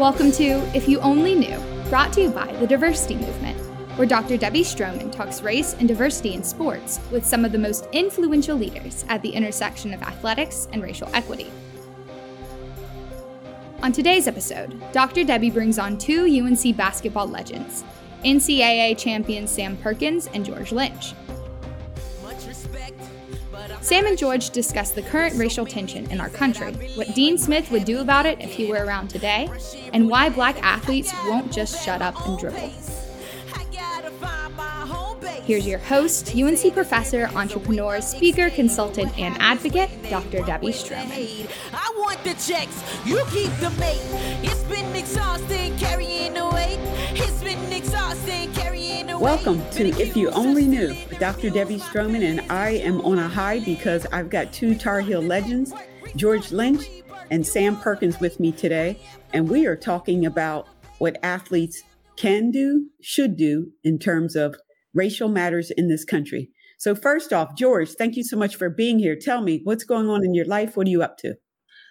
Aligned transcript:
Welcome 0.00 0.32
to 0.32 0.44
If 0.74 0.88
You 0.88 0.98
Only 1.00 1.34
Knew, 1.34 1.60
brought 1.90 2.14
to 2.14 2.22
you 2.22 2.30
by 2.30 2.50
the 2.56 2.66
Diversity 2.66 3.16
Movement, 3.16 3.58
where 3.98 4.08
Dr. 4.08 4.38
Debbie 4.38 4.64
Stroman 4.64 5.12
talks 5.12 5.42
race 5.42 5.74
and 5.74 5.86
diversity 5.86 6.32
in 6.32 6.42
sports 6.42 6.98
with 7.10 7.26
some 7.26 7.44
of 7.44 7.52
the 7.52 7.58
most 7.58 7.86
influential 7.92 8.56
leaders 8.56 9.04
at 9.10 9.20
the 9.20 9.28
intersection 9.28 9.92
of 9.92 10.00
athletics 10.00 10.68
and 10.72 10.82
racial 10.82 11.10
equity. 11.12 11.52
On 13.82 13.92
today's 13.92 14.26
episode, 14.26 14.82
Dr. 14.90 15.22
Debbie 15.22 15.50
brings 15.50 15.78
on 15.78 15.98
two 15.98 16.24
UNC 16.24 16.74
basketball 16.78 17.26
legends, 17.26 17.84
NCAA 18.24 18.96
champions 18.96 19.50
Sam 19.50 19.76
Perkins 19.76 20.28
and 20.28 20.46
George 20.46 20.72
Lynch. 20.72 21.12
Sam 23.82 24.06
and 24.06 24.16
George 24.16 24.50
discuss 24.50 24.90
the 24.90 25.02
current 25.02 25.36
racial 25.36 25.64
tension 25.64 26.10
in 26.10 26.20
our 26.20 26.28
country, 26.28 26.72
what 26.94 27.14
Dean 27.14 27.38
Smith 27.38 27.70
would 27.70 27.84
do 27.84 28.00
about 28.00 28.26
it 28.26 28.40
if 28.40 28.52
he 28.52 28.66
were 28.66 28.84
around 28.84 29.08
today, 29.08 29.48
and 29.92 30.08
why 30.08 30.28
black 30.28 30.62
athletes 30.62 31.12
won't 31.26 31.50
just 31.50 31.84
shut 31.84 32.02
up 32.02 32.14
and 32.26 32.38
dribble. 32.38 32.72
Here's 35.44 35.66
your 35.66 35.78
host, 35.78 36.36
UNC 36.36 36.72
professor, 36.74 37.28
entrepreneur, 37.34 38.00
speaker, 38.00 38.50
consultant, 38.50 39.18
and 39.18 39.36
advocate, 39.40 39.90
Dr. 40.08 40.42
Debbie 40.42 40.68
Stroman. 40.68 41.50
I 41.72 41.92
want 41.96 42.22
the 42.22 42.34
checks, 42.34 42.84
you 43.04 43.24
keep 43.30 43.50
the 43.56 43.70
mate. 43.80 43.98
It's 44.44 44.62
been 44.64 44.94
exhausting 44.94 45.76
carrying 45.78 46.34
the 46.34 46.48
weight. 46.50 46.78
It's 47.14 47.42
been 47.42 47.72
Welcome 49.20 49.60
to 49.72 49.88
If 50.00 50.16
You 50.16 50.30
Only 50.30 50.66
Knew 50.66 50.96
Dr. 51.18 51.50
Debbie 51.50 51.76
Stroman, 51.76 52.24
and 52.24 52.40
I 52.50 52.70
am 52.70 53.02
on 53.02 53.18
a 53.18 53.28
high 53.28 53.60
because 53.60 54.06
I've 54.06 54.30
got 54.30 54.50
two 54.50 54.74
Tar 54.74 55.00
Heel 55.00 55.20
legends, 55.20 55.74
George 56.16 56.52
Lynch 56.52 56.88
and 57.30 57.46
Sam 57.46 57.76
Perkins, 57.76 58.18
with 58.18 58.40
me 58.40 58.50
today, 58.50 58.98
and 59.34 59.46
we 59.46 59.66
are 59.66 59.76
talking 59.76 60.24
about 60.24 60.68
what 61.00 61.18
athletes 61.22 61.82
can 62.16 62.50
do, 62.50 62.86
should 63.02 63.36
do 63.36 63.70
in 63.84 63.98
terms 63.98 64.36
of 64.36 64.56
racial 64.94 65.28
matters 65.28 65.70
in 65.70 65.88
this 65.88 66.06
country. 66.06 66.48
So, 66.78 66.94
first 66.94 67.30
off, 67.30 67.54
George, 67.54 67.90
thank 67.90 68.16
you 68.16 68.24
so 68.24 68.38
much 68.38 68.56
for 68.56 68.70
being 68.70 68.98
here. 68.98 69.16
Tell 69.20 69.42
me 69.42 69.60
what's 69.64 69.84
going 69.84 70.08
on 70.08 70.24
in 70.24 70.32
your 70.32 70.46
life. 70.46 70.78
What 70.78 70.86
are 70.86 70.90
you 70.90 71.02
up 71.02 71.18
to? 71.18 71.34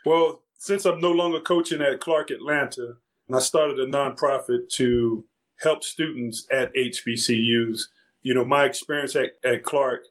Well, 0.04 0.42
since 0.58 0.84
I'm 0.84 1.00
no 1.00 1.12
longer 1.12 1.42
coaching 1.42 1.84
at 1.84 2.00
Clark 2.00 2.32
Atlanta, 2.32 2.96
and 3.28 3.38
I 3.38 3.40
started 3.40 3.80
a 3.80 3.86
nonprofit 3.86 4.70
to 4.78 5.26
help 5.62 5.84
students 5.84 6.48
at 6.52 6.74
HBCUs, 6.74 7.84
you 8.22 8.34
know, 8.34 8.46
my 8.46 8.66
experience 8.66 9.16
at, 9.16 9.32
at 9.44 9.64
Clark, 9.64 10.06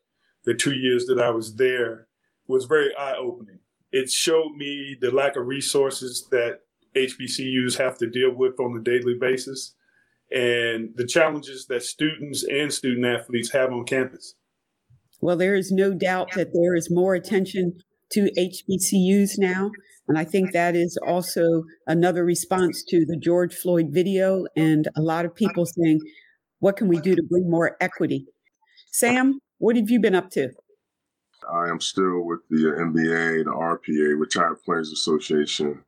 the 0.44 0.54
two 0.54 0.74
years 0.74 1.06
that 1.06 1.20
I 1.20 1.30
was 1.30 1.54
there, 1.56 2.06
was 2.46 2.64
very 2.64 2.94
eye 2.96 3.16
opening. 3.16 3.58
It 3.92 4.10
showed 4.10 4.54
me 4.56 4.96
the 5.00 5.10
lack 5.10 5.36
of 5.36 5.46
resources 5.46 6.26
that 6.30 6.60
HBCUs 6.94 7.76
have 7.78 7.98
to 7.98 8.06
deal 8.08 8.34
with 8.34 8.58
on 8.60 8.76
a 8.76 8.82
daily 8.82 9.14
basis 9.14 9.74
and 10.30 10.91
the 10.94 11.06
challenges 11.06 11.66
that 11.66 11.82
students 11.82 12.44
and 12.44 12.72
student 12.72 13.06
athletes 13.06 13.50
have 13.52 13.72
on 13.72 13.84
campus. 13.84 14.34
Well, 15.20 15.36
there 15.36 15.56
is 15.56 15.72
no 15.72 15.94
doubt 15.94 16.32
that 16.34 16.52
there 16.52 16.74
is 16.74 16.91
more 16.91 17.14
attention 17.14 17.80
to 18.12 18.31
HBCUs 18.37 19.39
now. 19.39 19.70
And 20.09 20.19
I 20.19 20.25
think 20.25 20.53
that 20.53 20.75
is 20.75 20.98
also 21.06 21.64
another 21.87 22.25
response 22.25 22.83
to 22.89 23.05
the 23.05 23.17
George 23.17 23.55
Floyd 23.55 23.89
video 23.91 24.47
and 24.56 24.89
a 24.97 25.03
lot 25.03 25.27
of 25.27 25.34
people 25.34 25.67
saying, 25.67 26.00
what 26.61 26.77
can 26.77 26.89
we 26.89 26.98
do 27.00 27.15
to 27.15 27.23
bring 27.23 27.50
more 27.50 27.77
equity? 27.81 28.27
Sam, 28.91 29.41
what 29.59 29.77
have 29.77 29.91
you 29.91 30.00
been 30.00 30.15
up 30.15 30.31
to? 30.31 30.50
I 31.53 31.69
am 31.69 31.81
still 31.81 32.25
with 32.25 32.41
the 32.50 32.56
NBA, 32.56 33.45
the 33.45 33.50
RPA, 33.50 34.19
Retired 34.19 34.62
Players 34.65 34.91
Association, 34.93 35.84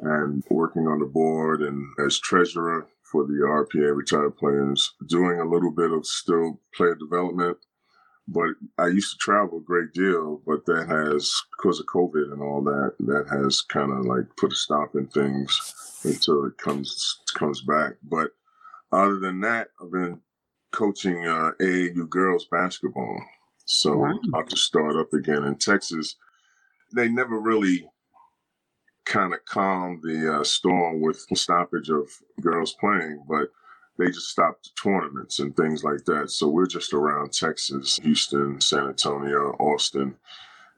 and 0.00 0.42
working 0.50 0.86
on 0.86 1.00
the 1.00 1.06
board 1.06 1.62
and 1.62 1.86
as 2.04 2.18
treasurer 2.18 2.88
for 3.02 3.24
the 3.24 3.34
RPA 3.34 3.94
retired 3.96 4.36
players, 4.36 4.94
doing 5.08 5.38
a 5.40 5.48
little 5.48 5.70
bit 5.70 5.92
of 5.92 6.06
still 6.06 6.60
player 6.74 6.94
development. 6.94 7.58
But 8.28 8.50
I 8.78 8.88
used 8.88 9.12
to 9.12 9.18
travel 9.18 9.58
a 9.58 9.62
great 9.62 9.92
deal, 9.92 10.42
but 10.44 10.66
that 10.66 10.88
has, 10.88 11.32
because 11.56 11.78
of 11.78 11.86
COVID 11.86 12.32
and 12.32 12.42
all 12.42 12.60
that, 12.62 12.94
that 13.00 13.26
has 13.30 13.60
kind 13.60 13.92
of 13.92 14.04
like 14.04 14.24
put 14.36 14.52
a 14.52 14.56
stop 14.56 14.96
in 14.96 15.06
things 15.06 15.74
until 16.04 16.44
it 16.44 16.58
comes 16.58 17.20
comes 17.34 17.62
back. 17.62 17.92
But 18.02 18.32
other 18.90 19.18
than 19.18 19.40
that, 19.40 19.68
I've 19.80 19.92
been 19.92 20.20
coaching 20.72 21.26
uh, 21.26 21.52
AAU 21.60 22.08
girls 22.08 22.46
basketball. 22.50 23.22
So 23.64 23.98
wow. 23.98 24.18
about 24.28 24.50
to 24.50 24.56
start 24.56 24.96
up 24.96 25.12
again 25.12 25.44
in 25.44 25.56
Texas. 25.56 26.16
They 26.94 27.08
never 27.08 27.38
really 27.38 27.88
kind 29.04 29.32
of 29.32 29.44
calmed 29.44 30.02
the 30.02 30.40
uh, 30.40 30.44
storm 30.44 31.00
with 31.00 31.24
the 31.28 31.36
stoppage 31.36 31.90
of 31.90 32.10
girls 32.40 32.74
playing, 32.74 33.24
but 33.28 33.48
they 33.98 34.06
just 34.06 34.28
stopped 34.28 34.64
the 34.64 34.70
tournaments 34.82 35.38
and 35.38 35.56
things 35.56 35.84
like 35.84 36.04
that. 36.06 36.30
So 36.30 36.48
we're 36.48 36.66
just 36.66 36.92
around 36.92 37.32
Texas, 37.32 37.98
Houston, 38.02 38.60
San 38.60 38.88
Antonio, 38.88 39.56
Austin, 39.58 40.16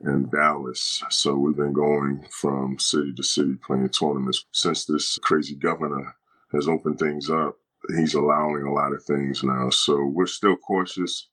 and 0.01 0.31
Dallas. 0.31 1.03
So 1.11 1.35
we've 1.35 1.57
been 1.57 1.73
going 1.73 2.27
from 2.31 2.79
city 2.79 3.13
to 3.15 3.23
city 3.23 3.55
playing 3.55 3.89
tournaments 3.89 4.45
since 4.53 4.85
this 4.85 5.19
crazy 5.23 5.57
governor 5.57 6.15
has 6.53 6.69
opened 6.69 6.99
things 6.99 7.31
up. 7.31 7.57
He's 7.97 8.15
allowing 8.15 8.63
a 8.63 8.73
lot 8.73 8.93
of 8.93 9.03
things 9.05 9.43
now. 9.43 9.71
So 9.71 10.05
we're 10.05 10.27
still 10.27 10.57
cautious 10.57 11.29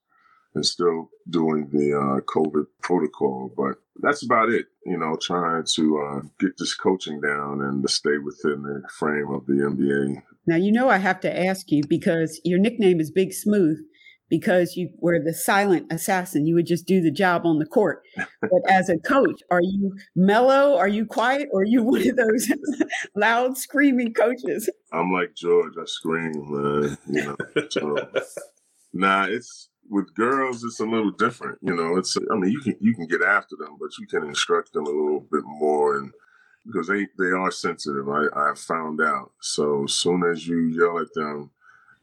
and 0.56 0.66
still 0.66 1.10
doing 1.30 1.70
the 1.72 1.94
uh, 1.94 2.22
COVID 2.22 2.66
protocol. 2.82 3.54
But 3.56 3.76
that's 4.02 4.24
about 4.24 4.50
it, 4.50 4.66
you 4.86 4.98
know, 4.98 5.18
trying 5.22 5.64
to 5.76 5.98
uh, 6.00 6.22
get 6.40 6.58
this 6.58 6.74
coaching 6.74 7.22
down 7.22 7.62
and 7.62 7.84
to 7.84 7.92
stay 7.92 8.18
within 8.18 8.64
the 8.64 8.82
frame 8.98 9.30
of 9.32 9.46
the 9.46 9.54
NBA. 9.54 10.22
Now, 10.48 10.56
you 10.56 10.72
know, 10.72 10.90
I 10.90 10.98
have 10.98 11.20
to 11.22 11.46
ask 11.46 11.72
you 11.72 11.84
because 11.88 12.40
your 12.44 12.60
nickname 12.60 13.00
is 13.00 13.12
Big 13.12 13.34
Smooth 13.34 13.78
because 14.30 14.76
you 14.76 14.90
were 15.00 15.20
the 15.20 15.34
silent 15.34 15.92
assassin. 15.92 16.46
You 16.46 16.56
would 16.56 16.66
just 16.66 16.86
do 16.86 17.02
the 17.02 17.12
job 17.12 17.46
on 17.46 17.60
the 17.60 17.66
court. 17.66 18.02
But 18.42 18.62
as 18.70 18.90
a 18.90 18.98
coach, 18.98 19.42
are 19.52 19.62
you 19.62 19.96
mellow? 20.16 20.78
Are 20.78 20.88
you 20.88 21.06
quiet? 21.06 21.48
Or 21.52 21.62
are 21.62 21.66
you 21.66 21.84
one 21.84 22.08
of 22.08 22.16
those 22.16 22.52
loud 23.16 23.58
screaming 23.58 24.14
coaches? 24.14 24.70
I'm 24.92 25.12
like 25.12 25.36
George. 25.36 25.74
I 25.80 25.86
scream, 25.86 26.32
man. 26.36 26.98
You 27.10 27.24
know, 27.24 27.68
so, 27.70 27.96
nah, 28.94 29.26
it's 29.26 29.70
with 29.90 30.14
girls, 30.16 30.64
it's 30.64 30.80
a 30.80 30.86
little 30.86 31.12
different. 31.12 31.60
You 31.62 31.76
know, 31.76 31.98
it's 31.98 32.18
I 32.32 32.36
mean, 32.36 32.52
you 32.52 32.62
can 32.62 32.78
you 32.80 32.96
can 32.96 33.08
get 33.08 33.22
after 33.22 33.56
them, 33.58 33.78
but 33.80 33.98
you 34.00 34.08
can 34.08 34.24
instruct 34.26 34.74
them 34.74 34.86
a 34.86 34.90
little 34.90 35.22
bit 35.32 35.44
more, 35.46 35.98
and 35.98 36.12
because 36.66 36.88
they 36.88 37.08
they 37.20 37.32
are 37.32 37.52
sensitive. 37.52 38.10
I 38.10 38.28
I 38.36 38.54
found 38.56 39.02
out. 39.02 39.32
So 39.42 39.86
as 39.86 39.94
soon 39.94 40.24
as 40.24 40.48
you 40.48 40.60
yell 40.60 41.00
at 41.00 41.14
them, 41.16 41.52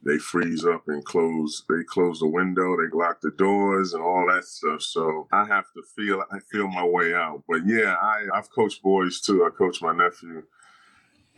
they 0.05 0.17
freeze 0.19 0.65
up 0.65 0.83
and 0.87 1.05
close. 1.05 1.63
They 1.69 1.83
close 1.85 2.19
the 2.19 2.27
window. 2.27 2.77
They 2.77 2.95
lock 2.97 3.21
the 3.21 3.31
doors 3.31 3.93
and 3.93 4.03
all 4.03 4.27
that 4.33 4.45
stuff. 4.45 4.81
So 4.81 5.27
I 5.31 5.45
have 5.45 5.65
to 5.75 5.83
feel 5.95 6.23
I 6.31 6.39
feel 6.51 6.67
my 6.69 6.85
way 6.85 7.13
out. 7.15 7.43
But 7.47 7.61
yeah, 7.67 7.95
I 8.01 8.25
I've 8.33 8.51
coached 8.51 8.83
boys 8.83 9.21
too. 9.21 9.45
I 9.45 9.49
coach 9.57 9.81
my 9.81 9.93
nephew, 9.93 10.43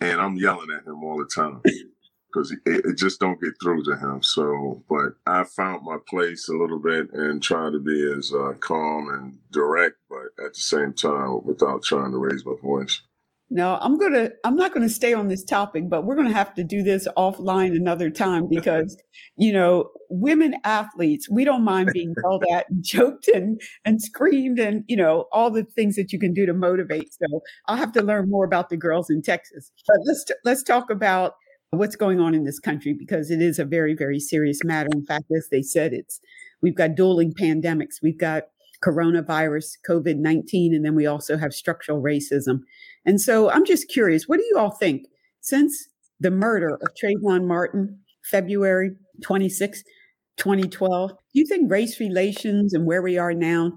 and 0.01 0.22
I'm 0.22 0.38
yelling 0.38 0.69
at 0.77 0.88
him 0.88 1.03
all 1.03 1.17
the 1.17 1.25
time 1.25 1.62
because 2.35 2.51
it, 2.51 2.59
it, 2.66 2.97
just 2.97 3.19
don't 3.19 3.40
get 3.41 3.53
through 3.62 3.84
to 3.84 3.96
him. 3.97 4.22
So, 4.22 4.84
but 4.90 5.13
I 5.25 5.44
found 5.44 5.84
my 5.84 5.97
place 6.07 6.50
a 6.50 6.53
little 6.53 6.79
bit 6.79 7.12
and 7.13 7.41
try 7.41 7.69
to 7.72 7.79
be 7.79 8.13
as 8.18 8.34
uh, 8.34 8.53
calm 8.59 9.09
and 9.09 9.38
direct, 9.51 9.96
but 10.09 10.44
at 10.44 10.53
the 10.53 10.59
same 10.59 10.94
time 10.94 11.45
without 11.45 11.84
trying 11.84 12.12
to 12.12 12.18
raise 12.18 12.45
my 12.45 12.56
voice. 12.62 13.01
No, 13.51 13.78
I'm 13.79 14.00
gonna. 14.00 14.31
I'm 14.44 14.56
not 14.56 14.74
gonna 14.74 14.90
stay 14.90 15.13
on 15.13 15.28
this 15.28 15.44
topic, 15.44 15.88
but 15.88 16.03
we're 16.03 16.16
gonna 16.16 16.34
have 16.34 16.56
to 16.56 16.63
do 16.63 16.81
this 16.81 17.07
offline 17.16 17.75
another 17.75 18.09
time 18.09 18.47
because, 18.50 18.97
you 19.38 19.53
know, 19.53 19.91
women 20.09 20.56
athletes, 20.63 21.29
we 21.29 21.45
don't 21.45 21.63
mind 21.63 21.91
being 21.94 22.16
yelled 22.24 22.44
at 22.51 22.68
and 22.72 22.84
joked 22.84 23.28
and 23.28 23.62
and 23.85 24.01
screamed 24.01 24.57
and 24.57 24.84
you 24.88 24.97
know 24.97 25.25
all 25.31 25.51
the 25.51 25.63
things 25.63 25.95
that 25.95 26.12
you 26.12 26.18
can 26.18 26.34
do 26.34 26.47
to 26.47 26.56
motivate. 26.56 27.13
So 27.13 27.41
I'll 27.68 27.78
have 27.78 27.91
to 27.91 28.01
learn 28.01 28.31
more 28.31 28.45
about 28.45 28.69
the 28.69 28.78
girls 28.78 29.12
in 29.12 29.22
Texas. 29.22 29.71
But 29.86 29.98
let's 30.07 30.25
let's 30.44 30.63
talk 30.63 30.89
about 30.89 31.33
what's 31.71 31.95
going 31.95 32.19
on 32.19 32.33
in 32.33 32.44
this 32.44 32.59
country 32.59 32.94
because 32.97 33.29
it 33.31 33.41
is 33.41 33.59
a 33.59 33.65
very, 33.65 33.94
very 33.94 34.19
serious 34.19 34.59
matter. 34.63 34.89
In 34.94 35.06
fact, 35.06 35.25
as 35.35 35.47
they 35.51 35.62
said, 35.62 35.94
it's 35.94 36.19
we've 36.62 36.75
got 36.75 36.95
dueling 36.95 37.33
pandemics. 37.33 37.95
We've 38.01 38.17
got 38.17 38.44
coronavirus, 38.83 39.77
COVID 39.88 40.17
19, 40.17 40.73
and 40.73 40.85
then 40.85 40.95
we 40.95 41.06
also 41.06 41.38
have 41.38 41.53
structural 41.53 42.01
racism. 42.01 42.59
And 43.06 43.19
so 43.19 43.50
I'm 43.50 43.65
just 43.65 43.89
curious, 43.89 44.27
what 44.27 44.38
do 44.38 44.45
you 44.45 44.57
all 44.57 44.71
think? 44.71 45.07
Since 45.41 45.88
the 46.19 46.31
murder 46.31 46.75
of 46.81 46.89
Trayvon 47.01 47.47
Martin, 47.47 48.00
February 48.23 48.91
26, 49.23 49.83
2012, 50.38 51.11
do 51.11 51.15
you 51.33 51.45
think 51.45 51.71
race 51.71 52.00
relations 52.00 52.73
and 52.73 52.85
where 52.85 53.01
we 53.01 53.18
are 53.18 53.33
now, 53.33 53.69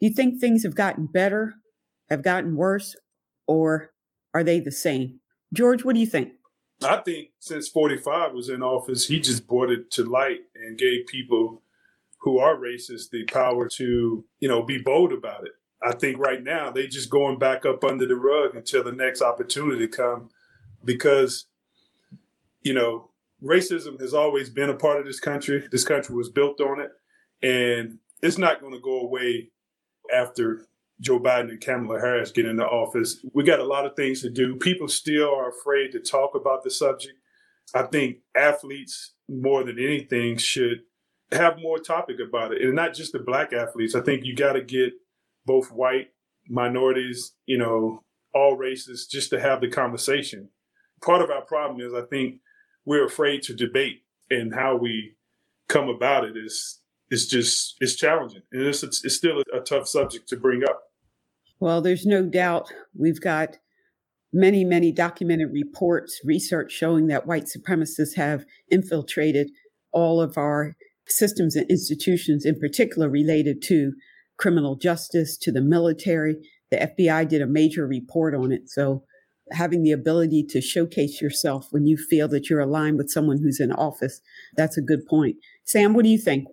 do 0.00 0.06
you 0.06 0.14
think 0.14 0.40
things 0.40 0.62
have 0.62 0.74
gotten 0.74 1.06
better, 1.06 1.54
have 2.10 2.22
gotten 2.22 2.56
worse, 2.56 2.94
or 3.46 3.90
are 4.32 4.44
they 4.44 4.60
the 4.60 4.72
same? 4.72 5.20
George, 5.52 5.84
what 5.84 5.94
do 5.94 6.00
you 6.00 6.06
think? 6.06 6.32
I 6.84 6.98
think 6.98 7.30
since 7.38 7.68
45 7.68 8.32
was 8.32 8.48
in 8.48 8.62
office, 8.62 9.06
he 9.06 9.20
just 9.20 9.46
brought 9.46 9.70
it 9.70 9.90
to 9.92 10.04
light 10.04 10.40
and 10.54 10.78
gave 10.78 11.06
people 11.06 11.62
who 12.18 12.38
are 12.38 12.56
racist 12.56 13.10
the 13.10 13.24
power 13.24 13.68
to, 13.68 14.24
you 14.40 14.48
know, 14.48 14.62
be 14.62 14.78
bold 14.78 15.12
about 15.12 15.44
it. 15.44 15.52
I 15.82 15.92
think 15.92 16.18
right 16.18 16.42
now 16.42 16.70
they 16.70 16.86
just 16.86 17.10
going 17.10 17.38
back 17.38 17.66
up 17.66 17.84
under 17.84 18.06
the 18.06 18.16
rug 18.16 18.54
until 18.54 18.82
the 18.82 18.92
next 18.92 19.20
opportunity 19.20 19.86
come 19.86 20.30
because 20.84 21.46
you 22.64 22.72
know, 22.72 23.10
racism 23.42 24.00
has 24.00 24.14
always 24.14 24.50
been 24.50 24.70
a 24.70 24.74
part 24.74 24.98
of 24.98 25.06
this 25.06 25.20
country. 25.20 25.68
This 25.70 25.84
country 25.84 26.16
was 26.16 26.30
built 26.30 26.60
on 26.60 26.80
it, 26.80 26.90
and 27.46 27.98
it's 28.22 28.38
not 28.38 28.60
going 28.60 28.72
to 28.72 28.80
go 28.80 29.00
away 29.00 29.50
after 30.12 30.66
Joe 31.00 31.18
Biden 31.18 31.50
and 31.50 31.60
Kamala 31.60 32.00
Harris 32.00 32.30
get 32.30 32.46
into 32.46 32.64
office. 32.64 33.24
We 33.32 33.44
got 33.44 33.60
a 33.60 33.64
lot 33.64 33.86
of 33.86 33.96
things 33.96 34.22
to 34.22 34.30
do. 34.30 34.56
People 34.56 34.88
still 34.88 35.34
are 35.34 35.50
afraid 35.50 35.92
to 35.92 36.00
talk 36.00 36.34
about 36.34 36.62
the 36.62 36.70
subject. 36.70 37.14
I 37.74 37.82
think 37.82 38.18
athletes, 38.36 39.14
more 39.28 39.64
than 39.64 39.78
anything, 39.78 40.36
should 40.36 40.82
have 41.32 41.58
more 41.58 41.78
topic 41.78 42.16
about 42.26 42.52
it. 42.52 42.62
And 42.62 42.74
not 42.74 42.94
just 42.94 43.12
the 43.12 43.18
black 43.18 43.52
athletes. 43.52 43.94
I 43.94 44.00
think 44.00 44.24
you 44.24 44.36
got 44.36 44.52
to 44.52 44.62
get 44.62 44.92
both 45.44 45.72
white, 45.72 46.08
minorities, 46.48 47.32
you 47.46 47.58
know, 47.58 48.02
all 48.32 48.56
races, 48.56 49.06
just 49.06 49.30
to 49.30 49.40
have 49.40 49.60
the 49.60 49.68
conversation. 49.68 50.48
Part 51.02 51.22
of 51.22 51.30
our 51.30 51.42
problem 51.42 51.80
is 51.80 51.92
I 51.92 52.02
think 52.06 52.40
we're 52.84 53.06
afraid 53.06 53.42
to 53.42 53.54
debate 53.54 54.02
and 54.30 54.54
how 54.54 54.76
we 54.76 55.16
come 55.68 55.88
about 55.88 56.24
it 56.24 56.36
is 56.36 56.80
it's 57.14 57.26
just 57.26 57.76
it's 57.80 57.94
challenging. 57.94 58.42
And 58.52 58.66
it's, 58.66 58.82
it's 58.82 59.14
still 59.14 59.38
a, 59.38 59.58
a 59.58 59.60
tough 59.60 59.88
subject 59.88 60.28
to 60.30 60.36
bring 60.36 60.64
up. 60.64 60.82
Well 61.60 61.80
there's 61.80 62.04
no 62.04 62.24
doubt 62.24 62.72
we've 62.98 63.20
got 63.20 63.58
many 64.32 64.64
many 64.64 64.90
documented 64.92 65.52
reports 65.52 66.20
research 66.24 66.72
showing 66.72 67.06
that 67.06 67.26
white 67.26 67.44
supremacists 67.44 68.16
have 68.16 68.44
infiltrated 68.70 69.50
all 69.92 70.20
of 70.20 70.36
our 70.36 70.74
systems 71.06 71.54
and 71.54 71.70
institutions 71.70 72.44
in 72.44 72.58
particular 72.58 73.08
related 73.08 73.62
to 73.62 73.92
criminal 74.36 74.74
justice 74.74 75.38
to 75.38 75.52
the 75.52 75.62
military. 75.62 76.36
The 76.72 76.92
fbi 76.98 77.28
did 77.28 77.40
a 77.40 77.46
major 77.46 77.86
report 77.86 78.34
on 78.34 78.50
it. 78.50 78.68
So 78.68 79.04
having 79.52 79.84
the 79.84 79.92
ability 79.92 80.42
to 80.48 80.60
showcase 80.60 81.20
yourself 81.20 81.68
when 81.70 81.86
you 81.86 81.96
feel 81.96 82.26
that 82.28 82.50
you're 82.50 82.60
aligned 82.60 82.96
with 82.98 83.10
someone 83.10 83.38
who's 83.38 83.60
in 83.60 83.70
office 83.70 84.20
that's 84.56 84.76
a 84.76 84.82
good 84.82 85.06
point. 85.06 85.36
Sam 85.64 85.94
what 85.94 86.02
do 86.02 86.10
you 86.10 86.18
think 86.18 86.48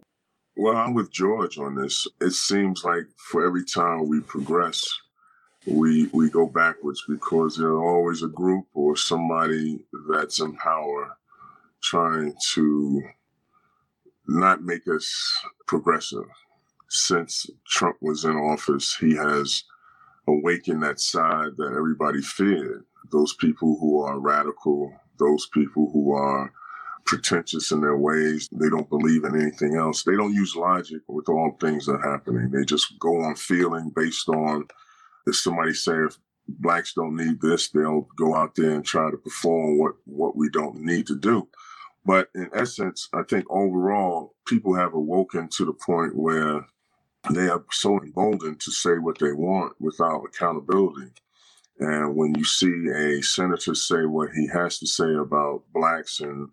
well, 0.56 0.76
I'm 0.76 0.94
with 0.94 1.12
George 1.12 1.58
on 1.58 1.76
this. 1.76 2.08
It 2.20 2.32
seems 2.32 2.84
like 2.84 3.06
for 3.18 3.46
every 3.46 3.66
time 3.66 4.08
we 4.08 4.22
progress, 4.22 4.84
we 5.66 6.10
we 6.14 6.30
go 6.30 6.48
backwards 6.48 7.04
because 7.08 7.58
there's 7.58 7.72
always 7.72 8.24
a 8.24 8.28
group 8.28 8.66
or 8.74 8.96
somebody 8.96 9.86
that's 10.10 10.40
in 10.40 10.56
power 10.56 11.18
trying 11.82 12.34
to 12.54 13.02
not 14.28 14.64
make 14.64 14.88
us 14.88 15.10
progressive. 15.68 16.26
Since 16.90 17.50
Trump 17.68 17.98
was 18.02 18.26
in 18.26 18.36
office, 18.36 18.96
he 19.00 19.16
has 19.16 19.64
awakened 20.28 20.84
that 20.84 21.00
side 21.00 21.52
that 21.58 21.74
everybody 21.76 22.22
feared. 22.22 22.84
Those 23.12 23.34
people 23.36 23.78
who 23.80 24.02
are 24.02 24.20
radical, 24.20 24.94
those 25.18 25.48
people 25.54 25.90
who 25.92 26.14
are 26.14 26.52
pretentious 27.06 27.72
in 27.72 27.82
their 27.82 27.98
ways. 27.98 28.50
They 28.52 28.70
don't 28.70 28.90
believe 28.90 29.24
in 29.24 29.40
anything 29.40 29.76
else. 29.76 30.04
They 30.04 30.16
don't 30.16 30.34
use 30.34 30.56
logic 30.56 31.02
with 31.08 31.30
all 31.30 31.58
things 31.60 31.86
that 31.86 31.94
are 31.94 32.12
happening. 32.12 32.50
They 32.50 32.66
just 32.66 32.98
go 33.00 33.22
on 33.22 33.36
feeling 33.36 33.92
based 33.96 34.30
on 34.30 34.68
if 35.28 35.36
somebody 35.36 35.74
say 35.74 35.94
if 35.94 36.18
blacks 36.48 36.94
don't 36.94 37.16
need 37.16 37.40
this, 37.42 37.70
they'll 37.70 38.08
go 38.18 38.36
out 38.36 38.56
there 38.56 38.72
and 38.72 38.86
try 38.86 39.10
to 39.10 39.18
perform 39.18 39.78
what 39.78 39.94
what 40.06 40.36
we 40.36 40.50
don't 40.50 40.78
need 40.78 41.08
to 41.08 41.18
do. 41.18 41.48
But 42.06 42.30
in 42.34 42.50
essence, 42.54 43.10
I 43.14 43.24
think 43.24 43.46
overall 43.50 44.34
people 44.48 44.74
have 44.74 44.94
awoken 44.94 45.50
to 45.50 45.66
the 45.66 45.74
point 45.74 46.16
where 46.16 46.66
they 47.30 47.48
are 47.48 47.64
so 47.72 48.02
emboldened 48.02 48.60
to 48.62 48.72
say 48.72 48.98
what 48.98 49.20
they 49.20 49.34
want 49.34 49.74
without 49.80 50.24
accountability. 50.26 51.12
And 51.80 52.16
when 52.16 52.34
you 52.36 52.44
see 52.44 52.88
a 52.90 53.22
senator 53.22 53.76
say 53.76 54.06
what 54.06 54.30
he 54.32 54.48
has 54.48 54.80
to 54.80 54.88
say 54.88 55.14
about 55.14 55.64
blacks 55.74 56.20
and 56.20 56.50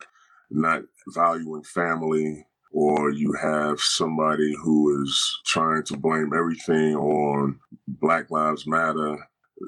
not 0.51 0.83
valuing 1.09 1.63
family, 1.63 2.47
or 2.73 3.11
you 3.11 3.33
have 3.41 3.81
somebody 3.81 4.55
who 4.63 5.03
is 5.03 5.41
trying 5.47 5.83
to 5.85 5.97
blame 5.97 6.33
everything 6.35 6.95
on 6.97 7.59
Black 7.87 8.31
Lives 8.31 8.67
Matter. 8.67 9.19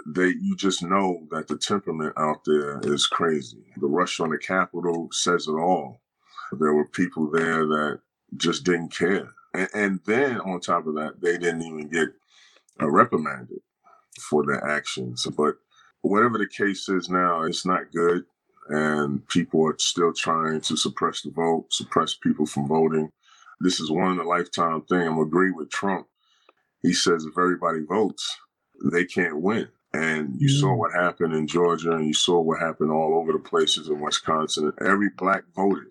They, 0.07 0.29
you 0.29 0.55
just 0.57 0.83
know 0.83 1.27
that 1.31 1.49
the 1.49 1.57
temperament 1.57 2.13
out 2.17 2.45
there 2.45 2.81
is 2.85 3.07
crazy. 3.07 3.65
The 3.81 3.87
rush 3.87 4.21
on 4.21 4.31
the 4.31 4.39
Capitol 4.39 5.09
says 5.13 5.49
it 5.49 5.53
all. 5.53 6.01
There 6.53 6.75
were 6.75 6.87
people 6.89 7.31
there 7.31 7.67
that 7.67 8.01
just 8.37 8.65
didn't 8.65 8.95
care. 8.97 9.31
And, 9.55 9.69
and 9.75 10.01
then 10.07 10.41
on 10.41 10.61
top 10.61 10.87
of 10.87 10.95
that, 10.95 11.21
they 11.21 11.39
didn't 11.39 11.63
even 11.63 11.89
get 11.89 12.09
uh, 12.81 12.89
reprimanded 12.91 13.61
for 14.21 14.45
their 14.47 14.65
actions. 14.65 15.27
But 15.37 15.57
whatever 16.03 16.39
the 16.39 16.47
case 16.47 16.89
is 16.89 17.09
now, 17.09 17.43
it's 17.43 17.67
not 17.67 17.93
good 17.93 18.25
and 18.71 19.27
people 19.29 19.67
are 19.67 19.77
still 19.79 20.13
trying 20.13 20.61
to 20.63 20.77
suppress 20.77 21.23
the 21.23 21.31
vote, 21.31 21.67
suppress 21.71 22.15
people 22.15 22.47
from 22.47 22.69
voting. 22.69 23.11
This 23.61 23.81
is 23.81 23.91
one 23.91 24.13
in 24.13 24.19
a 24.21 24.25
lifetime 24.29 24.83
thing. 24.83 25.07
I'm 25.07 25.19
agree 25.19 25.51
with 25.51 25.71
Trump. 25.71 26.07
He 26.83 26.93
says 26.93 27.25
if 27.25 27.37
everybody 27.37 27.81
votes, 27.85 28.39
they 28.93 29.05
can't 29.05 29.41
win. 29.41 29.69
And 29.93 30.41
you 30.41 30.49
mm. 30.49 30.61
saw 30.61 30.75
what 30.75 30.93
happened 30.93 31.35
in 31.35 31.49
Georgia 31.49 31.93
and 31.93 32.07
you 32.07 32.15
saw 32.15 32.41
what 32.41 32.61
happened 32.61 32.93
all 32.93 33.15
over 33.15 33.33
the 33.33 33.41
places 33.41 33.89
in 33.89 34.01
Wisconsin. 34.01 34.73
Every 34.81 35.11
black 35.19 35.43
voted, 35.55 35.89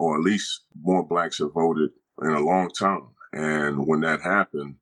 or 0.00 0.16
at 0.16 0.24
least 0.24 0.62
more 0.82 1.06
blacks 1.06 1.38
have 1.38 1.52
voted 1.52 1.90
in 2.22 2.30
a 2.30 2.40
long 2.40 2.70
time. 2.70 3.06
And 3.32 3.86
when 3.86 4.00
that 4.00 4.20
happened, 4.20 4.74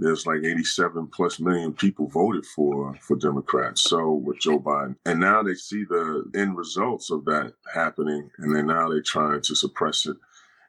there's 0.00 0.26
like 0.26 0.42
87 0.44 1.08
plus 1.08 1.38
million 1.40 1.72
people 1.72 2.08
voted 2.08 2.46
for 2.46 2.96
for 3.00 3.16
Democrats. 3.16 3.82
So 3.82 4.12
with 4.12 4.40
Joe 4.40 4.58
Biden, 4.58 4.96
and 5.04 5.20
now 5.20 5.42
they 5.42 5.54
see 5.54 5.84
the 5.84 6.24
end 6.34 6.56
results 6.56 7.10
of 7.10 7.24
that 7.26 7.52
happening, 7.72 8.30
and 8.38 8.54
then 8.54 8.66
now 8.66 8.88
they're 8.88 9.02
trying 9.02 9.42
to 9.42 9.54
suppress 9.54 10.06
it, 10.06 10.16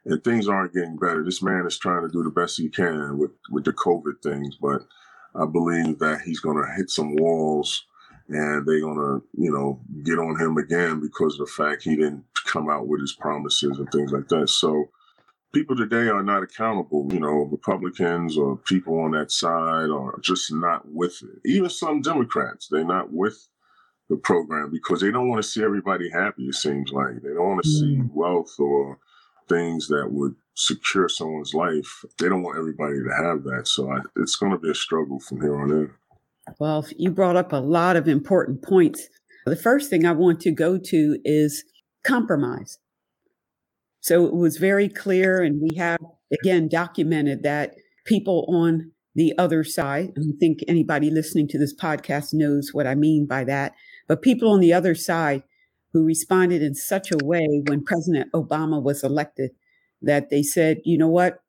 and 0.06 0.24
things 0.24 0.48
aren't 0.48 0.74
getting 0.74 0.98
better. 0.98 1.24
This 1.24 1.42
man 1.42 1.66
is 1.66 1.78
trying 1.78 2.02
to 2.02 2.12
do 2.12 2.24
the 2.24 2.30
best 2.30 2.58
he 2.58 2.70
can 2.70 3.18
with 3.18 3.32
with 3.50 3.64
the 3.64 3.74
COVID 3.74 4.22
things, 4.22 4.58
but 4.62 4.82
I 5.34 5.46
believe 5.46 6.00
that 6.00 6.22
he's 6.22 6.42
going 6.42 6.58
to 6.58 6.74
hit 6.76 6.90
some 6.90 7.16
walls. 7.16 7.86
And 8.30 8.66
they're 8.66 8.80
gonna, 8.80 9.20
you 9.34 9.52
know, 9.52 9.82
get 10.04 10.18
on 10.18 10.40
him 10.40 10.56
again 10.58 11.02
because 11.02 11.34
of 11.34 11.48
the 11.48 11.52
fact 11.52 11.84
he 11.84 11.98
didn't 11.98 12.24
come 12.46 12.70
out 12.70 12.88
with 12.88 13.02
his 13.02 13.12
promises 13.12 13.78
and 13.78 13.92
things 13.92 14.14
like 14.14 14.30
that. 14.30 14.48
So 14.48 14.90
people 15.54 15.76
today 15.76 16.08
are 16.08 16.24
not 16.24 16.44
accountable. 16.44 17.08
You 17.12 17.20
know, 17.20 17.50
Republicans 17.52 18.38
or 18.38 18.58
people 18.58 19.00
on 19.00 19.12
that 19.12 19.32
side 19.32 19.90
are 19.90 20.20
just 20.22 20.52
not 20.52 20.88
with 20.88 21.22
it. 21.24 21.50
Even 21.50 21.70
some 21.70 22.02
Democrats, 22.02 22.68
they're 22.68 22.84
not 22.84 23.12
with 23.12 23.48
the 24.10 24.18
program 24.18 24.70
because 24.72 25.02
they 25.02 25.12
don't 25.12 25.30
want 25.30 25.42
to 25.42 25.48
see 25.48 25.64
everybody 25.64 26.10
happy, 26.10 26.44
it 26.44 26.56
seems 26.56 26.92
like. 26.92 27.22
They 27.22 27.30
don't 27.30 27.48
want 27.48 27.64
to 27.64 27.70
mm. 27.70 27.80
see 27.80 28.02
wealth 28.14 28.54
or 28.60 29.00
things 29.48 29.88
that 29.88 30.08
would 30.12 30.36
secure 30.56 31.08
someone's 31.08 31.54
life. 31.54 32.04
They 32.20 32.30
don't 32.30 32.44
want 32.44 32.58
everybody 32.58 32.96
to 32.96 33.16
have 33.16 33.44
that. 33.44 33.68
So 33.68 33.90
I, 33.92 34.00
it's 34.18 34.36
going 34.36 34.52
to 34.52 34.58
be 34.58 34.70
a 34.70 34.76
struggle 34.76 35.20
from 35.20 35.42
here 35.42 35.60
on 35.60 35.72
in. 35.72 35.92
Well, 36.60 36.86
you 36.98 37.12
brought 37.12 37.38
up 37.38 37.54
a 37.54 37.58
lot 37.58 37.96
of 37.96 38.08
important 38.08 38.62
points. 38.62 39.08
The 39.46 39.56
first 39.56 39.90
thing 39.90 40.06
I 40.06 40.12
want 40.12 40.42
to 40.42 40.52
go 40.52 40.78
to 40.78 41.20
is 41.24 41.64
compromise. 42.04 42.80
So 44.02 44.26
it 44.26 44.34
was 44.34 44.58
very 44.58 44.90
clear, 44.90 45.42
and 45.42 45.62
we 45.62 45.78
have 45.78 46.00
again 46.32 46.68
documented 46.68 47.44
that 47.44 47.76
people 48.06 48.46
on 48.50 48.92
the 49.14 49.34
other 49.38 49.64
side, 49.64 50.12
I 50.18 50.22
think 50.40 50.60
anybody 50.68 51.10
listening 51.10 51.48
to 51.50 51.58
this 51.58 51.76
podcast 51.76 52.34
knows 52.34 52.70
what 52.74 52.88
I 52.88 52.96
mean 52.96 53.28
by 53.28 53.44
that, 53.44 53.74
but 54.08 54.22
people 54.22 54.52
on 54.52 54.60
the 54.60 54.74
other 54.74 54.96
side 54.96 55.44
who 55.94 56.04
responded 56.04 56.62
in 56.62 56.74
such 56.74 57.12
a 57.12 57.24
way 57.24 57.62
when 57.68 57.84
President 57.84 58.32
Obama 58.34 58.82
was 58.82 59.04
elected 59.04 59.52
that 60.02 60.30
they 60.30 60.42
said, 60.42 60.78
you 60.86 60.98
know 60.98 61.10
what? 61.10 61.40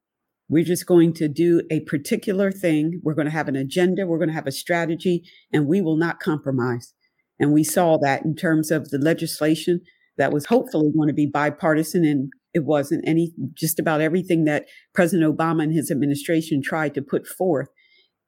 We're 0.48 0.64
just 0.64 0.86
going 0.86 1.14
to 1.14 1.28
do 1.28 1.62
a 1.70 1.80
particular 1.80 2.50
thing. 2.50 3.00
We're 3.02 3.14
going 3.14 3.26
to 3.26 3.32
have 3.32 3.48
an 3.48 3.56
agenda. 3.56 4.06
We're 4.06 4.18
going 4.18 4.28
to 4.28 4.34
have 4.34 4.48
a 4.48 4.52
strategy, 4.52 5.22
and 5.52 5.66
we 5.66 5.80
will 5.80 5.96
not 5.96 6.20
compromise. 6.20 6.92
And 7.38 7.52
we 7.52 7.64
saw 7.64 7.96
that 7.98 8.24
in 8.24 8.34
terms 8.34 8.70
of 8.70 8.90
the 8.90 8.98
legislation 8.98 9.80
that 10.18 10.32
was 10.32 10.46
hopefully 10.46 10.90
going 10.94 11.08
to 11.08 11.14
be 11.14 11.26
bipartisan 11.26 12.04
and 12.04 12.30
it 12.54 12.64
wasn't 12.64 13.06
any 13.06 13.32
just 13.54 13.78
about 13.78 14.00
everything 14.00 14.44
that 14.44 14.66
President 14.94 15.36
Obama 15.36 15.62
and 15.62 15.72
his 15.72 15.90
administration 15.90 16.62
tried 16.62 16.94
to 16.94 17.02
put 17.02 17.26
forth. 17.26 17.68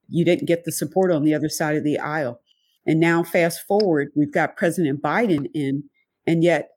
You 0.09 0.25
didn't 0.25 0.49
get 0.49 0.65
the 0.65 0.73
support 0.73 1.13
on 1.13 1.25
the 1.25 1.35
other 1.35 1.49
side 1.49 1.77
of 1.77 1.85
the 1.85 1.99
aisle. 1.99 2.41
And 2.87 3.01
now 3.01 3.23
fast 3.23 3.67
forward, 3.67 4.09
we've 4.15 4.33
got 4.33 4.57
President 4.57 5.03
Biden 5.03 5.49
in, 5.55 5.85
and 6.27 6.43
yet 6.43 6.71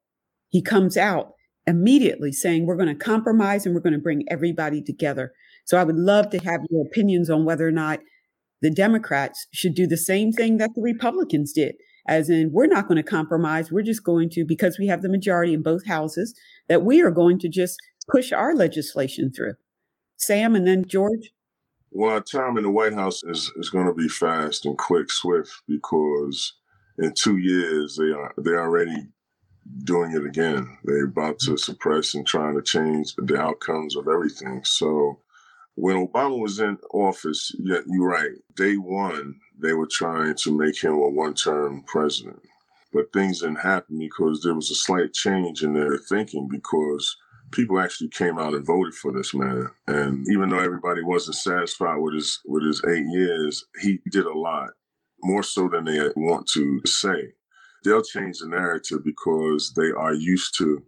he 0.50 0.62
comes 0.62 0.98
out 0.98 1.34
immediately 1.66 2.32
saying 2.32 2.66
we're 2.66 2.78
going 2.78 2.88
to 2.88 2.96
compromise 2.96 3.66
and 3.66 3.76
we're 3.76 3.82
going 3.82 3.94
to 3.94 4.00
bring 4.00 4.24
everybody 4.30 4.82
together. 4.82 5.34
So 5.66 5.78
I 5.78 5.84
would 5.84 5.98
love 5.98 6.30
to 6.30 6.38
have 6.40 6.62
your 6.70 6.86
opinions 6.86 7.30
on 7.30 7.44
whether 7.44 7.68
or 7.68 7.72
not 7.72 8.00
the 8.62 8.72
Democrats 8.72 9.48
should 9.52 9.76
do 9.76 9.86
the 9.86 9.98
same 9.98 10.32
thing 10.32 10.58
that 10.58 10.72
the 10.76 10.82
Republicans 10.82 11.52
did 11.52 11.76
as 12.08 12.30
in 12.30 12.52
we're 12.52 12.68
not 12.68 12.88
going 12.88 12.96
to 12.96 13.04
compromise. 13.04 13.72
We're 13.72 13.84
just 13.84 14.04
going 14.04 14.30
to, 14.32 14.46
because 14.46 14.80
we 14.80 14.88
have 14.88 15.02
the 15.02 15.10
majority 15.10 15.54
in 15.54 15.62
both 15.62 15.86
houses, 15.86 16.34
that 16.68 16.84
we 16.84 17.02
are 17.02 17.12
going 17.12 17.40
to 17.40 17.50
just 17.50 17.78
push 18.10 18.32
our 18.32 18.54
legislation 18.54 19.32
through. 19.32 19.54
Sam 20.18 20.56
and 20.56 20.68
then 20.68 20.86
George. 20.86 21.32
Well, 21.92 22.14
our 22.14 22.22
time 22.22 22.58
in 22.58 22.64
the 22.64 22.72
White 22.72 22.94
House 22.94 23.24
is, 23.24 23.52
is 23.58 23.70
going 23.70 23.88
to 23.88 23.94
be 23.94 24.08
fast 24.08 24.66
and 24.66 24.78
quick, 24.78 25.10
swift, 25.10 25.52
because 25.68 26.54
in 26.98 27.14
two 27.14 27.38
years 27.38 27.96
they 27.98 28.12
are 28.12 28.34
they're 28.38 28.62
already 28.62 29.08
doing 29.84 30.14
it 30.14 30.26
again. 30.26 30.78
They're 30.84 31.06
about 31.06 31.40
to 31.40 31.58
suppress 31.58 32.14
and 32.14 32.26
trying 32.26 32.56
to 32.56 32.62
change 32.62 33.14
the 33.16 33.40
outcomes 33.40 33.96
of 33.96 34.08
everything. 34.08 34.62
So 34.64 35.20
when 35.76 36.08
Obama 36.08 36.40
was 36.40 36.60
in 36.60 36.78
office, 36.94 37.52
yeah, 37.60 37.80
you're 37.86 38.10
right. 38.10 38.32
Day 38.56 38.76
one, 38.76 39.36
they 39.60 39.74
were 39.74 39.88
trying 39.90 40.36
to 40.36 40.58
make 40.58 40.82
him 40.82 40.94
a 40.94 41.10
one-term 41.10 41.84
president, 41.86 42.42
but 42.94 43.12
things 43.14 43.42
didn't 43.42 43.58
happen 43.60 44.00
because 44.00 44.42
there 44.42 44.56
was 44.56 44.72
a 44.72 44.76
slight 44.76 45.14
change 45.14 45.64
in 45.64 45.74
their 45.74 45.98
thinking 45.98 46.48
because 46.50 47.16
people 47.52 47.80
actually 47.80 48.10
came 48.10 48.38
out 48.38 48.54
and 48.54 48.66
voted 48.66 48.94
for 48.94 49.12
this 49.12 49.34
man. 49.34 49.70
And 49.88 50.26
even 50.30 50.50
though 50.50 50.60
everybody 50.60 51.04
wasn't 51.04 51.38
satisfied 51.38 51.98
with 51.98 52.16
his 52.16 52.40
with 52.46 52.64
his 52.64 52.84
eight 52.86 53.06
years, 53.08 53.66
he 53.82 54.00
did 54.12 54.26
a 54.26 54.38
lot 54.38 54.70
more 55.24 55.44
so 55.44 55.68
than 55.68 55.86
they 55.86 56.10
want 56.16 56.48
to 56.54 56.82
say. 56.86 57.34
They'll 57.84 58.04
change 58.04 58.40
the 58.40 58.48
narrative 58.48 59.04
because 59.04 59.74
they 59.74 59.92
are 59.92 60.14
used 60.14 60.58
to 60.58 60.84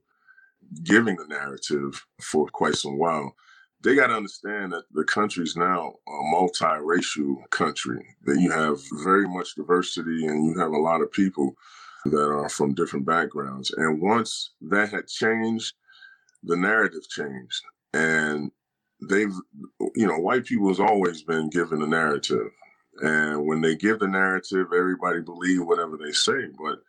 giving 0.83 1.15
the 1.15 1.27
narrative 1.27 2.05
for 2.21 2.47
quite 2.47 2.75
some 2.75 2.97
while 2.97 3.33
they 3.81 3.95
got 3.95 4.07
to 4.07 4.15
understand 4.15 4.73
that 4.73 4.83
the 4.91 5.05
country 5.05 5.43
is 5.43 5.55
now 5.55 5.93
a 6.07 6.11
multiracial 6.11 7.49
country, 7.49 8.05
that 8.25 8.39
you 8.39 8.51
have 8.51 8.77
very 9.03 9.27
much 9.27 9.55
diversity 9.55 10.25
and 10.27 10.45
you 10.45 10.59
have 10.59 10.71
a 10.71 10.77
lot 10.77 11.01
of 11.01 11.11
people 11.11 11.55
that 12.05 12.29
are 12.29 12.49
from 12.49 12.73
different 12.73 13.05
backgrounds. 13.05 13.71
And 13.77 14.01
once 14.01 14.51
that 14.61 14.89
had 14.91 15.07
changed, 15.07 15.73
the 16.43 16.57
narrative 16.57 17.07
changed. 17.09 17.61
And 17.93 18.51
they've, 19.09 19.33
you 19.95 20.07
know, 20.07 20.17
white 20.19 20.45
people 20.45 20.69
has 20.69 20.79
always 20.79 21.23
been 21.23 21.49
given 21.49 21.79
the 21.79 21.87
narrative. 21.87 22.51
And 23.01 23.45
when 23.45 23.61
they 23.61 23.75
give 23.75 23.99
the 23.99 24.07
narrative, 24.07 24.67
everybody 24.75 25.21
believe 25.21 25.65
whatever 25.65 25.97
they 25.97 26.11
say. 26.11 26.47
But 26.61 26.79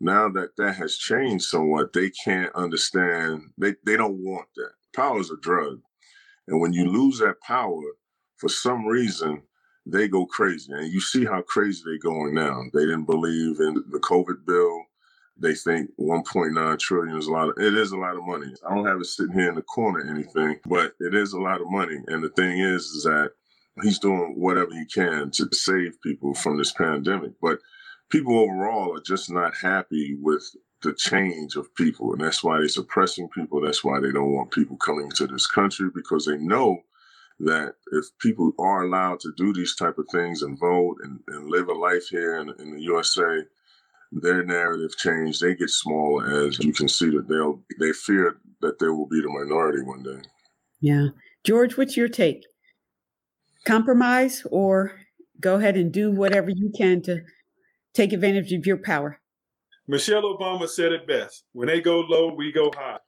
now 0.00 0.28
that 0.30 0.56
that 0.58 0.76
has 0.76 0.96
changed 0.96 1.44
somewhat, 1.44 1.92
they 1.92 2.10
can't 2.10 2.54
understand. 2.54 3.42
They, 3.58 3.74
they 3.86 3.96
don't 3.96 4.24
want 4.24 4.46
that. 4.56 4.72
Power 4.94 5.20
is 5.20 5.30
a 5.30 5.36
drug 5.38 5.80
and 6.48 6.60
when 6.60 6.72
you 6.72 6.84
lose 6.86 7.18
that 7.20 7.40
power, 7.40 7.80
for 8.36 8.48
some 8.48 8.84
reason, 8.84 9.42
they 9.92 10.08
go 10.08 10.26
crazy. 10.26 10.72
And 10.72 10.92
you 10.92 11.00
see 11.00 11.24
how 11.24 11.42
crazy 11.42 11.82
they're 11.84 11.98
going 11.98 12.34
now. 12.34 12.62
They 12.72 12.80
didn't 12.80 13.04
believe 13.04 13.60
in 13.60 13.74
the 13.90 14.00
COVID 14.00 14.46
bill. 14.46 14.84
They 15.38 15.54
think 15.54 15.90
1.9 15.98 16.78
trillion 16.78 17.16
is 17.16 17.26
a 17.26 17.32
lot 17.32 17.48
of, 17.48 17.54
it 17.58 17.74
is 17.74 17.92
a 17.92 17.96
lot 17.96 18.16
of 18.16 18.24
money. 18.26 18.52
I 18.68 18.74
don't 18.74 18.86
have 18.86 19.00
it 19.00 19.06
sitting 19.06 19.32
here 19.32 19.48
in 19.48 19.54
the 19.54 19.62
corner 19.62 20.00
or 20.00 20.10
anything, 20.10 20.60
but 20.66 20.92
it 21.00 21.14
is 21.14 21.32
a 21.32 21.40
lot 21.40 21.62
of 21.62 21.70
money. 21.70 21.98
And 22.08 22.22
the 22.22 22.28
thing 22.30 22.58
is, 22.58 22.84
is 22.86 23.04
that 23.04 23.30
he's 23.82 23.98
doing 23.98 24.34
whatever 24.36 24.70
he 24.72 24.84
can 24.84 25.30
to 25.32 25.48
save 25.52 26.00
people 26.02 26.34
from 26.34 26.58
this 26.58 26.72
pandemic. 26.72 27.32
But 27.40 27.58
people 28.10 28.38
overall 28.38 28.96
are 28.96 29.02
just 29.02 29.30
not 29.30 29.54
happy 29.56 30.18
with 30.20 30.44
the 30.82 30.92
change 30.94 31.56
of 31.56 31.74
people. 31.74 32.12
And 32.12 32.20
that's 32.22 32.42
why 32.44 32.58
they're 32.58 32.68
suppressing 32.68 33.28
people. 33.30 33.60
That's 33.60 33.84
why 33.84 34.00
they 34.00 34.12
don't 34.12 34.32
want 34.32 34.50
people 34.50 34.76
coming 34.76 35.10
to 35.12 35.26
this 35.26 35.46
country 35.46 35.88
because 35.94 36.26
they 36.26 36.36
know 36.36 36.82
that 37.40 37.74
if 37.92 38.04
people 38.20 38.52
are 38.58 38.82
allowed 38.82 39.20
to 39.20 39.32
do 39.36 39.52
these 39.52 39.74
type 39.74 39.98
of 39.98 40.06
things 40.12 40.42
and 40.42 40.58
vote 40.58 40.96
and, 41.02 41.20
and 41.28 41.48
live 41.48 41.68
a 41.68 41.72
life 41.72 42.06
here 42.10 42.36
in, 42.38 42.50
in 42.58 42.74
the 42.74 42.82
USA, 42.82 43.42
their 44.12 44.44
narrative 44.44 44.96
change, 44.96 45.40
they 45.40 45.54
get 45.54 45.70
smaller 45.70 46.46
as 46.46 46.58
you 46.58 46.72
can 46.72 46.88
see 46.88 47.10
that 47.10 47.28
they'll 47.28 47.60
they 47.78 47.92
fear 47.92 48.36
that 48.60 48.78
they 48.78 48.88
will 48.88 49.06
be 49.06 49.22
the 49.22 49.28
minority 49.28 49.82
one 49.82 50.02
day. 50.02 50.20
Yeah. 50.80 51.08
George, 51.44 51.76
what's 51.76 51.96
your 51.96 52.08
take? 52.08 52.44
Compromise 53.64 54.46
or 54.50 54.92
go 55.40 55.54
ahead 55.56 55.76
and 55.76 55.92
do 55.92 56.10
whatever 56.10 56.50
you 56.50 56.70
can 56.76 57.00
to 57.02 57.22
take 57.94 58.12
advantage 58.12 58.52
of 58.52 58.66
your 58.66 58.76
power? 58.76 59.18
Michelle 59.88 60.22
Obama 60.22 60.68
said 60.68 60.92
it 60.92 61.06
best 61.06 61.44
when 61.52 61.68
they 61.68 61.80
go 61.80 62.00
low, 62.00 62.34
we 62.34 62.52
go 62.52 62.70
high. 62.76 62.98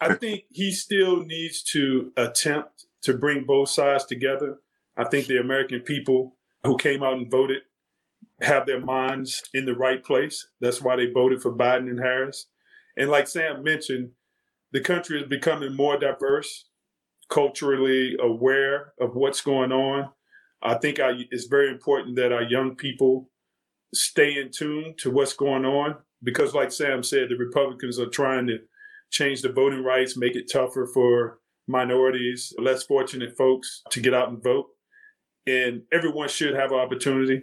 I 0.00 0.14
think 0.20 0.44
he 0.50 0.72
still 0.72 1.24
needs 1.24 1.62
to 1.74 2.12
attempt 2.16 2.86
to 3.02 3.14
bring 3.14 3.44
both 3.44 3.68
sides 3.70 4.04
together. 4.04 4.58
I 4.96 5.04
think 5.04 5.26
the 5.26 5.38
American 5.38 5.80
people 5.80 6.36
who 6.64 6.76
came 6.76 7.02
out 7.02 7.14
and 7.14 7.30
voted 7.30 7.62
have 8.40 8.66
their 8.66 8.80
minds 8.80 9.42
in 9.54 9.64
the 9.64 9.74
right 9.74 10.02
place. 10.02 10.46
That's 10.60 10.82
why 10.82 10.96
they 10.96 11.10
voted 11.10 11.42
for 11.42 11.54
Biden 11.54 11.88
and 11.88 12.00
Harris. 12.00 12.46
And 12.96 13.10
like 13.10 13.28
Sam 13.28 13.62
mentioned, 13.62 14.10
the 14.72 14.80
country 14.80 15.20
is 15.20 15.28
becoming 15.28 15.74
more 15.74 15.98
diverse, 15.98 16.66
culturally 17.30 18.16
aware 18.20 18.92
of 19.00 19.14
what's 19.14 19.40
going 19.40 19.72
on. 19.72 20.10
I 20.62 20.74
think 20.74 20.98
I, 20.98 21.12
it's 21.30 21.46
very 21.46 21.70
important 21.70 22.16
that 22.16 22.32
our 22.32 22.42
young 22.42 22.74
people 22.74 23.30
stay 23.94 24.36
in 24.38 24.50
tune 24.50 24.94
to 24.98 25.10
what's 25.10 25.32
going 25.32 25.64
on 25.64 25.96
because, 26.22 26.54
like 26.54 26.72
Sam 26.72 27.02
said, 27.02 27.28
the 27.28 27.36
Republicans 27.36 27.98
are 27.98 28.08
trying 28.08 28.46
to 28.48 28.58
change 29.10 29.42
the 29.42 29.52
voting 29.52 29.82
rights, 29.82 30.16
make 30.16 30.36
it 30.36 30.50
tougher 30.52 30.86
for 30.92 31.38
minorities, 31.68 32.52
less 32.58 32.82
fortunate 32.82 33.36
folks 33.36 33.82
to 33.90 34.00
get 34.00 34.14
out 34.14 34.30
and 34.30 34.42
vote. 34.42 34.66
And 35.46 35.82
everyone 35.92 36.28
should 36.28 36.54
have 36.54 36.72
an 36.72 36.78
opportunity. 36.78 37.42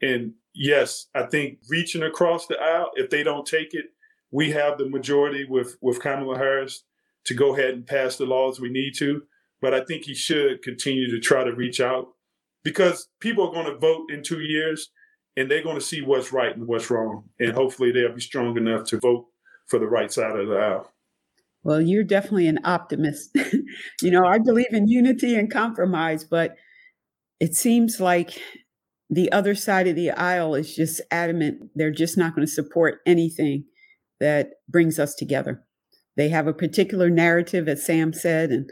And 0.00 0.34
yes, 0.54 1.06
I 1.14 1.24
think 1.24 1.58
reaching 1.68 2.02
across 2.02 2.46
the 2.46 2.58
aisle, 2.58 2.90
if 2.94 3.10
they 3.10 3.22
don't 3.22 3.46
take 3.46 3.74
it, 3.74 3.86
we 4.30 4.50
have 4.52 4.78
the 4.78 4.88
majority 4.88 5.44
with, 5.44 5.76
with 5.80 6.00
Kamala 6.00 6.36
Harris 6.38 6.84
to 7.24 7.34
go 7.34 7.54
ahead 7.54 7.74
and 7.74 7.86
pass 7.86 8.16
the 8.16 8.26
laws 8.26 8.60
we 8.60 8.70
need 8.70 8.92
to. 8.98 9.22
But 9.60 9.74
I 9.74 9.84
think 9.84 10.04
he 10.04 10.14
should 10.14 10.62
continue 10.62 11.10
to 11.10 11.20
try 11.20 11.44
to 11.44 11.54
reach 11.54 11.80
out 11.80 12.08
because 12.64 13.08
people 13.20 13.48
are 13.48 13.52
going 13.52 13.72
to 13.72 13.78
vote 13.78 14.10
in 14.10 14.22
two 14.22 14.40
years 14.40 14.90
and 15.36 15.50
they're 15.50 15.62
going 15.62 15.76
to 15.76 15.80
see 15.80 16.02
what's 16.02 16.32
right 16.32 16.56
and 16.56 16.66
what's 16.66 16.90
wrong. 16.90 17.24
And 17.38 17.52
hopefully 17.52 17.92
they'll 17.92 18.14
be 18.14 18.20
strong 18.20 18.56
enough 18.56 18.84
to 18.88 18.98
vote 18.98 19.26
for 19.66 19.78
the 19.78 19.86
right 19.86 20.12
side 20.12 20.36
of 20.36 20.48
the 20.48 20.54
aisle. 20.54 20.92
Well, 21.68 21.82
you're 21.82 22.02
definitely 22.02 22.48
an 22.48 22.60
optimist. 22.64 23.28
you 24.00 24.10
know, 24.10 24.24
I 24.24 24.38
believe 24.38 24.72
in 24.72 24.88
unity 24.88 25.34
and 25.34 25.52
compromise, 25.52 26.24
but 26.24 26.56
it 27.40 27.54
seems 27.54 28.00
like 28.00 28.40
the 29.10 29.30
other 29.32 29.54
side 29.54 29.86
of 29.86 29.94
the 29.94 30.10
aisle 30.12 30.54
is 30.54 30.74
just 30.74 31.02
adamant. 31.10 31.68
They're 31.74 31.90
just 31.90 32.16
not 32.16 32.34
going 32.34 32.46
to 32.46 32.50
support 32.50 33.00
anything 33.04 33.64
that 34.18 34.52
brings 34.66 34.98
us 34.98 35.14
together. 35.14 35.62
They 36.16 36.30
have 36.30 36.46
a 36.46 36.54
particular 36.54 37.10
narrative, 37.10 37.68
as 37.68 37.84
Sam 37.84 38.14
said, 38.14 38.48
and 38.48 38.70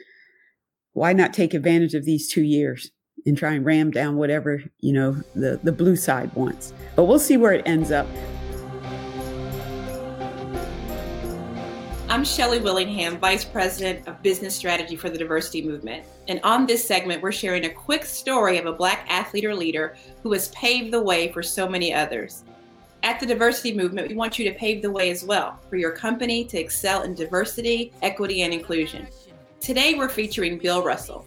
why 0.94 1.12
not 1.12 1.34
take 1.34 1.52
advantage 1.52 1.92
of 1.92 2.06
these 2.06 2.32
two 2.32 2.44
years? 2.44 2.90
and 3.24 3.36
try 3.36 3.54
and 3.54 3.64
ram 3.64 3.90
down 3.90 4.14
whatever, 4.14 4.62
you 4.78 4.92
know, 4.92 5.20
the, 5.34 5.58
the 5.64 5.72
blue 5.72 5.96
side 5.96 6.32
wants. 6.34 6.72
But 6.94 7.06
we'll 7.06 7.18
see 7.18 7.36
where 7.36 7.52
it 7.52 7.66
ends 7.66 7.90
up. 7.90 8.06
I'm 12.16 12.24
Shelley 12.24 12.60
Willingham, 12.60 13.18
Vice 13.18 13.44
President 13.44 14.08
of 14.08 14.22
Business 14.22 14.56
Strategy 14.56 14.96
for 14.96 15.10
the 15.10 15.18
Diversity 15.18 15.60
Movement. 15.60 16.02
And 16.28 16.40
on 16.44 16.64
this 16.64 16.82
segment, 16.82 17.20
we're 17.20 17.30
sharing 17.30 17.66
a 17.66 17.74
quick 17.74 18.06
story 18.06 18.56
of 18.56 18.64
a 18.64 18.72
Black 18.72 19.04
athlete 19.10 19.44
or 19.44 19.54
leader 19.54 19.98
who 20.22 20.32
has 20.32 20.48
paved 20.48 20.94
the 20.94 21.02
way 21.02 21.30
for 21.30 21.42
so 21.42 21.68
many 21.68 21.92
others. 21.92 22.42
At 23.02 23.20
the 23.20 23.26
Diversity 23.26 23.74
Movement, 23.74 24.08
we 24.08 24.14
want 24.14 24.38
you 24.38 24.50
to 24.50 24.58
pave 24.58 24.80
the 24.80 24.90
way 24.90 25.10
as 25.10 25.24
well 25.24 25.60
for 25.68 25.76
your 25.76 25.90
company 25.90 26.46
to 26.46 26.58
excel 26.58 27.02
in 27.02 27.14
diversity, 27.14 27.92
equity, 28.00 28.40
and 28.44 28.54
inclusion. 28.54 29.06
Today, 29.60 29.92
we're 29.92 30.08
featuring 30.08 30.56
Bill 30.56 30.82
Russell. 30.82 31.26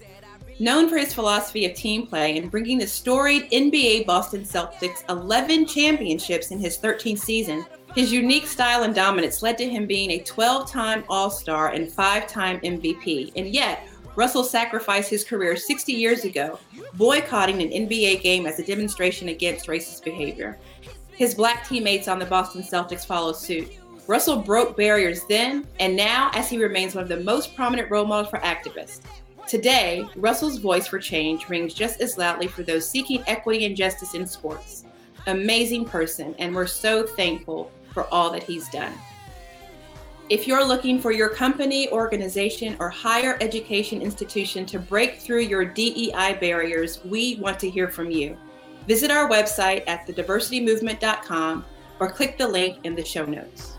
Known 0.58 0.90
for 0.90 0.98
his 0.98 1.14
philosophy 1.14 1.68
of 1.68 1.76
team 1.76 2.08
play 2.08 2.36
and 2.36 2.50
bringing 2.50 2.80
the 2.80 2.88
storied 2.88 3.52
NBA 3.52 4.08
Boston 4.08 4.42
Celtics 4.42 5.08
11 5.08 5.68
championships 5.68 6.50
in 6.50 6.58
his 6.58 6.80
13th 6.80 7.20
season, 7.20 7.64
his 7.96 8.12
unique 8.12 8.46
style 8.46 8.84
and 8.84 8.94
dominance 8.94 9.42
led 9.42 9.58
to 9.58 9.68
him 9.68 9.88
being 9.88 10.12
a 10.12 10.20
12 10.20 10.70
time 10.70 11.04
All 11.10 11.32
Star 11.32 11.70
and 11.70 11.92
five 11.92 12.28
time 12.28 12.60
MVP. 12.60 13.32
And 13.36 13.48
yet, 13.48 13.88
Russell 14.16 14.44
sacrificed 14.44 15.10
his 15.10 15.24
career 15.24 15.56
60 15.56 15.94
years 15.94 16.24
ago, 16.24 16.60
boycotting 16.96 17.62
an 17.62 17.70
NBA 17.70 18.22
game 18.22 18.46
as 18.46 18.60
a 18.60 18.66
demonstration 18.66 19.30
against 19.30 19.68
racist 19.68 20.04
behavior. 20.04 20.58
His 21.12 21.34
black 21.34 21.68
teammates 21.68 22.08
on 22.08 22.20
the 22.20 22.26
Boston 22.26 22.62
Celtics 22.62 23.06
followed 23.06 23.36
suit. 23.36 23.72
Russell 24.08 24.42
broke 24.42 24.76
barriers 24.76 25.24
then 25.30 25.68
and 25.80 25.96
now 25.96 26.32
as 26.34 26.50
he 26.50 26.58
remains 26.58 26.96
one 26.96 27.04
of 27.04 27.10
the 27.10 27.20
most 27.20 27.56
prominent 27.56 27.92
role 27.92 28.06
models 28.06 28.30
for 28.30 28.40
activists. 28.40 29.02
Today, 29.48 30.08
Russell's 30.16 30.60
voice 30.60 30.88
for 30.88 31.00
change 31.00 31.50
rings 31.50 31.74
just 31.74 32.02
as 32.02 32.18
loudly 32.18 32.48
for 32.48 32.62
those 32.62 32.88
seeking 32.88 33.24
equity 33.26 33.66
and 33.66 33.76
justice 33.76 34.14
in 34.14 34.28
sports. 34.28 34.86
Amazing 35.28 35.86
person, 35.86 36.36
and 36.40 36.54
we're 36.54 36.68
so 36.68 37.06
thankful 37.06 37.72
for 38.00 38.14
all 38.14 38.32
that 38.32 38.44
he's 38.44 38.70
done. 38.70 38.94
If 40.30 40.48
you're 40.48 40.66
looking 40.66 41.02
for 41.02 41.12
your 41.12 41.28
company, 41.28 41.92
organization, 41.92 42.78
or 42.80 42.90
higher 42.90 43.38
education 43.42 44.02
institution 44.02 44.66
to 44.68 44.80
break 44.80 45.20
through 45.20 45.42
your 45.42 45.66
DEI 45.66 46.38
barriers, 46.40 47.04
we 47.04 47.36
want 47.42 47.60
to 47.60 47.70
hear 47.70 47.90
from 47.90 48.10
you. 48.10 48.38
Visit 48.88 49.12
our 49.12 49.30
website 49.30 49.84
at 49.86 50.08
thediversitymovement.com 50.08 51.66
or 52.00 52.10
click 52.10 52.38
the 52.38 52.48
link 52.48 52.78
in 52.86 52.96
the 52.96 53.04
show 53.04 53.26
notes. 53.26 53.76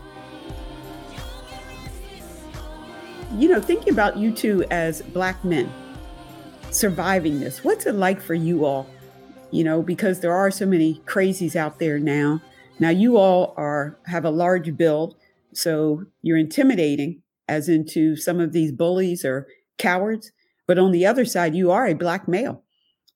you 3.37 3.47
know, 3.47 3.61
thinking 3.61 3.93
about 3.93 4.17
you 4.17 4.31
two 4.31 4.63
as 4.71 5.01
black 5.01 5.43
men 5.43 5.71
surviving 6.69 7.39
this, 7.39 7.63
what's 7.63 7.87
it 7.87 7.95
like 7.95 8.21
for 8.21 8.35
you 8.35 8.65
all? 8.65 8.87
You 9.51 9.63
know, 9.63 9.81
because 9.81 10.19
there 10.19 10.33
are 10.33 10.51
so 10.51 10.65
many 10.65 11.01
crazies 11.05 11.55
out 11.55 11.79
there 11.79 11.97
now. 11.97 12.41
Now 12.81 12.89
you 12.89 13.15
all 13.15 13.53
are 13.57 13.99
have 14.07 14.25
a 14.25 14.31
large 14.31 14.75
build. 14.75 15.15
So 15.53 16.03
you're 16.23 16.37
intimidating, 16.37 17.21
as 17.47 17.69
into 17.69 18.15
some 18.15 18.39
of 18.39 18.53
these 18.53 18.71
bullies 18.71 19.23
or 19.23 19.47
cowards. 19.77 20.31
But 20.67 20.79
on 20.79 20.91
the 20.91 21.05
other 21.05 21.23
side, 21.23 21.53
you 21.53 21.69
are 21.69 21.85
a 21.85 21.93
black 21.93 22.27
male 22.27 22.63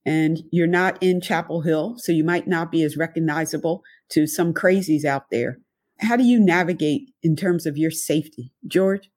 and 0.06 0.44
you're 0.52 0.68
not 0.68 1.02
in 1.02 1.20
Chapel 1.20 1.62
Hill. 1.62 1.96
So 1.98 2.12
you 2.12 2.24
might 2.24 2.48
not 2.48 2.72
be 2.72 2.84
as 2.84 2.96
recognizable 2.96 3.82
to 4.12 4.28
some 4.28 4.54
crazies 4.54 5.04
out 5.04 5.32
there. 5.32 5.58
How 6.00 6.16
do 6.16 6.24
you 6.24 6.40
navigate 6.40 7.10
in 7.24 7.36
terms 7.36 7.66
of 7.66 7.78
your 7.78 7.92
safety, 7.92 8.52
George? 8.68 9.10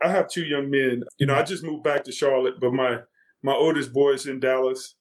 I 0.00 0.10
have 0.10 0.30
two 0.30 0.44
young 0.44 0.70
men. 0.70 1.02
You 1.18 1.26
know, 1.26 1.34
I 1.34 1.42
just 1.42 1.64
moved 1.64 1.82
back 1.82 2.04
to 2.04 2.12
Charlotte, 2.12 2.60
but 2.60 2.72
my 2.72 3.00
my 3.42 3.54
oldest 3.54 3.92
boy 3.92 4.12
is 4.12 4.26
in 4.26 4.38
Dallas, 4.38 4.94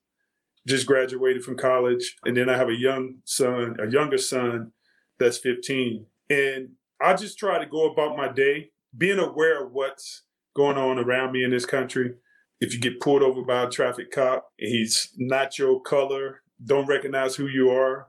just 0.65 0.87
graduated 0.87 1.43
from 1.43 1.57
college, 1.57 2.15
and 2.23 2.35
then 2.35 2.49
I 2.49 2.57
have 2.57 2.69
a 2.69 2.75
young 2.75 3.17
son, 3.25 3.75
a 3.79 3.87
younger 3.91 4.17
son 4.17 4.71
that's 5.19 5.38
15. 5.38 6.05
And 6.29 6.69
I 7.01 7.13
just 7.13 7.38
try 7.38 7.59
to 7.59 7.65
go 7.65 7.91
about 7.91 8.17
my 8.17 8.27
day 8.27 8.71
being 8.97 9.19
aware 9.19 9.63
of 9.63 9.71
what's 9.71 10.24
going 10.55 10.77
on 10.77 10.97
around 11.00 11.31
me 11.31 11.43
in 11.43 11.51
this 11.51 11.65
country. 11.65 12.15
If 12.59 12.74
you 12.74 12.79
get 12.79 13.00
pulled 13.00 13.21
over 13.21 13.43
by 13.43 13.63
a 13.63 13.69
traffic 13.69 14.12
cop 14.12 14.50
he's 14.57 15.09
not 15.15 15.59
your 15.59 15.79
color, 15.81 16.41
don't 16.65 16.88
recognize 16.88 17.36
who 17.36 17.47
you 17.47 17.69
are, 17.69 18.07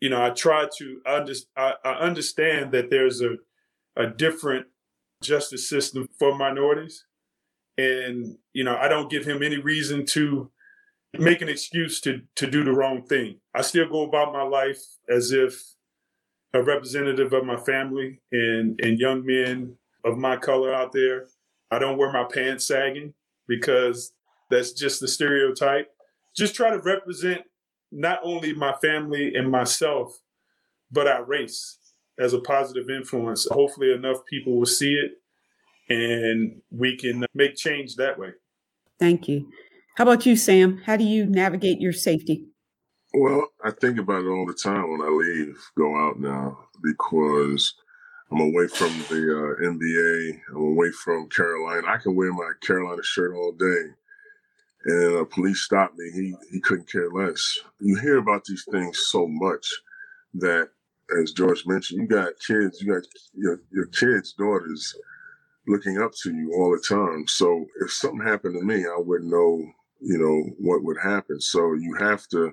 you 0.00 0.08
know, 0.08 0.22
I 0.22 0.30
try 0.30 0.66
to 0.78 1.00
under, 1.06 1.32
I, 1.56 1.74
I 1.84 1.92
understand 1.92 2.72
that 2.72 2.90
there's 2.90 3.20
a 3.20 3.36
a 3.96 4.06
different 4.06 4.66
justice 5.22 5.68
system 5.68 6.08
for 6.18 6.34
minorities, 6.34 7.04
and 7.76 8.36
you 8.52 8.64
know, 8.64 8.76
I 8.76 8.88
don't 8.88 9.10
give 9.10 9.26
him 9.26 9.42
any 9.42 9.58
reason 9.58 10.06
to 10.06 10.50
make 11.18 11.42
an 11.42 11.48
excuse 11.48 12.00
to 12.02 12.22
to 12.36 12.50
do 12.50 12.64
the 12.64 12.72
wrong 12.72 13.02
thing. 13.02 13.40
I 13.54 13.60
still 13.60 13.88
go 13.88 14.02
about 14.02 14.32
my 14.32 14.42
life 14.42 14.80
as 15.08 15.32
if 15.32 15.62
a 16.52 16.62
representative 16.62 17.32
of 17.32 17.44
my 17.44 17.56
family 17.56 18.20
and 18.32 18.78
and 18.82 18.98
young 18.98 19.24
men 19.24 19.76
of 20.04 20.18
my 20.18 20.36
color 20.36 20.74
out 20.74 20.92
there. 20.92 21.26
I 21.70 21.78
don't 21.78 21.98
wear 21.98 22.12
my 22.12 22.24
pants 22.24 22.66
sagging 22.66 23.14
because 23.46 24.12
that's 24.50 24.72
just 24.72 25.00
the 25.00 25.08
stereotype. 25.08 25.88
Just 26.36 26.54
try 26.54 26.70
to 26.70 26.78
represent 26.78 27.42
not 27.92 28.20
only 28.22 28.52
my 28.54 28.72
family 28.80 29.34
and 29.34 29.50
myself, 29.50 30.20
but 30.90 31.06
our 31.06 31.24
race 31.24 31.78
as 32.18 32.32
a 32.32 32.40
positive 32.40 32.90
influence. 32.90 33.46
Hopefully, 33.50 33.92
enough 33.92 34.24
people 34.26 34.56
will 34.56 34.66
see 34.66 34.94
it 34.94 35.20
and 35.90 36.60
we 36.70 36.96
can 36.96 37.26
make 37.34 37.56
change 37.56 37.96
that 37.96 38.18
way. 38.18 38.30
Thank 38.98 39.28
you. 39.28 39.50
How 39.96 40.04
about 40.04 40.24
you, 40.24 40.36
Sam? 40.36 40.78
How 40.86 40.96
do 40.96 41.04
you 41.04 41.26
navigate 41.26 41.80
your 41.80 41.92
safety? 41.92 42.46
Well, 43.14 43.48
I 43.64 43.70
think 43.72 43.98
about 43.98 44.24
it 44.24 44.28
all 44.28 44.46
the 44.46 44.54
time 44.54 44.90
when 44.90 45.02
I 45.02 45.10
leave, 45.10 45.58
go 45.76 45.96
out 45.96 46.20
now, 46.20 46.58
because 46.82 47.74
I'm 48.30 48.40
away 48.40 48.68
from 48.68 48.90
the 49.10 49.56
uh, 49.60 49.66
NBA. 49.68 50.40
I'm 50.50 50.62
away 50.74 50.90
from 50.92 51.28
Carolina. 51.30 51.88
I 51.88 51.98
can 51.98 52.16
wear 52.16 52.32
my 52.32 52.52
Carolina 52.62 53.02
shirt 53.02 53.34
all 53.34 53.52
day 53.52 53.90
and 54.84 55.16
a 55.16 55.24
police 55.24 55.60
stopped 55.60 55.96
me. 55.98 56.10
He 56.12 56.34
he 56.52 56.60
couldn't 56.60 56.90
care 56.90 57.10
less. 57.10 57.58
You 57.80 57.96
hear 57.96 58.18
about 58.18 58.44
these 58.44 58.64
things 58.70 58.98
so 59.08 59.26
much 59.28 59.66
that, 60.34 60.70
as 61.20 61.32
George 61.32 61.66
mentioned, 61.66 62.00
you 62.02 62.08
got 62.08 62.32
kids, 62.46 62.80
you 62.80 62.92
got 62.94 63.04
your 63.34 63.60
your 63.72 63.86
kids' 63.86 64.32
daughters 64.34 64.94
looking 65.68 66.00
up 66.02 66.12
to 66.22 66.34
you 66.34 66.52
all 66.54 66.70
the 66.72 66.84
time. 66.88 67.26
So 67.28 67.66
if 67.82 67.92
something 67.92 68.26
happened 68.26 68.56
to 68.60 68.66
me, 68.66 68.84
I 68.86 68.98
wouldn't 68.98 69.30
know, 69.30 69.64
you 70.00 70.18
know, 70.18 70.50
what 70.58 70.84
would 70.84 70.98
happen. 71.02 71.40
So 71.40 71.74
you 71.74 71.96
have 72.00 72.26
to. 72.28 72.52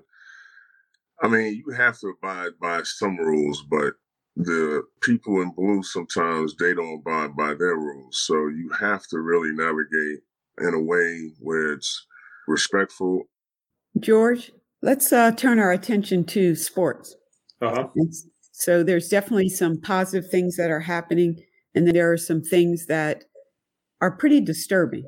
I 1.22 1.28
mean, 1.28 1.64
you 1.66 1.74
have 1.74 2.00
to 2.00 2.08
abide 2.08 2.52
by 2.62 2.84
some 2.84 3.18
rules, 3.18 3.64
but 3.70 3.94
the 4.36 4.84
people 5.02 5.42
in 5.42 5.52
blue 5.52 5.82
sometimes 5.82 6.56
they 6.56 6.74
don't 6.74 7.00
abide 7.00 7.36
by 7.36 7.56
their 7.56 7.76
rules. 7.76 8.20
So 8.20 8.36
you 8.48 8.70
have 8.80 9.02
to 9.08 9.20
really 9.20 9.52
navigate 9.52 10.20
in 10.62 10.74
a 10.74 10.82
way 10.82 11.32
where 11.40 11.74
it's 11.74 12.06
respectful. 12.48 13.24
George, 14.00 14.52
let's 14.82 15.12
uh, 15.12 15.32
turn 15.32 15.60
our 15.60 15.72
attention 15.72 16.24
to 16.26 16.56
sports. 16.56 17.16
Uh-huh. 17.62 17.88
So 18.52 18.84
there's 18.84 19.10
definitely 19.10 19.50
some 19.50 19.82
positive 19.82 20.30
things 20.30 20.56
that 20.58 20.70
are 20.70 20.82
happening, 20.82 21.42
and 21.74 21.88
then 21.88 21.96
there 21.96 22.12
are 22.12 22.18
some 22.18 22.42
things 22.42 22.86
that 22.88 23.24
are 24.02 24.12
pretty 24.12 24.40
disturbing. 24.40 25.06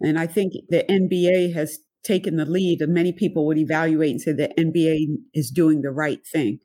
And 0.00 0.18
I 0.18 0.26
think 0.26 0.52
the 0.68 0.84
NBA 0.90 1.54
has 1.54 1.78
taken 2.06 2.36
the 2.36 2.46
lead, 2.46 2.80
and 2.80 2.94
many 2.94 3.12
people 3.12 3.46
would 3.46 3.58
evaluate 3.58 4.12
and 4.12 4.20
say 4.20 4.32
the 4.32 4.54
NBA 4.58 5.06
is 5.34 5.50
doing 5.50 5.82
the 5.82 5.90
right 5.90 6.20
thing. 6.26 6.60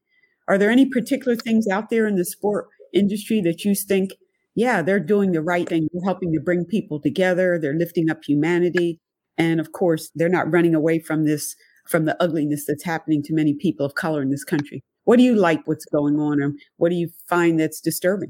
Are 0.47 0.57
there 0.57 0.69
any 0.69 0.85
particular 0.85 1.35
things 1.35 1.67
out 1.67 1.89
there 1.89 2.07
in 2.07 2.15
the 2.15 2.25
sport 2.25 2.67
industry 2.93 3.41
that 3.41 3.63
you 3.63 3.73
think, 3.75 4.11
yeah, 4.55 4.81
they're 4.81 4.99
doing 4.99 5.31
the 5.31 5.41
right 5.41 5.67
thing? 5.67 5.87
They're 5.91 6.05
helping 6.05 6.31
to 6.33 6.39
bring 6.39 6.65
people 6.65 7.01
together. 7.01 7.57
They're 7.59 7.77
lifting 7.77 8.09
up 8.09 8.19
humanity. 8.25 8.99
And 9.37 9.59
of 9.59 9.71
course, 9.71 10.11
they're 10.13 10.29
not 10.29 10.51
running 10.51 10.75
away 10.75 10.99
from 10.99 11.25
this, 11.25 11.55
from 11.87 12.05
the 12.05 12.21
ugliness 12.21 12.65
that's 12.67 12.83
happening 12.83 13.23
to 13.23 13.33
many 13.33 13.55
people 13.55 13.85
of 13.85 13.95
color 13.95 14.21
in 14.21 14.29
this 14.29 14.43
country. 14.43 14.83
What 15.05 15.17
do 15.17 15.23
you 15.23 15.35
like 15.35 15.61
what's 15.65 15.85
going 15.85 16.19
on, 16.19 16.41
and 16.41 16.59
what 16.77 16.89
do 16.89 16.95
you 16.95 17.09
find 17.27 17.59
that's 17.59 17.81
disturbing? 17.81 18.29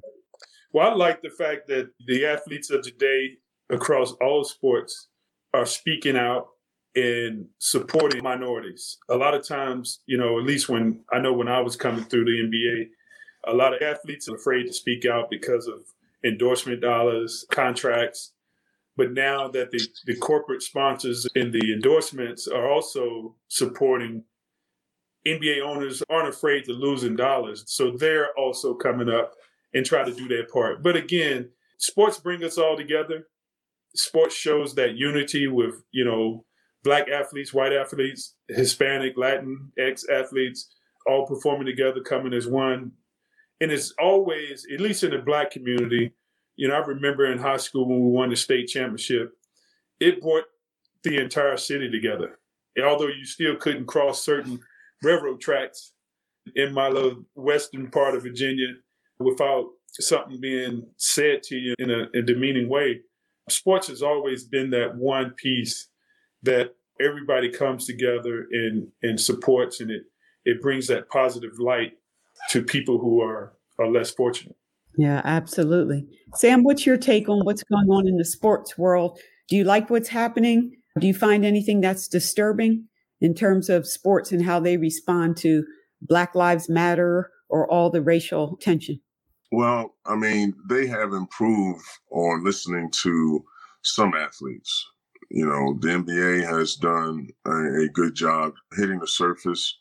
Well, 0.72 0.92
I 0.92 0.94
like 0.94 1.22
the 1.22 1.30
fact 1.30 1.68
that 1.68 1.90
the 2.08 2.26
athletes 2.26 2.70
of 2.70 2.82
today 2.82 3.38
across 3.70 4.14
all 4.22 4.46
sports 4.46 5.10
are 5.54 5.66
speaking 5.66 6.16
out 6.16 6.48
and 6.96 7.48
supporting 7.60 8.22
minorities. 8.24 8.98
A 9.10 9.16
lot 9.16 9.34
of 9.34 9.48
times, 9.48 10.00
you 10.06 10.18
know, 10.18 10.38
at 10.40 10.46
least 10.46 10.70
when 10.70 11.02
I 11.12 11.20
know 11.20 11.34
when 11.34 11.48
I 11.48 11.62
was 11.62 11.76
coming 11.76 12.04
through 12.04 12.26
the 12.26 12.32
NBA, 12.32 12.90
a 13.52 13.56
lot 13.56 13.74
of 13.74 13.82
athletes 13.82 14.28
are 14.30 14.36
afraid 14.36 14.64
to 14.64 14.74
speak 14.74 15.06
out 15.06 15.30
because 15.30 15.68
of 15.68 15.84
endorsement 16.24 16.82
dollars, 16.82 17.46
contracts, 17.52 18.34
but 18.98 19.14
now 19.14 19.48
that 19.48 19.72
the, 19.72 19.82
the 20.06 20.16
corporate 20.18 20.62
sponsors 20.62 21.28
and 21.36 21.54
the 21.54 21.74
endorsements 21.74 22.48
are 22.48 22.70
also 22.70 23.36
supporting 23.48 24.24
NBA 25.26 25.62
owners 25.62 26.04
aren't 26.10 26.30
afraid 26.30 26.66
to 26.66 26.74
lose 26.74 27.04
in 27.04 27.16
dollars. 27.16 27.64
So 27.68 27.92
they're 27.92 28.38
also 28.38 28.74
coming 28.74 29.10
up 29.10 29.34
and 29.74 29.86
try 29.86 30.04
to 30.04 30.14
do 30.14 30.28
their 30.28 30.46
part. 30.46 30.84
But 30.84 30.96
again, 30.96 31.50
sports 31.78 32.20
bring 32.20 32.44
us 32.44 32.58
all 32.58 32.76
together. 32.76 33.28
Sports 33.96 34.36
shows 34.36 34.76
that 34.76 34.96
unity 34.96 35.48
with, 35.48 35.84
you 35.92 36.06
know, 36.06 36.46
black 36.84 37.10
athletes, 37.10 37.54
white 37.54 37.74
athletes, 37.74 38.36
Hispanic, 38.48 39.14
Latin, 39.18 39.72
ex 39.78 40.06
athletes, 40.10 40.74
all 41.08 41.26
performing 41.26 41.66
together, 41.66 42.02
coming 42.02 42.34
as 42.34 42.48
one. 42.48 42.92
And 43.60 43.72
it's 43.72 43.94
always, 44.00 44.66
at 44.74 44.82
least 44.82 45.04
in 45.04 45.12
the 45.12 45.20
black 45.20 45.52
community, 45.52 46.14
you 46.56 46.68
know, 46.68 46.76
I 46.76 46.80
remember 46.80 47.32
in 47.32 47.38
high 47.38 47.58
school 47.58 47.88
when 47.88 48.02
we 48.02 48.10
won 48.10 48.30
the 48.30 48.36
state 48.36 48.68
championship, 48.68 49.34
it 50.00 50.22
brought 50.22 50.46
the 51.04 51.18
entire 51.18 51.58
city 51.58 51.90
together. 51.90 52.40
And 52.76 52.86
although 52.86 53.08
you 53.08 53.26
still 53.26 53.56
couldn't 53.56 53.86
cross 53.86 54.24
certain 54.24 54.60
railroad 55.04 55.42
tracks 55.42 55.94
in 56.56 56.74
my 56.74 56.90
little 56.90 57.24
western 57.36 57.90
part 57.92 58.16
of 58.16 58.24
Virginia 58.24 58.68
without 59.20 59.66
something 60.00 60.40
being 60.40 60.84
said 60.98 61.44
to 61.44 61.56
you 61.56 61.76
in 61.80 61.92
a, 61.92 62.06
a 62.16 62.22
demeaning 62.22 62.70
way, 62.70 63.02
sports 63.50 63.88
has 63.88 64.02
always 64.02 64.44
been 64.44 64.70
that 64.72 64.96
one 64.96 65.32
piece 65.32 65.88
that 66.44 66.76
everybody 67.00 67.50
comes 67.50 67.86
together 67.86 68.48
and, 68.52 68.88
and 69.02 69.20
supports 69.20 69.80
and 69.80 69.92
it, 69.92 70.04
it 70.46 70.62
brings 70.62 70.88
that 70.88 71.10
positive 71.10 71.60
light 71.60 71.94
to 72.50 72.64
people 72.64 73.00
who 73.00 73.22
are, 73.22 73.54
are 73.80 73.90
less 73.90 74.12
fortunate. 74.12 74.56
Yeah, 74.98 75.22
absolutely. 75.24 76.06
Sam, 76.36 76.64
what's 76.64 76.86
your 76.86 76.98
take 76.98 77.30
on 77.30 77.46
what's 77.46 77.64
going 77.64 77.88
on 77.90 78.08
in 78.08 78.18
the 78.18 78.26
sports 78.26 78.78
world? 78.78 79.20
Do 79.48 79.56
you 79.56 79.64
like 79.64 79.90
what's 79.90 80.10
happening? 80.10 80.76
Do 81.00 81.08
you 81.08 81.14
find 81.14 81.46
anything 81.46 81.82
that's 81.82 82.08
disturbing 82.08 82.88
in 83.22 83.34
terms 83.34 83.70
of 83.70 83.88
sports 83.88 84.32
and 84.32 84.44
how 84.44 84.60
they 84.60 84.78
respond 84.78 85.38
to 85.38 85.64
Black 86.02 86.36
Lives 86.36 86.68
Matter 86.68 87.30
or 87.50 87.72
all 87.72 87.90
the 87.90 88.02
racial 88.02 88.58
tension? 88.58 89.00
Well, 89.52 89.96
I 90.06 90.16
mean, 90.16 90.54
they 90.70 90.88
have 90.88 91.14
improved 91.14 91.86
on 92.12 92.44
listening 92.44 92.90
to 93.04 93.44
some 93.84 94.14
athletes. 94.14 94.86
You 95.34 95.46
know, 95.46 95.78
the 95.80 95.88
NBA 95.88 96.46
has 96.48 96.76
done 96.76 97.30
a, 97.46 97.84
a 97.84 97.90
good 97.90 98.16
job 98.16 98.54
hitting 98.76 99.00
the 99.00 99.08
surface, 99.08 99.78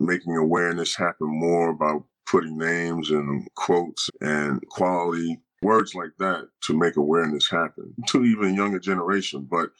making 0.00 0.36
awareness 0.36 0.96
happen 0.96 1.28
more 1.28 1.70
about 1.70 2.04
putting 2.30 2.56
names 2.56 3.10
and 3.10 3.46
quotes 3.54 4.08
and 4.20 4.66
quality 4.68 5.38
words 5.62 5.94
like 5.94 6.12
that 6.18 6.48
to 6.62 6.78
make 6.78 6.96
awareness 6.96 7.50
happen 7.50 7.94
to 8.08 8.24
even 8.24 8.54
younger 8.54 8.78
generation. 8.78 9.46
But 9.50 9.70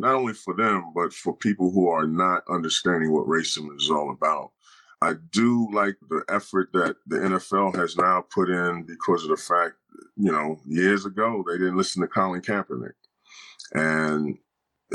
not 0.00 0.14
only 0.14 0.32
for 0.32 0.54
them 0.54 0.92
but 0.94 1.12
for 1.12 1.36
people 1.36 1.70
who 1.70 1.88
are 1.88 2.06
not 2.06 2.42
understanding 2.48 3.12
what 3.12 3.26
racism 3.26 3.76
is 3.76 3.90
all 3.90 4.10
about. 4.10 4.50
I 5.02 5.14
do 5.30 5.68
like 5.72 5.96
the 6.08 6.24
effort 6.28 6.70
that 6.72 6.96
the 7.06 7.16
nfl 7.16 7.74
has 7.76 7.96
now 7.96 8.24
put 8.34 8.50
in 8.50 8.84
because 8.84 9.22
of 9.22 9.30
the 9.30 9.36
fact 9.36 9.74
you 10.16 10.32
know 10.32 10.58
years 10.66 11.06
ago 11.06 11.44
they 11.46 11.58
didn't 11.58 11.76
listen 11.76 12.02
to 12.02 12.08
colin 12.08 12.40
kaepernick. 12.40 12.92
And 13.74 14.38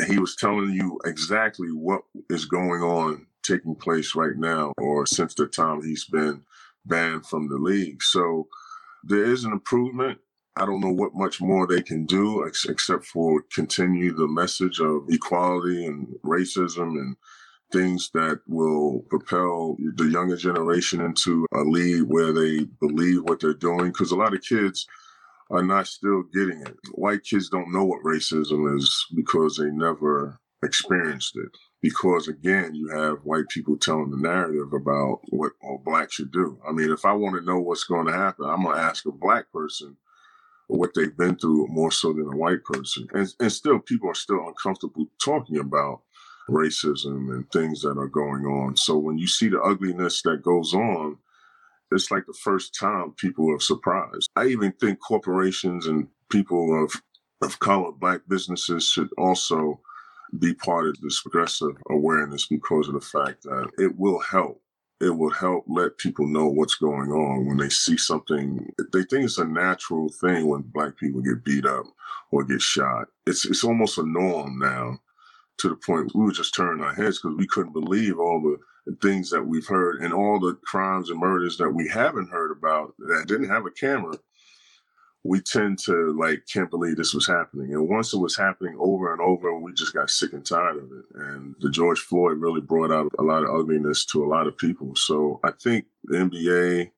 he 0.08 0.20
was 0.20 0.36
telling 0.36 0.72
you 0.72 1.00
exactly 1.06 1.70
what 1.70 2.02
is 2.30 2.46
going 2.46 2.82
on 2.82 3.26
taking 3.44 3.76
place 3.76 4.16
right 4.16 4.36
now 4.38 4.74
or 4.78 5.06
since 5.06 5.34
the 5.36 5.48
time 5.48 5.82
he's 5.82 6.06
been 6.06 6.42
banned 6.86 7.26
from 7.26 7.48
the 7.48 7.58
league. 7.58 8.02
So 8.02 8.48
there 9.04 9.24
is 9.24 9.46
an 9.46 9.52
improvement. 9.52 10.20
I 10.58 10.66
don't 10.66 10.82
know 10.82 10.92
what 10.92 11.14
much 11.14 11.42
more 11.42 11.68
they 11.68 11.82
can 11.82 12.06
do 12.06 12.48
ex- 12.48 12.66
except 12.66 13.06
for 13.06 13.44
continue 13.54 14.14
the 14.14 14.28
message 14.28 14.80
of 14.80 15.06
equality 15.10 15.86
and 15.86 16.08
racism 16.24 16.98
and 17.00 17.16
things 17.72 18.10
that 18.14 18.40
will 18.48 19.00
propel 19.10 19.76
the 19.96 20.06
younger 20.06 20.38
generation 20.38 21.02
into 21.02 21.46
a 21.54 21.60
lead 21.60 22.04
where 22.04 22.32
they 22.32 22.64
believe 22.80 23.24
what 23.24 23.40
they're 23.40 23.54
doing. 23.54 23.88
Because 23.88 24.12
a 24.12 24.16
lot 24.16 24.34
of 24.34 24.42
kids 24.42 24.88
are 25.52 25.64
not 25.64 25.88
still 25.88 26.24
getting 26.34 26.62
it. 26.62 26.76
White 26.94 27.24
kids 27.24 27.50
don't 27.50 27.72
know 27.72 27.84
what 27.84 28.04
racism 28.04 28.76
is 28.78 29.06
because 29.16 29.58
they 29.58 29.70
never 29.70 30.40
experienced 30.64 31.38
it. 31.38 31.50
Because 31.82 32.28
again, 32.28 32.74
you 32.74 32.90
have 32.90 33.20
white 33.24 33.48
people 33.50 33.78
telling 33.78 34.10
the 34.10 34.18
narrative 34.18 34.74
about 34.74 35.20
what 35.30 35.52
all 35.62 35.82
black 35.86 36.12
should 36.12 36.32
do. 36.32 36.60
I 36.68 36.72
mean, 36.72 36.92
if 36.92 37.06
I 37.06 37.14
want 37.14 37.36
to 37.36 37.46
know 37.46 37.60
what's 37.60 37.84
going 37.84 38.08
to 38.08 38.14
happen, 38.14 38.46
I'm 38.46 38.64
going 38.64 38.76
to 38.76 38.82
ask 38.82 39.06
a 39.06 39.12
black 39.12 39.52
person 39.52 39.96
what 40.68 40.92
they've 40.96 41.16
been 41.16 41.36
through 41.36 41.68
more 41.68 41.92
so 41.92 42.12
than 42.12 42.34
a 42.34 42.38
white 42.38 42.64
person. 42.64 43.08
And, 43.14 43.32
and 43.40 43.52
still, 43.52 43.80
people 43.80 44.10
are 44.10 44.16
still 44.16 44.48
uncomfortable 44.48 45.06
talking 45.24 45.60
about 45.60 46.02
racism 46.50 47.34
and 47.34 47.50
things 47.52 47.82
that 47.82 47.98
are 47.98 48.08
going 48.08 48.46
on. 48.46 48.76
So 48.78 48.98
when 48.98 49.18
you 49.18 49.28
see 49.28 49.50
the 49.50 49.62
ugliness 49.62 50.22
that 50.24 50.44
goes 50.44 50.74
on, 50.74 51.18
it's 51.92 52.12
like 52.12 52.26
the 52.26 52.34
first 52.44 52.76
time 52.80 53.14
people 53.18 53.54
are 53.54 53.60
surprised. 53.60 54.30
I 54.36 54.46
even 54.48 54.72
think 54.74 55.00
corporations 55.00 55.88
and 55.88 56.08
people 56.30 56.84
of 56.84 56.94
of 57.42 57.60
color, 57.60 57.92
black 57.92 58.22
businesses 58.28 58.88
should 58.88 59.10
also 59.18 59.80
be 60.40 60.54
part 60.54 60.88
of 60.88 61.00
this 61.02 61.22
progressive 61.22 61.76
awareness 61.90 62.48
because 62.48 62.88
of 62.88 62.96
the 62.96 63.02
fact 63.02 63.44
that 63.44 63.70
it 63.78 63.98
will 63.98 64.20
help. 64.20 64.62
It 65.02 65.10
will 65.10 65.32
help 65.32 65.66
let 65.68 65.98
people 65.98 66.26
know 66.26 66.48
what's 66.48 66.76
going 66.76 67.12
on 67.12 67.46
when 67.46 67.58
they 67.58 67.70
see 67.70 67.98
something. 67.98 68.72
They 68.94 69.04
think 69.04 69.26
it's 69.26 69.38
a 69.38 69.46
natural 69.46 70.10
thing 70.22 70.48
when 70.48 70.62
black 70.62 70.98
people 70.98 71.22
get 71.22 71.44
beat 71.44 71.66
up 71.66 71.86
or 72.32 72.46
get 72.46 72.62
shot. 72.62 73.08
It's 73.28 73.46
it's 73.46 73.64
almost 73.64 73.98
a 73.98 74.04
norm 74.06 74.58
now 74.58 75.00
to 75.60 75.70
the 75.70 75.76
point 75.76 76.12
we 76.16 76.24
were 76.26 76.32
just 76.32 76.56
turning 76.56 76.84
our 76.84 76.94
heads 76.94 77.20
because 77.22 77.38
we 77.38 77.48
couldn't 77.48 77.74
believe 77.74 78.20
all 78.20 78.42
the, 78.42 78.58
things 79.02 79.30
that 79.32 79.44
we've 79.44 79.68
heard 79.68 80.02
and 80.02 80.14
all 80.14 80.40
the 80.40 80.54
crimes 80.64 81.10
and 81.10 81.20
murders 81.20 81.58
that 81.58 81.70
we 81.70 81.88
haven't 81.88 82.30
heard 82.30 82.52
about 82.52 82.94
that 83.00 83.26
didn't 83.28 83.50
have 83.50 83.66
a 83.66 83.72
camera. 83.72 84.18
We 85.24 85.42
tend 85.42 85.80
to 85.86 86.16
like 86.20 86.44
can't 86.52 86.70
believe 86.70 86.98
this 86.98 87.14
was 87.14 87.26
happening. 87.26 87.74
And 87.74 87.90
once 87.90 88.14
it 88.14 88.20
was 88.20 88.38
happening 88.38 88.78
over 88.80 89.12
and 89.12 89.22
over, 89.22 89.58
we 89.58 89.74
just 89.74 89.94
got 89.94 90.12
sick 90.12 90.34
and 90.34 90.46
tired 90.46 90.78
of 90.78 90.92
it. 90.92 91.06
And 91.16 91.56
the 91.60 91.72
George 91.72 92.00
Floyd 92.00 92.38
really 92.38 92.62
brought 92.62 92.92
out 92.92 93.12
a 93.18 93.24
lot 93.24 93.44
of 93.44 93.50
ugliness 93.50 94.06
to 94.08 94.24
a 94.24 94.28
lot 94.30 94.46
of 94.46 94.58
people. 94.58 94.96
So 94.96 95.40
I 95.44 95.52
think 95.52 95.86
the 96.04 96.18
NBA 96.18 96.92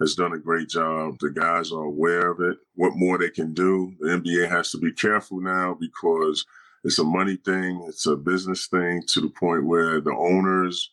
has 0.00 0.14
done 0.14 0.32
a 0.32 0.38
great 0.38 0.68
job. 0.70 1.18
The 1.20 1.30
guys 1.30 1.72
are 1.72 1.84
aware 1.84 2.30
of 2.30 2.40
it. 2.40 2.56
What 2.74 2.96
more 2.96 3.18
they 3.18 3.30
can 3.30 3.52
do. 3.52 3.94
The 4.00 4.08
NBA 4.08 4.50
has 4.50 4.70
to 4.70 4.78
be 4.78 4.92
careful 4.92 5.40
now 5.40 5.76
because 5.78 6.46
it's 6.84 6.98
a 6.98 7.04
money 7.04 7.36
thing, 7.36 7.84
it's 7.88 8.06
a 8.06 8.16
business 8.16 8.66
thing 8.66 9.02
to 9.08 9.20
the 9.20 9.30
point 9.30 9.64
where 9.64 10.00
the 10.00 10.12
owners 10.12 10.90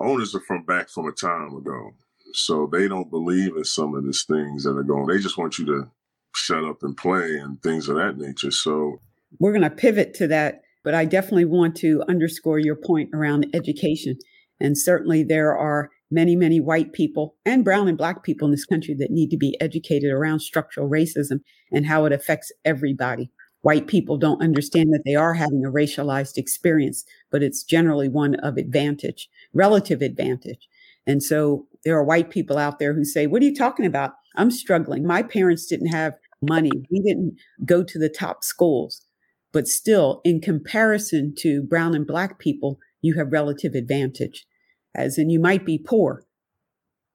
owners 0.00 0.34
are 0.34 0.40
from 0.40 0.64
back 0.64 0.88
from 0.88 1.06
a 1.06 1.12
time 1.12 1.54
ago. 1.54 1.92
So 2.32 2.68
they 2.70 2.88
don't 2.88 3.10
believe 3.10 3.56
in 3.56 3.64
some 3.64 3.94
of 3.94 4.04
these 4.04 4.24
things 4.24 4.64
that 4.64 4.76
are 4.76 4.82
going. 4.82 5.06
They 5.06 5.18
just 5.18 5.38
want 5.38 5.58
you 5.58 5.66
to 5.66 5.90
shut 6.34 6.64
up 6.64 6.82
and 6.82 6.96
play 6.96 7.36
and 7.36 7.60
things 7.62 7.88
of 7.88 7.96
that 7.96 8.16
nature. 8.16 8.50
So 8.50 9.00
we're 9.38 9.52
going 9.52 9.62
to 9.62 9.70
pivot 9.70 10.14
to 10.14 10.28
that, 10.28 10.62
but 10.84 10.94
I 10.94 11.04
definitely 11.04 11.44
want 11.44 11.76
to 11.76 12.02
underscore 12.08 12.58
your 12.58 12.76
point 12.76 13.10
around 13.12 13.46
education. 13.52 14.16
And 14.60 14.78
certainly 14.78 15.22
there 15.22 15.56
are 15.56 15.90
many, 16.10 16.36
many 16.36 16.60
white 16.60 16.92
people 16.92 17.36
and 17.44 17.64
brown 17.64 17.88
and 17.88 17.98
black 17.98 18.22
people 18.22 18.46
in 18.46 18.52
this 18.52 18.66
country 18.66 18.94
that 18.98 19.10
need 19.10 19.30
to 19.30 19.36
be 19.36 19.56
educated 19.60 20.12
around 20.12 20.40
structural 20.40 20.88
racism 20.88 21.40
and 21.72 21.86
how 21.86 22.04
it 22.04 22.12
affects 22.12 22.52
everybody 22.64 23.30
white 23.62 23.86
people 23.86 24.16
don't 24.16 24.42
understand 24.42 24.92
that 24.92 25.02
they 25.04 25.14
are 25.14 25.34
having 25.34 25.64
a 25.64 25.70
racialized 25.70 26.36
experience, 26.36 27.04
but 27.30 27.42
it's 27.42 27.62
generally 27.62 28.08
one 28.08 28.34
of 28.36 28.56
advantage, 28.56 29.28
relative 29.52 30.02
advantage. 30.02 30.68
And 31.06 31.22
so 31.22 31.66
there 31.84 31.96
are 31.96 32.04
white 32.04 32.30
people 32.30 32.58
out 32.58 32.78
there 32.78 32.94
who 32.94 33.04
say, 33.04 33.26
What 33.26 33.42
are 33.42 33.46
you 33.46 33.54
talking 33.54 33.86
about? 33.86 34.12
I'm 34.36 34.50
struggling. 34.50 35.06
My 35.06 35.22
parents 35.22 35.66
didn't 35.66 35.88
have 35.88 36.14
money. 36.42 36.70
We 36.90 37.00
didn't 37.00 37.36
go 37.64 37.82
to 37.82 37.98
the 37.98 38.08
top 38.08 38.44
schools. 38.44 39.04
But 39.52 39.66
still, 39.66 40.20
in 40.24 40.40
comparison 40.40 41.34
to 41.38 41.62
brown 41.62 41.94
and 41.94 42.06
black 42.06 42.38
people, 42.38 42.78
you 43.02 43.14
have 43.14 43.32
relative 43.32 43.74
advantage. 43.74 44.46
As 44.94 45.18
in, 45.18 45.30
you 45.30 45.40
might 45.40 45.66
be 45.66 45.78
poor, 45.78 46.24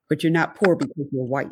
but 0.09 0.23
you're 0.23 0.31
not 0.31 0.55
poor 0.55 0.75
because 0.75 1.07
you're 1.11 1.25
white. 1.25 1.47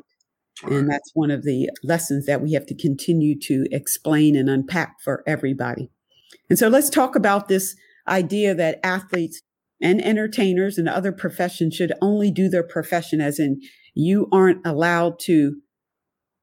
And 0.62 0.90
that's 0.90 1.12
one 1.14 1.32
of 1.32 1.44
the 1.44 1.70
lessons 1.84 2.26
that 2.28 2.42
we 2.42 2.54
have 2.54 2.66
to 2.68 2.76
continue 2.76 3.38
to 3.40 3.66
explain 3.72 4.36
and 4.36 4.50
unpack 4.50 5.02
for 5.04 5.24
everybody. 5.26 5.90
And 6.50 6.60
so 6.60 6.68
let's 6.68 6.90
talk 6.90 7.16
about 7.16 7.48
this 7.48 7.76
idea 8.08 8.54
that 8.56 8.80
athletes 8.84 9.42
and 9.82 10.02
entertainers 10.02 10.78
and 10.78 10.88
other 10.88 11.12
professions 11.12 11.76
should 11.76 11.92
only 12.02 12.32
do 12.32 12.50
their 12.50 12.64
profession, 12.64 13.20
as 13.20 13.40
in, 13.40 13.60
you 13.96 14.28
aren't 14.32 14.66
allowed 14.66 15.20
to 15.20 15.58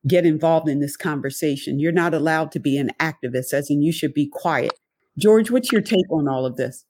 get 0.07 0.27
involved 0.27 0.69
in 0.69 0.81
this 0.81 0.97
conversation. 0.97 1.79
You're 1.79 1.93
not 1.93 2.15
allowed 2.15 2.53
to 2.53 2.61
be 2.61 2.77
an 2.77 2.91
activist, 3.01 3.53
as 3.53 3.71
in, 3.71 3.83
you 3.83 3.93
should 3.93 4.15
be 4.15 4.29
quiet. 4.31 4.73
George, 5.19 5.51
what's 5.51 5.73
your 5.73 5.83
take 5.83 6.11
on 6.11 6.29
all 6.29 6.47
of 6.47 6.57
this? 6.57 6.85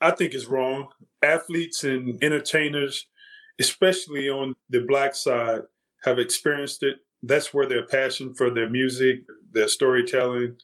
I 0.00 0.10
think 0.10 0.34
it's 0.34 0.46
wrong. 0.46 0.88
Athletes 1.22 1.84
and 1.84 2.22
entertainers 2.22 3.06
especially 3.60 4.28
on 4.28 4.54
the 4.70 4.80
black 4.80 5.14
side, 5.14 5.60
have 6.04 6.18
experienced 6.18 6.82
it. 6.82 6.96
That's 7.22 7.52
where 7.52 7.66
their 7.66 7.86
passion 7.86 8.34
for 8.34 8.50
their 8.50 8.68
music, 8.68 9.20
their 9.52 9.68
storytelling, 9.68 10.56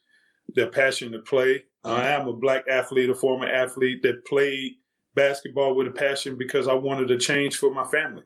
their 0.55 0.69
passion 0.69 1.13
to 1.13 1.19
play. 1.21 1.65
I 1.85 1.89
mm-hmm. 1.89 2.23
am 2.23 2.29
a 2.29 2.33
black 2.33 2.65
athlete, 2.69 3.11
a 3.11 3.15
former 3.15 3.47
athlete 3.47 4.03
that 4.03 4.25
played 4.27 4.75
basketball 5.15 5.75
with 5.75 5.89
a 5.89 5.91
passion 5.91 6.37
because 6.37 6.69
I 6.69 6.75
wanted 6.75 7.11
a 7.11 7.19
change 7.19 7.57
for 7.57 7.73
my 7.73 7.85
family. 7.85 8.23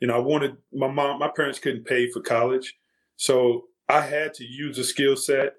You 0.00 0.08
know, 0.08 0.16
I 0.16 0.20
wanted 0.20 0.56
my 0.72 0.88
mom, 0.88 1.18
my 1.18 1.30
parents 1.34 1.58
couldn't 1.58 1.86
pay 1.86 2.10
for 2.10 2.20
college. 2.20 2.74
So 3.16 3.64
I 3.88 4.00
had 4.00 4.34
to 4.34 4.44
use 4.44 4.78
a 4.78 4.84
skill 4.84 5.16
set 5.16 5.54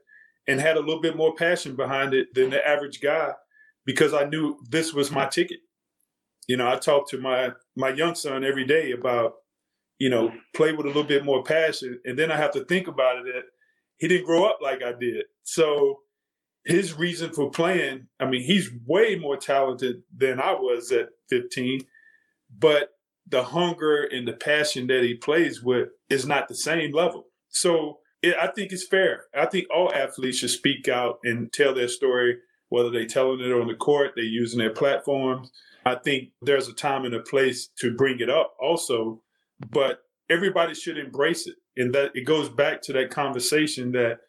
and 0.48 0.60
had 0.60 0.78
a 0.78 0.82
little 0.82 1.02
bit 1.02 1.16
more 1.16 1.36
passion 1.36 1.76
behind 1.76 2.14
it 2.14 2.34
than 2.34 2.50
the 2.50 2.66
average 2.68 3.00
guy 3.02 3.32
because 3.86 4.14
I 4.14 4.26
knew 4.26 4.58
this 4.70 4.94
was 4.94 5.12
my 5.12 5.28
ticket 5.28 5.60
you 6.48 6.58
know, 6.58 6.68
I 6.68 6.76
talk 6.78 7.10
to 7.10 7.20
my 7.20 7.52
my 7.76 7.90
young 7.90 8.16
son 8.16 8.44
every 8.44 8.66
day 8.66 8.92
about, 8.92 9.34
you 10.00 10.10
know, 10.10 10.32
play 10.56 10.74
with 10.74 10.86
a 10.86 10.90
little 10.90 11.04
bit 11.04 11.26
more 11.26 11.44
passion, 11.44 12.00
and 12.06 12.18
then 12.18 12.32
I 12.32 12.38
have 12.38 12.52
to 12.52 12.66
think 12.66 12.88
about 12.88 13.18
it 13.20 13.26
that 13.26 13.44
he 13.98 14.08
didn't 14.08 14.26
grow 14.26 14.46
up 14.46 14.60
like 14.62 14.82
I 14.84 14.94
did. 15.00 15.26
So 15.44 16.00
his 16.66 16.94
reason 16.94 17.34
for 17.34 17.52
playing, 17.52 18.08
I 18.20 18.26
mean, 18.26 18.42
he's 18.44 18.70
way 18.86 19.16
more 19.16 19.38
talented 19.38 20.04
than 20.16 20.40
I 20.40 20.54
was 20.54 20.92
at 20.92 21.10
15, 21.30 21.82
but 22.58 22.90
the 23.28 23.44
hunger 23.44 24.04
and 24.04 24.28
the 24.28 24.34
passion 24.34 24.88
that 24.88 25.04
he 25.04 25.16
plays 25.16 25.62
with 25.62 25.90
is 26.10 26.26
not 26.26 26.48
the 26.48 26.56
same 26.56 26.94
level. 26.94 27.28
So 27.50 28.00
it, 28.22 28.36
I 28.42 28.48
think 28.48 28.72
it's 28.72 28.88
fair. 28.88 29.26
I 29.36 29.46
think 29.46 29.68
all 29.74 29.94
athletes 29.94 30.38
should 30.40 30.50
speak 30.50 30.88
out 30.88 31.20
and 31.24 31.52
tell 31.52 31.74
their 31.74 31.88
story, 31.88 32.38
whether 32.74 32.90
they're 32.90 33.06
telling 33.06 33.40
it 33.40 33.52
on 33.52 33.68
the 33.68 33.76
court, 33.76 34.12
they're 34.16 34.24
using 34.24 34.60
their 34.60 34.72
platforms 34.74 35.52
I 35.86 35.96
think 35.96 36.30
there's 36.42 36.68
a 36.68 36.74
time 36.74 37.06
and 37.06 37.14
a 37.14 37.20
place 37.20 37.70
to 37.80 37.94
bring 37.96 38.20
it 38.20 38.30
up 38.30 38.56
also, 38.60 39.22
but 39.72 40.00
everybody 40.30 40.74
should 40.74 40.98
embrace 40.98 41.48
it. 41.48 41.56
And 41.76 41.94
that 41.94 42.12
it 42.16 42.26
goes 42.26 42.50
back 42.50 42.82
to 42.84 42.94
that 42.94 43.10
conversation 43.10 43.92
that 43.94 44.20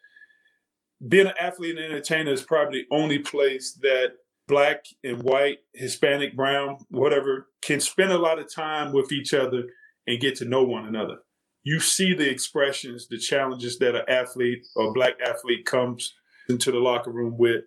being 1.07 1.27
an 1.27 1.33
athlete 1.39 1.77
and 1.77 1.85
entertainer 1.85 2.31
is 2.31 2.41
probably 2.41 2.81
the 2.89 2.95
only 2.95 3.19
place 3.19 3.77
that 3.81 4.13
black 4.47 4.85
and 5.03 5.23
white, 5.23 5.59
Hispanic, 5.73 6.35
brown, 6.35 6.77
whatever, 6.89 7.47
can 7.61 7.79
spend 7.79 8.11
a 8.11 8.17
lot 8.17 8.39
of 8.39 8.53
time 8.53 8.91
with 8.93 9.11
each 9.11 9.33
other 9.33 9.63
and 10.07 10.19
get 10.19 10.35
to 10.37 10.45
know 10.45 10.63
one 10.63 10.85
another. 10.85 11.17
You 11.63 11.79
see 11.79 12.13
the 12.13 12.29
expressions, 12.29 13.07
the 13.07 13.17
challenges 13.17 13.79
that 13.79 13.95
an 13.95 14.03
athlete 14.07 14.65
or 14.75 14.93
black 14.93 15.15
athlete 15.25 15.65
comes 15.65 16.13
into 16.47 16.71
the 16.71 16.77
locker 16.77 17.11
room 17.11 17.37
with. 17.37 17.63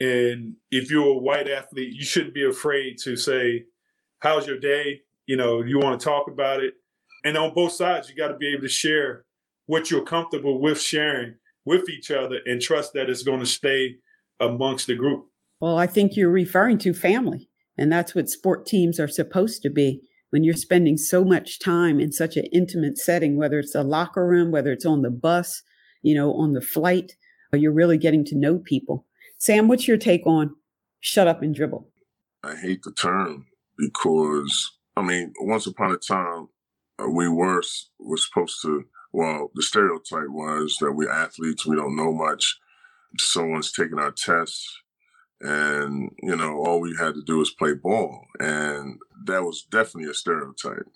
And 0.00 0.54
if 0.70 0.90
you're 0.90 1.08
a 1.08 1.18
white 1.18 1.48
athlete, 1.48 1.94
you 1.94 2.04
shouldn't 2.04 2.34
be 2.34 2.44
afraid 2.44 2.98
to 3.04 3.16
say, 3.16 3.64
How's 4.20 4.46
your 4.46 4.58
day? 4.58 5.02
You 5.26 5.36
know, 5.36 5.62
you 5.62 5.78
want 5.78 5.98
to 5.98 6.04
talk 6.04 6.28
about 6.28 6.62
it. 6.62 6.74
And 7.24 7.36
on 7.36 7.54
both 7.54 7.72
sides, 7.72 8.08
you 8.08 8.16
got 8.16 8.28
to 8.28 8.36
be 8.36 8.52
able 8.52 8.62
to 8.62 8.68
share 8.68 9.24
what 9.66 9.90
you're 9.90 10.04
comfortable 10.04 10.60
with 10.60 10.80
sharing 10.80 11.34
with 11.64 11.88
each 11.88 12.10
other 12.10 12.38
and 12.46 12.60
trust 12.60 12.94
that 12.94 13.10
it's 13.10 13.22
going 13.22 13.40
to 13.40 13.46
stay 13.46 13.96
amongst 14.40 14.86
the 14.86 14.94
group. 14.94 15.26
Well, 15.60 15.76
I 15.76 15.86
think 15.86 16.16
you're 16.16 16.30
referring 16.30 16.78
to 16.78 16.94
family, 16.94 17.50
and 17.76 17.92
that's 17.92 18.14
what 18.14 18.28
sport 18.28 18.64
teams 18.64 18.98
are 18.98 19.08
supposed 19.08 19.62
to 19.62 19.70
be. 19.70 20.00
When 20.30 20.44
you're 20.44 20.54
spending 20.54 20.96
so 20.96 21.24
much 21.24 21.58
time 21.58 22.00
in 22.00 22.12
such 22.12 22.36
an 22.36 22.46
intimate 22.52 22.98
setting, 22.98 23.36
whether 23.36 23.58
it's 23.58 23.74
a 23.74 23.82
locker 23.82 24.26
room, 24.26 24.50
whether 24.50 24.72
it's 24.72 24.86
on 24.86 25.02
the 25.02 25.10
bus, 25.10 25.62
you 26.02 26.14
know, 26.14 26.32
on 26.34 26.52
the 26.52 26.60
flight, 26.60 27.16
you're 27.52 27.72
really 27.72 27.98
getting 27.98 28.24
to 28.26 28.38
know 28.38 28.58
people. 28.58 29.06
Sam, 29.38 29.68
what's 29.68 29.86
your 29.86 29.96
take 29.96 30.26
on 30.26 30.56
shut 31.00 31.28
up 31.28 31.42
and 31.42 31.54
dribble? 31.54 31.88
I 32.42 32.56
hate 32.56 32.82
the 32.82 32.92
term 32.92 33.46
because, 33.76 34.70
I 34.96 35.02
mean, 35.02 35.32
once 35.40 35.66
upon 35.66 35.92
a 35.92 35.96
time, 35.96 36.48
uh, 37.00 37.08
we 37.08 37.28
were 37.28 37.62
were 38.00 38.16
supposed 38.16 38.60
to. 38.62 38.84
Well, 39.12 39.50
the 39.54 39.62
stereotype 39.62 40.28
was 40.28 40.76
that 40.80 40.92
we're 40.92 41.10
athletes. 41.10 41.64
We 41.64 41.76
don't 41.76 41.96
know 41.96 42.12
much. 42.12 42.58
Someone's 43.18 43.72
taking 43.72 43.98
our 43.98 44.10
tests, 44.10 44.70
and 45.40 46.10
you 46.22 46.36
know 46.36 46.58
all 46.58 46.80
we 46.80 46.94
had 46.98 47.14
to 47.14 47.22
do 47.22 47.38
was 47.38 47.50
play 47.50 47.74
ball, 47.74 48.26
and 48.38 48.98
that 49.24 49.44
was 49.44 49.66
definitely 49.70 50.10
a 50.10 50.14
stereotype 50.14 50.88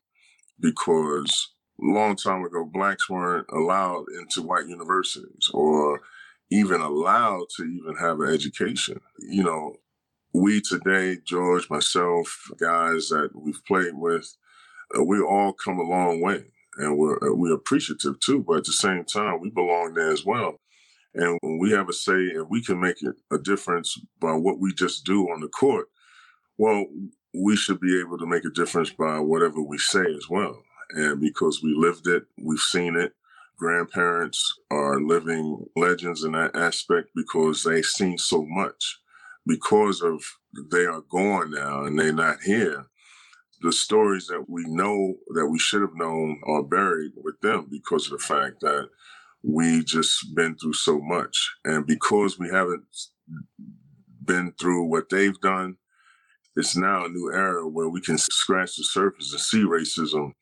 because 0.61 1.53
long 1.81 2.17
time 2.17 2.45
ago 2.45 2.65
blacks 2.65 3.09
weren't 3.09 3.47
allowed 3.53 4.05
into 4.19 4.43
white 4.43 4.67
universities 4.67 5.51
or 5.53 6.01
even 6.53 6.81
allowed 6.83 7.47
to 7.57 7.65
even 7.65 7.97
have 7.97 8.21
an 8.21 8.29
education. 8.29 9.01
You 9.19 9.43
know, 9.43 9.77
we 10.35 10.61
today, 10.61 11.19
George, 11.25 11.69
myself, 11.71 12.51
guys 12.61 13.09
that 13.09 13.31
we've 13.35 13.65
played 13.65 13.95
with, 13.95 14.37
uh, 14.97 15.03
we 15.03 15.21
all 15.21 15.55
come 15.55 15.79
a 15.79 15.83
long 15.83 16.21
way 16.21 16.45
and 16.77 16.99
we're, 16.99 17.17
uh, 17.17 17.35
we're 17.35 17.55
appreciative 17.55 18.21
too. 18.21 18.45
But 18.47 18.59
at 18.59 18.65
the 18.65 18.73
same 18.73 19.05
time, 19.05 19.41
we 19.41 19.51
belong 19.51 19.95
there 19.95 20.11
as 20.11 20.27
well. 20.27 20.57
And 21.15 21.39
when 21.43 21.59
we 21.59 21.71
have 21.73 21.89
a 21.89 21.93
say 21.93 22.13
and 22.13 22.49
we 22.51 22.63
can 22.63 22.81
make 22.81 23.03
it 23.03 23.15
a 23.31 23.39
difference 23.39 23.99
by 24.21 24.33
what 24.35 24.59
we 24.59 24.75
just 24.75 25.05
do 25.05 25.31
on 25.31 25.41
the 25.41 25.49
court, 25.49 25.87
well, 26.59 26.85
we 27.35 27.57
should 27.57 27.81
be 27.81 27.99
able 27.99 28.19
to 28.19 28.27
make 28.27 28.45
a 28.45 28.51
difference 28.51 28.91
by 28.91 29.19
whatever 29.19 29.63
we 29.63 29.79
say 29.79 30.05
as 30.05 30.29
well. 30.29 30.63
And 30.91 31.19
because 31.21 31.63
we 31.63 31.75
lived 31.75 32.07
it, 32.09 32.25
we've 32.39 32.59
seen 32.59 32.97
it. 32.97 33.15
Grandparents 33.63 34.59
are 34.73 35.01
living 35.01 35.65
legends 35.77 36.25
in 36.25 36.33
that 36.33 36.57
aspect 36.57 37.11
because 37.15 37.63
they've 37.63 37.85
seen 37.85 38.19
so 38.19 38.45
much. 38.45 38.99
Because 39.47 40.03
of 40.03 40.21
they 40.73 40.85
are 40.85 41.03
gone 41.09 41.53
now 41.53 41.85
and 41.85 41.97
they're 41.97 42.13
not 42.13 42.43
here, 42.43 42.87
the 43.61 43.71
stories 43.71 44.27
that 44.27 44.47
we 44.49 44.65
know 44.67 45.15
that 45.35 45.47
we 45.47 45.61
should 45.61 45.81
have 45.81 45.95
known 45.95 46.41
are 46.45 46.65
buried 46.65 47.13
with 47.23 47.41
them 47.41 47.69
because 47.71 48.07
of 48.07 48.19
the 48.19 48.25
fact 48.25 48.63
that 48.63 48.89
we 49.45 49.85
just 49.85 50.35
been 50.35 50.57
through 50.57 50.73
so 50.73 51.01
much. 51.01 51.55
And 51.65 51.87
because 51.87 52.41
we 52.41 52.49
haven't 52.49 52.83
been 54.25 54.55
through 54.61 54.87
what 54.87 55.09
they've 55.09 55.41
done, 55.41 55.77
it's 56.57 56.77
now 56.77 57.05
a 57.05 57.09
new 57.09 57.31
era 57.33 57.69
where 57.69 57.89
we 57.89 58.01
can 58.01 58.19
scratch 58.19 58.75
the 58.75 58.83
surface 58.83 59.31
and 59.31 59.41
see 59.41 59.63
racism 59.63 60.33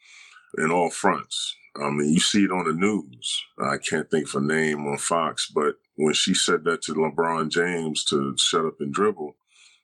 in 0.56 0.70
all 0.70 0.88
fronts. 0.88 1.54
I 1.76 1.90
mean, 1.90 2.12
you 2.12 2.20
see 2.20 2.44
it 2.44 2.50
on 2.50 2.64
the 2.64 2.72
news. 2.72 3.44
I 3.58 3.78
can't 3.78 4.10
think 4.10 4.26
of 4.28 4.42
a 4.42 4.46
name 4.46 4.86
on 4.86 4.98
Fox, 4.98 5.50
but 5.54 5.76
when 5.96 6.14
she 6.14 6.34
said 6.34 6.64
that 6.64 6.82
to 6.82 6.94
LeBron 6.94 7.48
James 7.48 8.04
to 8.06 8.34
shut 8.38 8.64
up 8.64 8.80
and 8.80 8.92
dribble, 8.92 9.36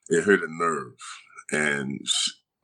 it 0.08 0.24
hit 0.24 0.40
a 0.40 0.46
nerve. 0.48 0.94
And 1.52 2.00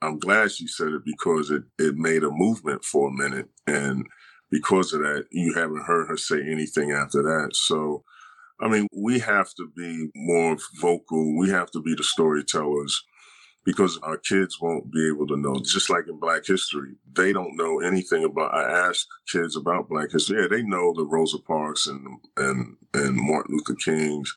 I'm 0.01 0.19
glad 0.19 0.51
she 0.51 0.67
said 0.67 0.89
it 0.89 1.05
because 1.05 1.51
it, 1.51 1.63
it 1.79 1.97
made 1.97 2.25
a 2.25 2.31
movement 2.31 2.85
for 2.85 3.09
a 3.09 3.13
minute. 3.13 3.49
And 3.67 4.07
because 4.51 4.93
of 4.93 5.01
that, 5.01 5.27
you 5.31 5.55
haven't 5.55 5.85
heard 5.85 6.09
her 6.09 6.17
say 6.17 6.41
anything 6.43 6.91
after 6.91 7.23
that. 7.23 7.51
So, 7.53 8.03
I 8.61 8.69
mean, 8.69 8.89
we 8.95 9.21
have 9.21 9.55
to 9.55 9.71
be 9.77 10.09
more 10.17 10.57
vocal. 10.81 11.39
We 11.39 11.49
have 11.51 11.71
to 11.71 11.81
be 11.81 11.95
the 11.95 12.05
storytellers 12.05 13.03
because 13.65 13.99
our 14.03 14.17
kids 14.17 14.61
won't 14.61 14.91
be 14.93 15.09
able 15.09 15.27
to 15.29 15.37
know. 15.37 15.55
Just 15.63 15.91
like 15.91 16.09
in 16.09 16.19
Black 16.19 16.45
History, 16.47 16.95
they 17.13 17.33
don't 17.33 17.57
know 17.57 17.81
anything 17.81 18.25
about. 18.25 18.55
I 18.55 18.89
ask 18.89 19.07
kids 19.31 19.57
about 19.57 19.89
Black 19.89 20.11
History. 20.11 20.41
Yeah, 20.41 20.49
they 20.49 20.63
know 20.63 20.93
the 20.95 21.05
Rosa 21.05 21.39
Parks 21.39 21.87
and 21.87 22.07
and 22.37 22.77
and 22.95 23.17
Martin 23.17 23.57
Luther 23.57 23.75
King's, 23.75 24.35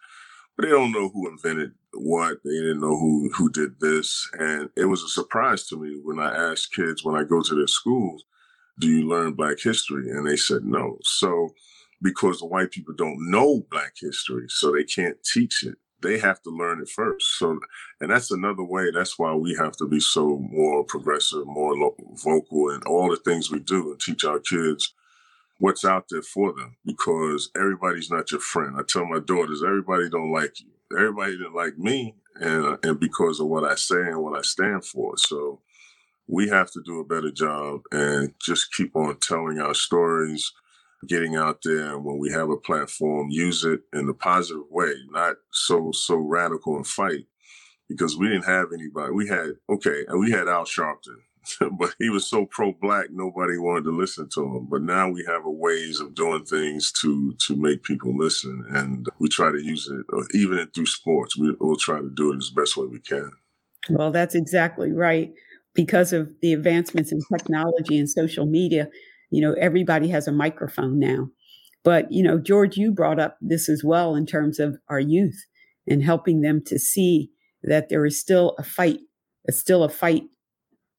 but 0.55 0.65
they 0.65 0.71
don't 0.71 0.91
know 0.91 1.09
who 1.09 1.29
invented 1.29 1.71
what. 1.93 2.37
They 2.43 2.51
didn't 2.51 2.81
know 2.81 2.97
who 2.97 3.29
who 3.35 3.49
did 3.49 3.79
this, 3.79 4.29
and 4.39 4.69
it 4.75 4.85
was 4.85 5.03
a 5.03 5.09
surprise 5.09 5.65
to 5.67 5.81
me 5.81 5.99
when 6.03 6.19
I 6.19 6.51
asked 6.51 6.73
kids 6.73 7.03
when 7.03 7.15
I 7.15 7.23
go 7.23 7.41
to 7.41 7.55
their 7.55 7.67
schools, 7.67 8.23
"Do 8.79 8.87
you 8.87 9.07
learn 9.07 9.33
Black 9.33 9.59
History?" 9.59 10.09
and 10.11 10.27
they 10.27 10.37
said 10.37 10.63
no. 10.65 10.99
So 11.03 11.49
because 12.01 12.39
the 12.39 12.45
white 12.45 12.71
people 12.71 12.93
don't 12.93 13.29
know 13.31 13.65
Black 13.71 13.93
history, 13.99 14.45
so 14.49 14.71
they 14.71 14.83
can't 14.83 15.17
teach 15.23 15.63
it 15.63 15.77
they 16.01 16.19
have 16.19 16.41
to 16.43 16.49
learn 16.49 16.81
it 16.81 16.89
first. 16.89 17.37
So, 17.37 17.59
and 18.01 18.11
that's 18.11 18.31
another 18.31 18.63
way. 18.63 18.91
That's 18.91 19.17
why 19.17 19.33
we 19.33 19.55
have 19.55 19.75
to 19.77 19.87
be 19.87 19.99
so 19.99 20.37
more 20.37 20.83
progressive, 20.83 21.47
more 21.47 21.93
vocal, 22.23 22.69
and 22.69 22.83
all 22.85 23.09
the 23.09 23.17
things 23.17 23.51
we 23.51 23.59
do 23.59 23.91
and 23.91 23.99
teach 23.99 24.23
our 24.23 24.39
kids 24.39 24.93
what's 25.59 25.85
out 25.85 26.05
there 26.09 26.21
for 26.21 26.53
them 26.53 26.75
because 26.85 27.49
everybody's 27.55 28.11
not 28.11 28.31
your 28.31 28.41
friend. 28.41 28.75
I 28.77 28.83
tell 28.87 29.05
my 29.05 29.19
daughters, 29.19 29.63
everybody 29.65 30.09
don't 30.09 30.31
like 30.31 30.59
you. 30.59 30.67
Everybody 30.97 31.33
didn't 31.37 31.55
like 31.55 31.77
me, 31.77 32.15
and 32.35 32.77
and 32.83 32.99
because 32.99 33.39
of 33.39 33.47
what 33.47 33.63
I 33.63 33.75
say 33.75 34.01
and 34.01 34.21
what 34.21 34.37
I 34.37 34.41
stand 34.41 34.85
for. 34.85 35.17
So 35.17 35.61
we 36.27 36.47
have 36.49 36.71
to 36.71 36.81
do 36.83 36.99
a 36.99 37.05
better 37.05 37.31
job 37.31 37.81
and 37.91 38.33
just 38.41 38.73
keep 38.73 38.95
on 38.95 39.17
telling 39.19 39.59
our 39.59 39.73
stories 39.73 40.51
getting 41.07 41.35
out 41.35 41.59
there 41.63 41.93
and 41.93 42.03
when 42.03 42.17
we 42.17 42.31
have 42.31 42.49
a 42.49 42.57
platform, 42.57 43.29
use 43.29 43.63
it 43.63 43.81
in 43.93 44.09
a 44.09 44.13
positive 44.13 44.63
way, 44.69 44.93
not 45.11 45.35
so 45.51 45.91
so 45.91 46.15
radical 46.15 46.75
and 46.75 46.87
fight. 46.87 47.25
Because 47.87 48.17
we 48.17 48.27
didn't 48.27 48.45
have 48.45 48.69
anybody. 48.73 49.11
We 49.13 49.27
had 49.27 49.51
okay, 49.69 50.05
and 50.07 50.19
we 50.19 50.31
had 50.31 50.47
Al 50.47 50.65
Sharpton, 50.65 51.17
but 51.77 51.95
he 51.99 52.09
was 52.09 52.27
so 52.27 52.45
pro-black, 52.45 53.07
nobody 53.11 53.57
wanted 53.57 53.83
to 53.85 53.97
listen 53.97 54.27
to 54.33 54.41
him. 54.41 54.67
But 54.69 54.81
now 54.81 55.09
we 55.09 55.23
have 55.27 55.45
a 55.45 55.51
ways 55.51 55.99
of 55.99 56.15
doing 56.15 56.45
things 56.45 56.91
to 57.01 57.33
to 57.47 57.55
make 57.55 57.83
people 57.83 58.17
listen, 58.17 58.65
and 58.69 59.07
we 59.19 59.29
try 59.29 59.51
to 59.51 59.61
use 59.61 59.87
it, 59.87 60.05
uh, 60.13 60.23
even 60.33 60.67
through 60.73 60.87
sports. 60.87 61.37
We, 61.37 61.55
we'll 61.59 61.75
try 61.75 61.99
to 61.99 62.09
do 62.15 62.33
it 62.33 62.37
as 62.37 62.49
best 62.49 62.77
way 62.77 62.87
we 62.87 62.99
can. 62.99 63.31
Well, 63.89 64.11
that's 64.11 64.35
exactly 64.35 64.91
right. 64.91 65.31
Because 65.73 66.13
of 66.13 66.31
the 66.41 66.53
advancements 66.53 67.11
in 67.11 67.19
technology 67.31 67.99
and 67.99 68.09
social 68.09 68.45
media, 68.45 68.87
you 69.35 69.41
know, 69.41 69.53
everybody 69.59 70.07
has 70.07 70.29
a 70.29 70.31
microphone 70.31 70.97
now. 70.97 71.27
But, 71.83 72.09
you 72.09 72.23
know, 72.23 72.39
George, 72.39 72.77
you 72.77 72.91
brought 72.91 73.19
up 73.19 73.37
this 73.41 73.67
as 73.67 73.83
well 73.83 74.15
in 74.15 74.25
terms 74.25 74.59
of 74.59 74.77
our 74.87 74.99
youth 74.99 75.45
and 75.85 76.01
helping 76.01 76.39
them 76.39 76.61
to 76.67 76.79
see 76.79 77.31
that 77.61 77.89
there 77.89 78.05
is 78.05 78.17
still 78.19 78.55
a 78.57 78.63
fight. 78.63 78.99
It's 79.43 79.59
still 79.59 79.83
a 79.83 79.89
fight. 79.89 80.23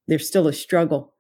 There's 0.07 0.29
still 0.29 0.47
a 0.47 0.53
struggle. 0.53 1.15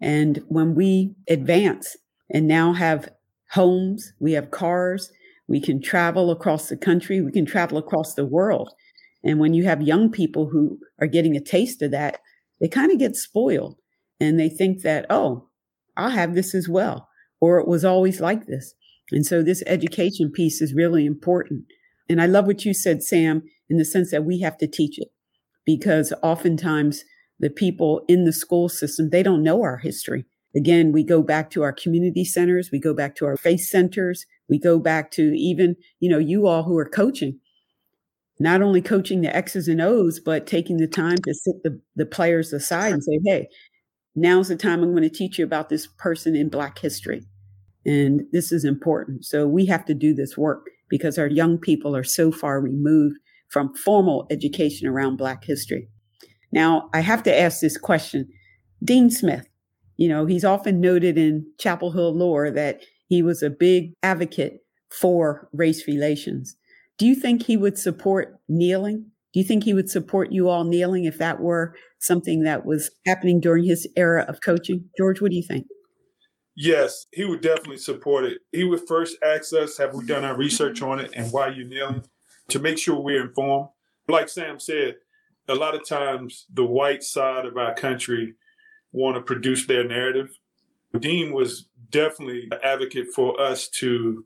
And 0.00 0.42
when 0.48 0.74
we 0.74 1.14
advance 1.28 1.96
and 2.28 2.48
now 2.48 2.72
have 2.72 3.10
homes, 3.52 4.12
we 4.18 4.32
have 4.32 4.50
cars, 4.50 5.12
we 5.46 5.60
can 5.60 5.80
travel 5.80 6.32
across 6.32 6.68
the 6.68 6.76
country, 6.76 7.20
we 7.20 7.30
can 7.30 7.46
travel 7.46 7.78
across 7.78 8.14
the 8.14 8.26
world. 8.26 8.72
And 9.22 9.38
when 9.38 9.54
you 9.54 9.64
have 9.66 9.82
young 9.82 10.10
people 10.10 10.48
who 10.50 10.80
are 11.00 11.06
getting 11.06 11.36
a 11.36 11.40
taste 11.40 11.80
of 11.80 11.92
that, 11.92 12.18
they 12.60 12.66
kind 12.66 12.90
of 12.90 12.98
get 12.98 13.14
spoiled 13.14 13.76
and 14.18 14.38
they 14.38 14.48
think 14.48 14.82
that, 14.82 15.06
oh, 15.08 15.45
I'll 15.96 16.10
have 16.10 16.34
this 16.34 16.54
as 16.54 16.68
well, 16.68 17.08
or 17.40 17.58
it 17.58 17.68
was 17.68 17.84
always 17.84 18.20
like 18.20 18.46
this. 18.46 18.74
And 19.10 19.24
so 19.24 19.42
this 19.42 19.62
education 19.66 20.30
piece 20.32 20.60
is 20.60 20.74
really 20.74 21.06
important. 21.06 21.64
And 22.08 22.20
I 22.20 22.26
love 22.26 22.46
what 22.46 22.64
you 22.64 22.74
said, 22.74 23.02
Sam, 23.02 23.42
in 23.68 23.78
the 23.78 23.84
sense 23.84 24.10
that 24.10 24.24
we 24.24 24.40
have 24.40 24.58
to 24.58 24.66
teach 24.66 24.98
it 24.98 25.08
because 25.64 26.12
oftentimes 26.22 27.04
the 27.38 27.50
people 27.50 28.02
in 28.08 28.24
the 28.24 28.32
school 28.32 28.68
system, 28.68 29.10
they 29.10 29.22
don't 29.22 29.42
know 29.42 29.62
our 29.62 29.78
history. 29.78 30.24
Again, 30.56 30.92
we 30.92 31.04
go 31.04 31.22
back 31.22 31.50
to 31.50 31.62
our 31.62 31.72
community 31.72 32.24
centers, 32.24 32.70
we 32.72 32.80
go 32.80 32.94
back 32.94 33.14
to 33.16 33.26
our 33.26 33.36
faith 33.36 33.60
centers, 33.60 34.24
we 34.48 34.58
go 34.58 34.78
back 34.78 35.10
to 35.12 35.34
even, 35.36 35.76
you 36.00 36.08
know, 36.08 36.18
you 36.18 36.46
all 36.46 36.62
who 36.62 36.78
are 36.78 36.88
coaching, 36.88 37.40
not 38.38 38.62
only 38.62 38.80
coaching 38.80 39.20
the 39.20 39.34
X's 39.36 39.68
and 39.68 39.82
O's, 39.82 40.18
but 40.18 40.46
taking 40.46 40.78
the 40.78 40.86
time 40.86 41.18
to 41.18 41.34
sit 41.34 41.56
the, 41.62 41.80
the 41.94 42.06
players 42.06 42.52
aside 42.54 42.94
and 42.94 43.04
say, 43.04 43.20
hey, 43.24 43.48
now's 44.16 44.48
the 44.48 44.56
time 44.56 44.82
I'm 44.82 44.92
going 44.92 45.02
to 45.02 45.10
teach 45.10 45.38
you 45.38 45.44
about 45.44 45.68
this 45.68 45.86
person 45.86 46.34
in 46.34 46.48
Black 46.48 46.78
history. 46.78 47.22
And 47.84 48.22
this 48.32 48.50
is 48.50 48.64
important. 48.64 49.24
So 49.24 49.46
we 49.46 49.66
have 49.66 49.84
to 49.84 49.94
do 49.94 50.12
this 50.12 50.36
work 50.36 50.66
because 50.88 51.18
our 51.18 51.28
young 51.28 51.58
people 51.58 51.94
are 51.94 52.04
so 52.04 52.32
far 52.32 52.60
removed 52.60 53.16
from 53.48 53.74
formal 53.74 54.26
education 54.30 54.88
around 54.88 55.16
Black 55.16 55.44
history. 55.44 55.88
Now, 56.50 56.88
I 56.92 57.00
have 57.00 57.22
to 57.24 57.38
ask 57.38 57.60
this 57.60 57.76
question. 57.76 58.28
Dean 58.82 59.10
Smith, 59.10 59.46
you 59.96 60.08
know, 60.08 60.26
he's 60.26 60.44
often 60.44 60.80
noted 60.80 61.16
in 61.16 61.46
Chapel 61.58 61.92
Hill 61.92 62.14
lore 62.14 62.50
that 62.50 62.80
he 63.08 63.22
was 63.22 63.42
a 63.42 63.50
big 63.50 63.92
advocate 64.02 64.60
for 64.90 65.48
race 65.52 65.86
relations. 65.86 66.56
Do 66.98 67.06
you 67.06 67.14
think 67.14 67.42
he 67.42 67.56
would 67.56 67.78
support 67.78 68.40
kneeling? 68.48 69.10
Do 69.36 69.40
you 69.40 69.46
think 69.46 69.64
he 69.64 69.74
would 69.74 69.90
support 69.90 70.32
you 70.32 70.48
all 70.48 70.64
kneeling 70.64 71.04
if 71.04 71.18
that 71.18 71.40
were 71.40 71.74
something 71.98 72.44
that 72.44 72.64
was 72.64 72.90
happening 73.04 73.38
during 73.38 73.64
his 73.64 73.86
era 73.94 74.24
of 74.26 74.40
coaching? 74.40 74.88
George, 74.96 75.20
what 75.20 75.30
do 75.30 75.36
you 75.36 75.42
think? 75.42 75.66
Yes, 76.56 77.04
he 77.12 77.26
would 77.26 77.42
definitely 77.42 77.76
support 77.76 78.24
it. 78.24 78.38
He 78.50 78.64
would 78.64 78.88
first 78.88 79.18
ask 79.22 79.52
us, 79.52 79.76
have 79.76 79.92
we 79.92 80.06
done 80.06 80.24
our 80.24 80.34
research 80.34 80.80
on 80.80 81.00
it 81.00 81.10
and 81.14 81.30
why 81.34 81.48
you're 81.48 81.68
kneeling 81.68 82.04
to 82.48 82.58
make 82.58 82.78
sure 82.78 82.98
we're 82.98 83.26
informed. 83.26 83.68
Like 84.08 84.30
Sam 84.30 84.58
said, 84.58 84.94
a 85.48 85.54
lot 85.54 85.74
of 85.74 85.86
times 85.86 86.46
the 86.50 86.64
white 86.64 87.02
side 87.02 87.44
of 87.44 87.58
our 87.58 87.74
country 87.74 88.36
want 88.92 89.16
to 89.16 89.20
produce 89.20 89.66
their 89.66 89.86
narrative. 89.86 90.30
Dean 90.98 91.34
was 91.34 91.68
definitely 91.90 92.48
an 92.52 92.60
advocate 92.64 93.08
for 93.14 93.38
us 93.38 93.68
to 93.80 94.24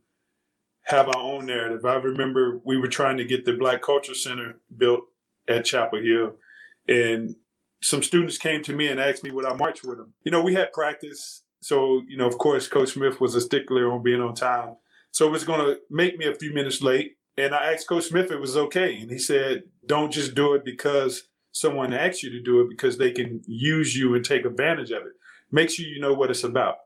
have 0.90 1.08
our 1.08 1.18
own 1.18 1.46
narrative. 1.46 1.84
I 1.84 1.94
remember 1.94 2.60
we 2.64 2.76
were 2.76 2.88
trying 2.88 3.16
to 3.18 3.24
get 3.24 3.44
the 3.44 3.52
Black 3.54 3.82
Culture 3.82 4.14
Center 4.14 4.60
built 4.76 5.00
at 5.48 5.64
Chapel 5.64 6.00
Hill, 6.00 6.34
and 6.88 7.36
some 7.82 8.02
students 8.02 8.38
came 8.38 8.62
to 8.64 8.74
me 8.74 8.88
and 8.88 9.00
asked 9.00 9.24
me 9.24 9.30
would 9.30 9.46
I 9.46 9.54
march 9.54 9.82
with 9.82 9.98
them. 9.98 10.12
You 10.24 10.30
know, 10.30 10.42
we 10.42 10.54
had 10.54 10.72
practice 10.72 11.42
So, 11.60 12.02
you 12.08 12.16
know, 12.16 12.26
of 12.26 12.38
course, 12.38 12.68
Coach 12.68 12.90
Smith 12.90 13.20
was 13.20 13.34
a 13.34 13.40
stickler 13.40 13.92
on 13.92 14.02
being 14.02 14.20
on 14.20 14.34
time. 14.34 14.76
So 15.12 15.26
it 15.26 15.30
was 15.30 15.44
going 15.44 15.60
to 15.60 15.78
make 15.90 16.16
me 16.18 16.26
a 16.26 16.34
few 16.34 16.52
minutes 16.52 16.82
late. 16.82 17.16
And 17.36 17.54
I 17.54 17.72
asked 17.72 17.88
Coach 17.88 18.04
Smith 18.04 18.26
if 18.26 18.32
it 18.32 18.40
was 18.40 18.56
okay. 18.56 18.96
And 19.00 19.10
he 19.10 19.18
said, 19.18 19.64
don't 19.86 20.12
just 20.12 20.34
do 20.34 20.54
it 20.54 20.64
because 20.64 21.24
someone 21.52 21.92
asks 21.92 22.22
you 22.22 22.30
to 22.30 22.42
do 22.42 22.60
it 22.60 22.68
because 22.68 22.96
they 22.96 23.10
can 23.10 23.42
use 23.46 23.96
you 23.96 24.14
and 24.14 24.24
take 24.24 24.44
advantage 24.44 24.90
of 24.90 25.02
it. 25.02 25.12
Make 25.50 25.70
sure 25.70 25.86
you 25.86 26.00
know 26.00 26.14
what 26.14 26.30
it's 26.30 26.44
about. 26.44 26.76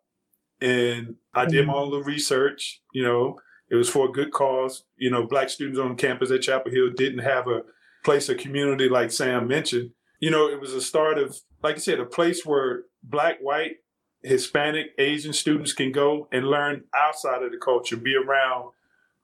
And 0.60 1.16
I 1.34 1.44
did 1.44 1.62
mm-hmm. 1.62 1.70
my 1.70 1.74
own 1.74 1.90
little 1.90 2.04
research, 2.04 2.80
you 2.92 3.02
know, 3.02 3.38
it 3.74 3.78
was 3.78 3.90
for 3.90 4.08
a 4.08 4.12
good 4.12 4.32
cause. 4.32 4.84
You 4.96 5.10
know, 5.10 5.26
black 5.26 5.50
students 5.50 5.80
on 5.80 5.96
campus 5.96 6.30
at 6.30 6.42
Chapel 6.42 6.70
Hill 6.70 6.90
didn't 6.90 7.20
have 7.20 7.48
a 7.48 7.62
place 8.04 8.28
a 8.28 8.34
community 8.36 8.88
like 8.88 9.10
Sam 9.10 9.48
mentioned. 9.48 9.90
You 10.20 10.30
know, 10.30 10.48
it 10.48 10.60
was 10.60 10.72
a 10.72 10.80
start 10.80 11.18
of, 11.18 11.36
like 11.62 11.74
I 11.74 11.78
said, 11.78 11.98
a 11.98 12.06
place 12.06 12.46
where 12.46 12.84
black, 13.02 13.40
white, 13.40 13.78
Hispanic, 14.22 14.92
Asian 14.96 15.32
students 15.32 15.72
can 15.72 15.90
go 15.90 16.28
and 16.30 16.46
learn 16.46 16.84
outside 16.94 17.42
of 17.42 17.50
the 17.50 17.58
culture, 17.58 17.96
be 17.96 18.14
around 18.14 18.70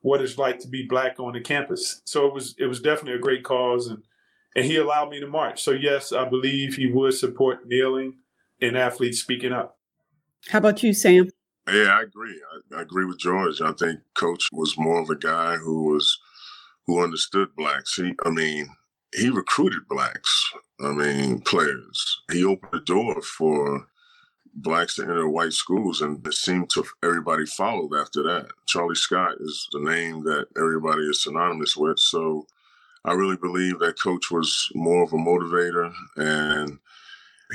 what 0.01 0.21
it's 0.21 0.37
like 0.37 0.59
to 0.61 0.69
be 0.69 0.85
black 0.85 1.21
on 1.21 1.33
the 1.33 1.41
campus. 1.41 2.03
So 2.05 2.27
it 2.27 2.35
was 2.35 2.55
it 2.59 2.67
was 2.67 2.81
definitely 2.81 3.15
a 3.15 3.23
great 3.23 3.45
cause 3.45 3.87
and 3.87 4.03
and 4.57 4.65
he 4.65 4.77
allowed 4.77 5.11
me 5.11 5.21
to 5.21 5.29
march. 5.29 5.63
So 5.63 5.71
yes, 5.71 6.13
I 6.13 6.29
believe 6.29 6.75
he 6.75 6.91
would 6.91 7.15
support 7.15 7.69
kneeling 7.69 8.17
and 8.61 8.77
athletes 8.77 9.21
speaking 9.21 9.53
up. 9.53 9.79
How 10.49 10.59
about 10.59 10.83
you, 10.83 10.93
Sam? 10.93 11.31
Yeah, 11.73 11.99
I 11.99 12.03
agree. 12.03 12.41
I, 12.73 12.79
I 12.79 12.83
agree 12.83 13.05
with 13.05 13.19
George. 13.19 13.61
I 13.61 13.73
think 13.73 14.01
Coach 14.15 14.47
was 14.53 14.79
more 14.79 15.01
of 15.01 15.11
a 15.11 15.17
guy 15.17 15.57
who 15.57 15.85
was 15.85 16.19
who 16.87 17.03
understood 17.03 17.55
blacks. 17.57 17.95
He, 17.97 18.15
I 18.25 18.31
mean, 18.31 18.69
he 19.15 19.31
recruited 19.31 19.89
blacks. 19.89 20.53
I 20.81 20.93
mean, 20.93 21.41
players. 21.43 22.23
He 22.33 22.45
opened 22.45 22.73
the 22.73 22.81
door 22.81 23.21
for 23.23 23.87
blacks 24.55 24.97
to 24.97 25.03
enter 25.03 25.29
white 25.29 25.53
schools, 25.53 26.01
and 26.01 26.27
it 26.27 26.35
seemed 26.35 26.71
to 26.71 26.85
everybody 27.03 27.47
followed 27.47 27.95
after 27.95 28.23
that. 28.25 28.49
Charlie 28.67 28.95
Scott 28.95 29.37
is 29.41 29.69
the 29.73 29.81
name 29.81 30.25
that 30.25 30.47
everybody 30.57 31.03
is 31.03 31.23
synonymous 31.23 31.77
with. 31.77 31.99
So 31.99 32.47
I 33.05 33.13
really 33.13 33.37
believe 33.37 33.79
that 33.81 34.01
Coach 34.01 34.31
was 34.31 34.69
more 34.75 35.05
of 35.05 35.13
a 35.13 35.17
motivator, 35.17 35.93
and 36.17 36.79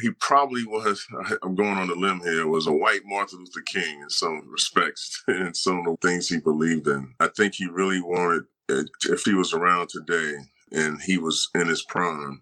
he 0.01 0.11
probably 0.19 0.65
was. 0.65 1.05
I'm 1.43 1.55
going 1.55 1.77
on 1.77 1.87
the 1.87 1.95
limb 1.95 2.21
here. 2.21 2.47
Was 2.47 2.67
a 2.67 2.71
white 2.71 3.01
Martin 3.05 3.39
Luther 3.39 3.61
King 3.61 4.01
in 4.01 4.09
some 4.09 4.43
respects, 4.49 5.23
and 5.27 5.55
some 5.55 5.79
of 5.79 5.85
the 5.85 6.07
things 6.07 6.27
he 6.27 6.39
believed 6.39 6.87
in. 6.87 7.13
I 7.19 7.27
think 7.27 7.55
he 7.55 7.67
really 7.67 8.01
wanted. 8.01 8.43
If 8.67 9.23
he 9.25 9.35
was 9.35 9.53
around 9.53 9.89
today 9.89 10.37
and 10.71 10.99
he 10.99 11.19
was 11.19 11.49
in 11.53 11.67
his 11.67 11.83
prime, 11.83 12.41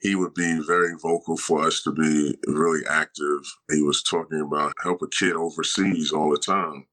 he 0.00 0.14
would 0.14 0.34
be 0.34 0.60
very 0.64 0.94
vocal 1.02 1.36
for 1.36 1.66
us 1.66 1.82
to 1.82 1.92
be 1.92 2.36
really 2.46 2.86
active. 2.88 3.40
He 3.70 3.82
was 3.82 4.02
talking 4.02 4.40
about 4.40 4.74
help 4.82 5.02
a 5.02 5.08
kid 5.08 5.32
overseas 5.32 6.12
all 6.12 6.30
the 6.30 6.38
time. 6.38 6.86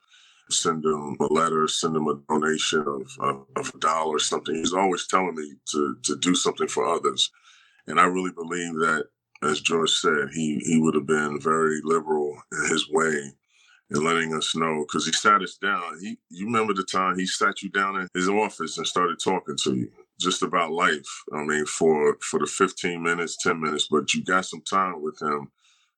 Send 0.50 0.84
him 0.84 1.18
a 1.20 1.26
letter, 1.32 1.68
send 1.68 1.96
him 1.96 2.08
a 2.08 2.20
donation 2.28 2.80
of, 2.80 3.08
of, 3.20 3.46
of 3.56 3.76
a 3.76 3.78
dollar 3.78 4.16
or 4.16 4.20
something. 4.20 4.56
He's 4.56 4.74
always 4.74 5.08
telling 5.08 5.36
me 5.36 5.54
to, 5.72 5.98
to 6.04 6.18
do 6.18 6.36
something 6.36 6.68
for 6.68 6.86
others. 6.86 7.32
And 7.88 8.00
I 8.00 8.06
really 8.06 8.32
believe 8.32 8.74
that, 8.76 9.08
as 9.46 9.62
George 9.62 9.92
said, 9.92 10.30
he, 10.34 10.60
he 10.60 10.80
would 10.80 10.96
have 10.96 11.08
been 11.08 11.40
very 11.40 11.80
liberal 11.84 12.38
in 12.52 12.70
his 12.70 12.90
way 12.90 13.32
in 13.92 14.04
letting 14.04 14.34
us 14.34 14.56
know 14.56 14.86
because 14.88 15.06
he 15.06 15.12
sat 15.12 15.42
us 15.42 15.58
down. 15.58 16.00
He, 16.02 16.18
you 16.30 16.46
remember 16.46 16.74
the 16.74 16.84
time 16.84 17.18
he 17.18 17.26
sat 17.26 17.62
you 17.62 17.70
down 17.70 17.98
in 17.98 18.08
his 18.14 18.30
office 18.30 18.78
and 18.78 18.88
started 18.88 19.20
talking 19.20 19.58
to 19.64 19.76
you 19.76 19.92
just 20.20 20.44
about 20.44 20.72
life. 20.72 21.08
I 21.34 21.44
mean, 21.44 21.66
for 21.66 22.18
for 22.22 22.40
the 22.40 22.46
15 22.46 23.02
minutes, 23.02 23.38
10 23.38 23.60
minutes, 23.60 23.88
but 23.90 24.14
you 24.14 24.24
got 24.24 24.46
some 24.46 24.62
time 24.62 25.02
with 25.02 25.22
him 25.22 25.52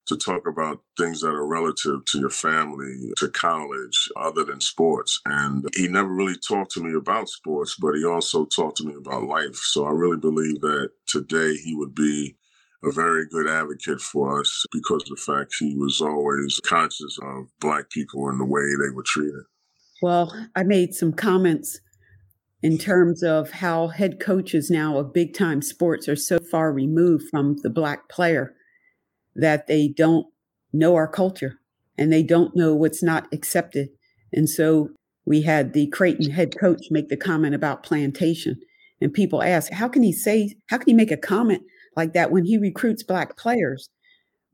to 0.08 0.16
talk 0.18 0.48
about 0.48 0.82
things 0.98 1.22
that 1.22 1.30
are 1.30 1.48
relative 1.48 2.06
to 2.06 2.20
your 2.20 2.30
family, 2.30 3.12
to 3.18 3.28
college, 3.30 4.10
other 4.16 4.44
than 4.44 4.62
sports. 4.62 5.20
And 5.26 5.68
he 5.76 5.88
never 5.88 6.10
really 6.10 6.38
talked 6.48 6.72
to 6.74 6.84
me 6.84 6.94
about 6.96 7.28
sports, 7.28 7.76
but 7.80 7.96
he 7.96 8.06
also 8.06 8.46
talked 8.46 8.78
to 8.78 8.86
me 8.86 8.94
about 8.94 9.24
life. 9.24 9.56
So 9.56 9.86
I 9.86 9.92
really 9.92 10.18
believe 10.18 10.62
that 10.62 10.92
today 11.08 11.56
he 11.56 11.74
would 11.76 11.96
be 11.96 12.36
a 12.86 12.92
very 12.92 13.26
good 13.28 13.50
advocate 13.50 14.00
for 14.00 14.40
us 14.40 14.66
because 14.72 15.04
of 15.04 15.10
the 15.10 15.22
fact 15.22 15.56
he 15.60 15.76
was 15.76 16.02
always 16.02 16.60
conscious 16.66 17.18
of 17.24 17.48
black 17.60 17.90
people 17.90 18.30
and 18.30 18.40
the 18.40 18.46
way 18.46 18.62
they 18.62 18.94
were 18.94 19.04
treated. 19.06 19.44
Well, 20.02 20.34
I 20.56 20.64
made 20.64 20.94
some 20.94 21.14
comments 21.14 21.80
in 22.62 22.78
terms 22.78 23.24
of 23.24 23.52
how 23.52 23.88
head 23.88 24.20
coaches 24.20 24.70
now 24.70 24.98
of 24.98 25.14
big 25.14 25.34
time 25.34 25.62
sports 25.62 26.08
are 26.08 26.16
so 26.16 26.40
far 26.40 26.72
removed 26.72 27.26
from 27.30 27.58
the 27.64 27.70
black 27.70 28.10
player 28.10 28.54
that 29.36 29.68
they 29.68 29.88
don't 29.88 30.28
know 30.74 30.96
our 30.96 31.08
culture 31.08 31.60
and 31.98 32.12
they 32.12 32.24
don't 32.24 32.56
know 32.56 32.76
what's 32.76 33.04
not 33.04 33.28
accepted. 33.34 33.90
And 34.34 34.50
so 34.50 34.90
we 35.26 35.42
had 35.42 35.74
the 35.74 35.88
Creighton 35.88 36.32
head 36.32 36.58
coach 36.60 36.88
make 36.92 37.10
the 37.10 37.18
comment 37.18 37.56
about 37.56 37.84
plantation. 37.84 38.60
And 39.02 39.14
people 39.14 39.42
ask, 39.42 39.72
how 39.72 39.88
can 39.88 40.04
he 40.04 40.12
say, 40.12 40.56
how 40.70 40.78
can 40.78 40.88
he 40.88 40.94
make 40.94 41.12
a 41.12 41.18
comment 41.18 41.64
like 41.96 42.14
that 42.14 42.32
when 42.32 42.46
he 42.46 42.58
recruits 42.58 43.04
black 43.04 43.38
players? 43.38 43.90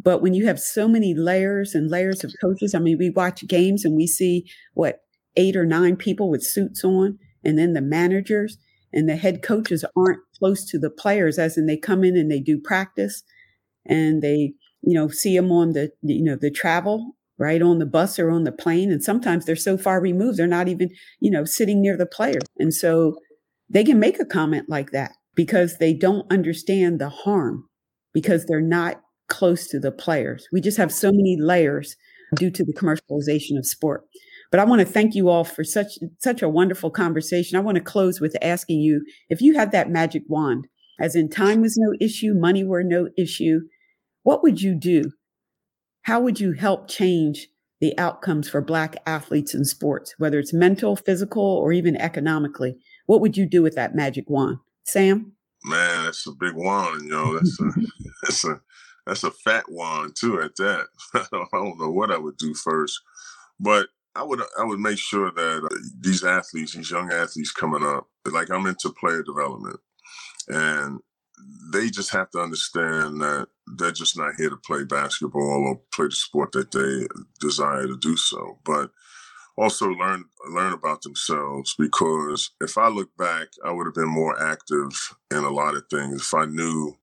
But 0.03 0.21
when 0.21 0.33
you 0.33 0.47
have 0.47 0.59
so 0.59 0.87
many 0.87 1.13
layers 1.13 1.75
and 1.75 1.89
layers 1.89 2.23
of 2.23 2.33
coaches, 2.41 2.73
I 2.73 2.79
mean, 2.79 2.97
we 2.97 3.11
watch 3.11 3.47
games 3.47 3.85
and 3.85 3.95
we 3.95 4.07
see 4.07 4.45
what 4.73 5.01
eight 5.37 5.55
or 5.55 5.65
nine 5.65 5.95
people 5.95 6.29
with 6.29 6.43
suits 6.43 6.83
on 6.83 7.17
and 7.43 7.57
then 7.57 7.73
the 7.73 7.81
managers 7.81 8.57
and 8.93 9.07
the 9.07 9.15
head 9.15 9.41
coaches 9.41 9.85
aren't 9.95 10.19
close 10.37 10.65
to 10.65 10.77
the 10.77 10.89
players 10.89 11.39
as 11.39 11.57
in 11.57 11.65
they 11.65 11.77
come 11.77 12.03
in 12.03 12.17
and 12.17 12.29
they 12.29 12.39
do 12.39 12.59
practice 12.59 13.23
and 13.85 14.21
they 14.21 14.53
you 14.81 14.93
know 14.93 15.07
see 15.07 15.35
them 15.35 15.51
on 15.51 15.73
the 15.73 15.91
you 16.01 16.23
know 16.23 16.35
the 16.35 16.51
travel 16.51 17.15
right 17.37 17.61
on 17.61 17.79
the 17.79 17.85
bus 17.85 18.19
or 18.19 18.29
on 18.29 18.43
the 18.43 18.51
plane. 18.51 18.91
And 18.91 19.03
sometimes 19.03 19.45
they're 19.45 19.55
so 19.55 19.77
far 19.77 20.01
removed 20.01 20.37
they're 20.37 20.47
not 20.47 20.67
even 20.67 20.89
you 21.19 21.31
know 21.31 21.45
sitting 21.45 21.81
near 21.81 21.97
the 21.97 22.05
player. 22.05 22.39
And 22.57 22.73
so 22.73 23.17
they 23.69 23.83
can 23.83 23.99
make 23.99 24.19
a 24.19 24.25
comment 24.25 24.69
like 24.69 24.91
that 24.91 25.13
because 25.35 25.77
they 25.77 25.93
don't 25.93 26.31
understand 26.31 26.99
the 26.99 27.09
harm 27.09 27.65
because 28.13 28.45
they're 28.45 28.61
not 28.61 29.01
close 29.27 29.67
to 29.67 29.79
the 29.79 29.91
players 29.91 30.47
we 30.51 30.59
just 30.59 30.77
have 30.77 30.91
so 30.91 31.11
many 31.11 31.37
layers 31.39 31.95
due 32.35 32.51
to 32.51 32.65
the 32.65 32.73
commercialization 32.73 33.57
of 33.57 33.65
sport 33.65 34.03
but 34.51 34.59
I 34.59 34.65
want 34.65 34.79
to 34.79 34.85
thank 34.85 35.15
you 35.15 35.29
all 35.29 35.45
for 35.45 35.63
such 35.63 35.93
such 36.19 36.41
a 36.41 36.49
wonderful 36.49 36.91
conversation. 36.91 37.57
I 37.57 37.61
want 37.61 37.77
to 37.77 37.83
close 37.83 38.19
with 38.19 38.35
asking 38.41 38.81
you 38.81 39.03
if 39.29 39.41
you 39.41 39.55
had 39.55 39.71
that 39.71 39.89
magic 39.89 40.23
wand, 40.27 40.67
as 40.99 41.15
in 41.15 41.29
time 41.29 41.61
was 41.61 41.77
no 41.77 41.95
issue, 42.01 42.33
money 42.33 42.63
were 42.63 42.83
no 42.83 43.07
issue, 43.17 43.61
what 44.23 44.43
would 44.43 44.61
you 44.61 44.75
do? 44.75 45.11
How 46.03 46.19
would 46.19 46.39
you 46.39 46.51
help 46.51 46.89
change 46.89 47.47
the 47.79 47.97
outcomes 47.97 48.49
for 48.49 48.61
Black 48.61 48.97
athletes 49.05 49.55
in 49.55 49.63
sports, 49.63 50.13
whether 50.17 50.37
it's 50.37 50.53
mental, 50.53 50.95
physical, 50.95 51.43
or 51.43 51.71
even 51.71 51.95
economically? 51.95 52.75
What 53.05 53.21
would 53.21 53.37
you 53.37 53.47
do 53.47 53.63
with 53.63 53.75
that 53.75 53.95
magic 53.95 54.29
wand? 54.29 54.57
Sam? 54.85 55.33
Man, 55.63 56.05
that's 56.05 56.25
a 56.27 56.31
big 56.31 56.53
wand, 56.53 57.03
you 57.03 57.09
know. 57.09 57.33
That's 57.35 57.59
a 57.61 57.71
that's 58.23 58.45
a 58.45 58.61
that's 59.05 59.23
a 59.23 59.31
fat 59.31 59.65
wand 59.69 60.15
too 60.19 60.41
at 60.41 60.55
that. 60.57 60.87
I 61.13 61.25
don't 61.51 61.79
know 61.79 61.91
what 61.91 62.11
I 62.11 62.17
would 62.17 62.37
do 62.37 62.53
first. 62.53 62.99
But 63.59 63.87
I 64.15 64.23
would 64.23 64.41
I 64.59 64.63
would 64.63 64.79
make 64.79 64.97
sure 64.97 65.31
that 65.31 65.63
uh, 65.63 65.75
these 65.99 66.23
athletes, 66.23 66.73
these 66.73 66.91
young 66.91 67.11
athletes 67.11 67.51
coming 67.51 67.83
up, 67.83 68.07
like 68.25 68.49
I'm 68.49 68.65
into 68.65 68.89
player 68.89 69.23
development, 69.23 69.79
and 70.47 70.99
they 71.71 71.89
just 71.89 72.11
have 72.11 72.29
to 72.31 72.39
understand 72.39 73.21
that 73.21 73.47
they're 73.77 73.91
just 73.91 74.17
not 74.17 74.33
here 74.37 74.49
to 74.49 74.57
play 74.57 74.83
basketball 74.83 75.67
or 75.67 75.81
play 75.93 76.07
the 76.07 76.11
sport 76.11 76.51
that 76.51 76.71
they 76.71 77.07
desire 77.39 77.87
to 77.87 77.97
do 77.97 78.17
so, 78.17 78.59
but 78.65 78.91
also 79.61 79.87
learn 79.89 80.25
learn 80.51 80.73
about 80.73 81.03
themselves 81.03 81.75
because 81.79 82.51
if 82.61 82.77
I 82.79 82.89
look 82.89 83.11
back, 83.17 83.49
I 83.65 83.71
would 83.71 83.87
have 83.87 83.95
been 83.95 84.09
more 84.09 84.41
active 84.41 84.91
in 85.31 85.39
a 85.39 85.51
lot 85.51 85.75
of 85.75 85.85
things 85.91 86.23
if 86.23 86.35
I 86.35 86.45
knew 86.45 86.95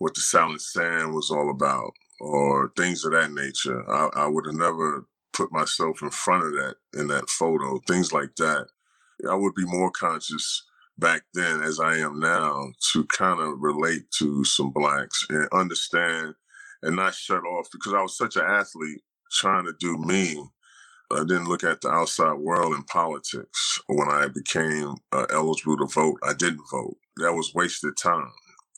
what 0.00 0.14
the 0.14 0.22
silent 0.22 0.62
sand 0.62 1.14
was 1.14 1.30
all 1.32 1.50
about 1.50 1.94
or 2.20 2.72
things 2.78 3.04
of 3.06 3.12
that 3.12 3.32
nature. 3.32 3.84
I, 3.90 4.10
I 4.16 4.28
would 4.28 4.46
have 4.46 4.56
never 4.56 5.06
put 5.34 5.52
myself 5.52 6.02
in 6.02 6.10
front 6.10 6.46
of 6.46 6.52
that 6.54 6.76
in 6.94 7.08
that 7.08 7.30
photo, 7.30 7.80
things 7.88 8.12
like 8.14 8.36
that. 8.38 8.68
I 9.30 9.36
would 9.36 9.54
be 9.56 9.66
more 9.66 9.92
conscious 9.92 10.64
back 10.98 11.22
then 11.34 11.62
as 11.62 11.80
I 11.80 11.98
am 11.98 12.20
now 12.20 12.70
to 12.94 13.04
kind 13.06 13.40
of 13.40 13.60
relate 13.60 14.10
to 14.18 14.44
some 14.44 14.72
blacks 14.72 15.26
and 15.30 15.48
understand 15.52 16.34
and 16.82 16.96
not 16.96 17.14
shut 17.14 17.44
off 17.44 17.68
because 17.72 17.94
I 17.94 18.02
was 18.02 18.18
such 18.18 18.36
an 18.36 18.44
athlete 18.46 19.02
trying 19.32 19.66
to 19.66 19.74
do 19.80 19.98
me. 19.98 20.42
I 21.12 21.24
didn't 21.24 21.48
look 21.48 21.64
at 21.64 21.80
the 21.80 21.88
outside 21.88 22.34
world 22.34 22.74
in 22.74 22.82
politics. 22.84 23.80
When 23.88 24.08
I 24.08 24.28
became 24.28 24.94
uh, 25.12 25.26
eligible 25.30 25.76
to 25.78 25.86
vote, 25.86 26.18
I 26.22 26.34
didn't 26.34 26.64
vote. 26.70 26.96
That 27.16 27.34
was 27.34 27.52
wasted 27.54 27.96
time. 27.96 28.30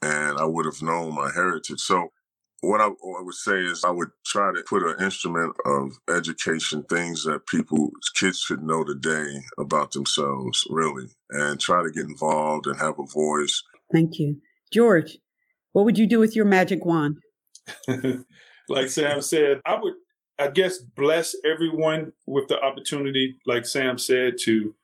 And 0.03 0.39
I 0.39 0.45
would 0.45 0.65
have 0.65 0.83
known 0.83 1.15
my 1.15 1.31
heritage. 1.33 1.81
So 1.81 2.09
what 2.63 2.81
I, 2.81 2.87
what 2.87 3.21
I, 3.21 3.23
would 3.23 3.35
say 3.35 3.59
is 3.59 3.85
I 3.85 3.91
would 3.91 4.11
try 4.25 4.53
to 4.53 4.63
put 4.69 4.83
an 4.83 5.05
instrument 5.05 5.55
of 5.67 5.99
education, 6.09 6.85
things 6.85 7.25
that 7.25 7.47
people, 7.47 7.91
kids 8.15 8.39
should 8.39 8.63
know 8.63 8.85
today 8.85 9.41
about 9.59 9.93
themselves, 9.93 10.65
really, 10.71 11.07
and 11.31 11.61
try 11.61 11.83
to 11.83 11.91
get 11.91 12.05
involved 12.05 12.67
and 12.67 12.79
have 12.79 12.99
a 12.99 13.07
voice. 13.13 13.63
Thank 13.93 14.19
you. 14.19 14.41
George, 14.73 15.19
what 15.73 15.85
would 15.85 15.99
you 15.99 16.07
do 16.07 16.21
with 16.21 16.37
your 16.37 16.45
magic 16.45 16.85
wand? 16.85 17.19
like 18.69 18.89
Sam 18.89 19.21
said, 19.23 19.61
I 19.67 19.79
would 19.81 19.95
I 20.39 20.49
guess, 20.49 20.79
bless 20.79 21.37
everyone 21.45 22.13
with 22.27 22.49
the 22.49 22.61
opportunity, 22.61 23.37
like 23.47 23.67
Sam 23.67 23.99
said, 23.99 24.35
to 24.43 24.75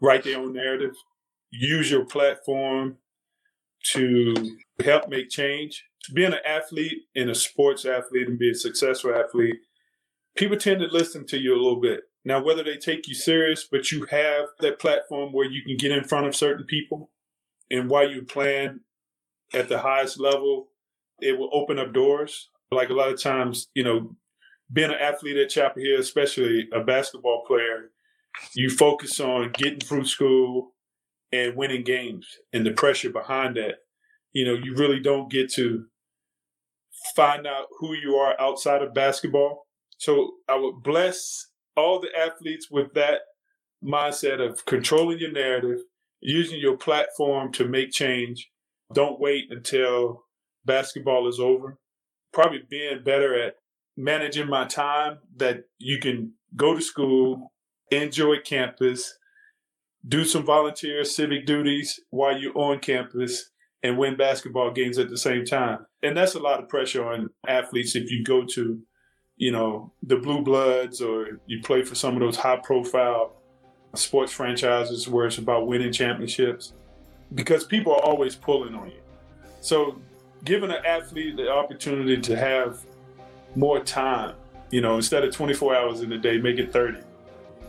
write 0.00 0.24
their 0.24 0.38
own 0.38 0.52
narrative, 0.52 0.94
use 1.50 1.90
your 1.90 2.04
platform 2.04 2.96
to 3.92 4.34
help 4.84 5.08
make 5.08 5.30
change. 5.30 5.84
Being 6.14 6.32
an 6.32 6.40
athlete 6.46 7.02
and 7.16 7.30
a 7.30 7.34
sports 7.34 7.84
athlete 7.84 8.28
and 8.28 8.38
be 8.38 8.50
a 8.50 8.54
successful 8.54 9.14
athlete, 9.14 9.56
people 10.36 10.56
tend 10.56 10.80
to 10.80 10.86
listen 10.86 11.26
to 11.26 11.38
you 11.38 11.54
a 11.54 11.60
little 11.60 11.80
bit. 11.80 12.02
Now, 12.24 12.42
whether 12.42 12.62
they 12.62 12.76
take 12.76 13.08
you 13.08 13.14
serious, 13.14 13.66
but 13.70 13.90
you 13.90 14.06
have 14.10 14.46
that 14.60 14.78
platform 14.78 15.32
where 15.32 15.46
you 15.46 15.62
can 15.64 15.76
get 15.76 15.92
in 15.92 16.04
front 16.04 16.26
of 16.26 16.36
certain 16.36 16.66
people, 16.66 17.10
and 17.70 17.90
while 17.90 18.08
you 18.08 18.22
plan 18.22 18.80
at 19.52 19.68
the 19.68 19.78
highest 19.78 20.20
level, 20.20 20.68
it 21.20 21.38
will 21.38 21.50
open 21.52 21.78
up 21.78 21.92
doors. 21.92 22.48
Like 22.70 22.90
a 22.90 22.94
lot 22.94 23.10
of 23.10 23.20
times, 23.20 23.68
you 23.74 23.82
know, 23.82 24.14
being 24.72 24.90
an 24.90 24.96
athlete 25.00 25.36
at 25.36 25.50
Chapel 25.50 25.82
Hill, 25.82 26.00
especially 26.00 26.68
a 26.72 26.80
basketball 26.80 27.44
player, 27.46 27.90
you 28.54 28.70
focus 28.70 29.20
on 29.20 29.52
getting 29.52 29.80
through 29.80 30.04
school 30.04 30.74
and 31.32 31.56
winning 31.56 31.84
games 31.84 32.26
and 32.52 32.64
the 32.64 32.72
pressure 32.72 33.10
behind 33.10 33.56
that. 33.56 33.76
You 34.32 34.44
know, 34.44 34.54
you 34.54 34.74
really 34.74 35.00
don't 35.00 35.30
get 35.30 35.52
to 35.54 35.86
find 37.16 37.46
out 37.46 37.66
who 37.78 37.94
you 37.94 38.16
are 38.16 38.38
outside 38.40 38.82
of 38.82 38.94
basketball. 38.94 39.66
So 39.98 40.32
I 40.48 40.56
would 40.56 40.82
bless 40.82 41.46
all 41.76 42.00
the 42.00 42.10
athletes 42.16 42.68
with 42.70 42.92
that 42.94 43.20
mindset 43.82 44.40
of 44.40 44.64
controlling 44.66 45.18
your 45.18 45.32
narrative, 45.32 45.78
using 46.20 46.60
your 46.60 46.76
platform 46.76 47.52
to 47.52 47.66
make 47.66 47.90
change. 47.92 48.50
Don't 48.92 49.20
wait 49.20 49.46
until 49.50 50.24
basketball 50.64 51.28
is 51.28 51.40
over. 51.40 51.78
Probably 52.32 52.62
being 52.68 53.02
better 53.02 53.40
at 53.40 53.54
managing 53.98 54.48
my 54.48 54.64
time 54.64 55.18
that 55.36 55.64
you 55.78 55.98
can 55.98 56.32
go 56.54 56.72
to 56.74 56.80
school, 56.80 57.52
enjoy 57.90 58.36
campus, 58.44 59.18
do 60.06 60.24
some 60.24 60.46
volunteer 60.46 61.04
civic 61.04 61.44
duties 61.44 61.98
while 62.10 62.38
you're 62.38 62.56
on 62.56 62.78
campus, 62.78 63.50
and 63.82 63.98
win 63.98 64.16
basketball 64.16 64.70
games 64.72 64.98
at 64.98 65.10
the 65.10 65.18
same 65.18 65.44
time. 65.44 65.84
And 66.02 66.16
that's 66.16 66.34
a 66.34 66.40
lot 66.40 66.62
of 66.62 66.68
pressure 66.68 67.04
on 67.04 67.30
athletes 67.46 67.96
if 67.96 68.10
you 68.10 68.24
go 68.24 68.44
to, 68.44 68.80
you 69.36 69.52
know, 69.52 69.92
the 70.02 70.16
Blue 70.16 70.42
Bloods 70.42 71.00
or 71.00 71.40
you 71.46 71.60
play 71.62 71.82
for 71.82 71.94
some 71.94 72.14
of 72.14 72.20
those 72.20 72.36
high 72.36 72.60
profile 72.62 73.36
sports 73.94 74.32
franchises 74.32 75.08
where 75.08 75.26
it's 75.26 75.38
about 75.38 75.66
winning 75.66 75.92
championships 75.92 76.72
because 77.34 77.64
people 77.64 77.92
are 77.92 78.02
always 78.02 78.34
pulling 78.34 78.74
on 78.74 78.88
you. 78.88 79.00
So 79.60 80.00
giving 80.44 80.70
an 80.70 80.84
athlete 80.84 81.36
the 81.36 81.50
opportunity 81.50 82.20
to 82.20 82.36
have 82.36 82.84
more 83.58 83.80
time, 83.80 84.34
you 84.70 84.80
know, 84.80 84.96
instead 84.96 85.24
of 85.24 85.34
24 85.34 85.74
hours 85.74 86.00
in 86.00 86.12
a 86.12 86.18
day, 86.18 86.38
make 86.38 86.58
it 86.58 86.72
30. 86.72 86.98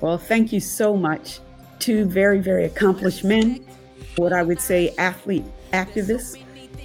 Well, 0.02 0.18
thank 0.18 0.54
you 0.54 0.60
so 0.60 0.96
much. 0.96 1.40
Two 1.80 2.06
very, 2.06 2.40
very 2.40 2.66
accomplished 2.66 3.24
men, 3.24 3.66
what 4.18 4.34
I 4.34 4.44
would 4.44 4.60
say 4.60 4.94
athlete 4.98 5.46
activists. 5.72 6.38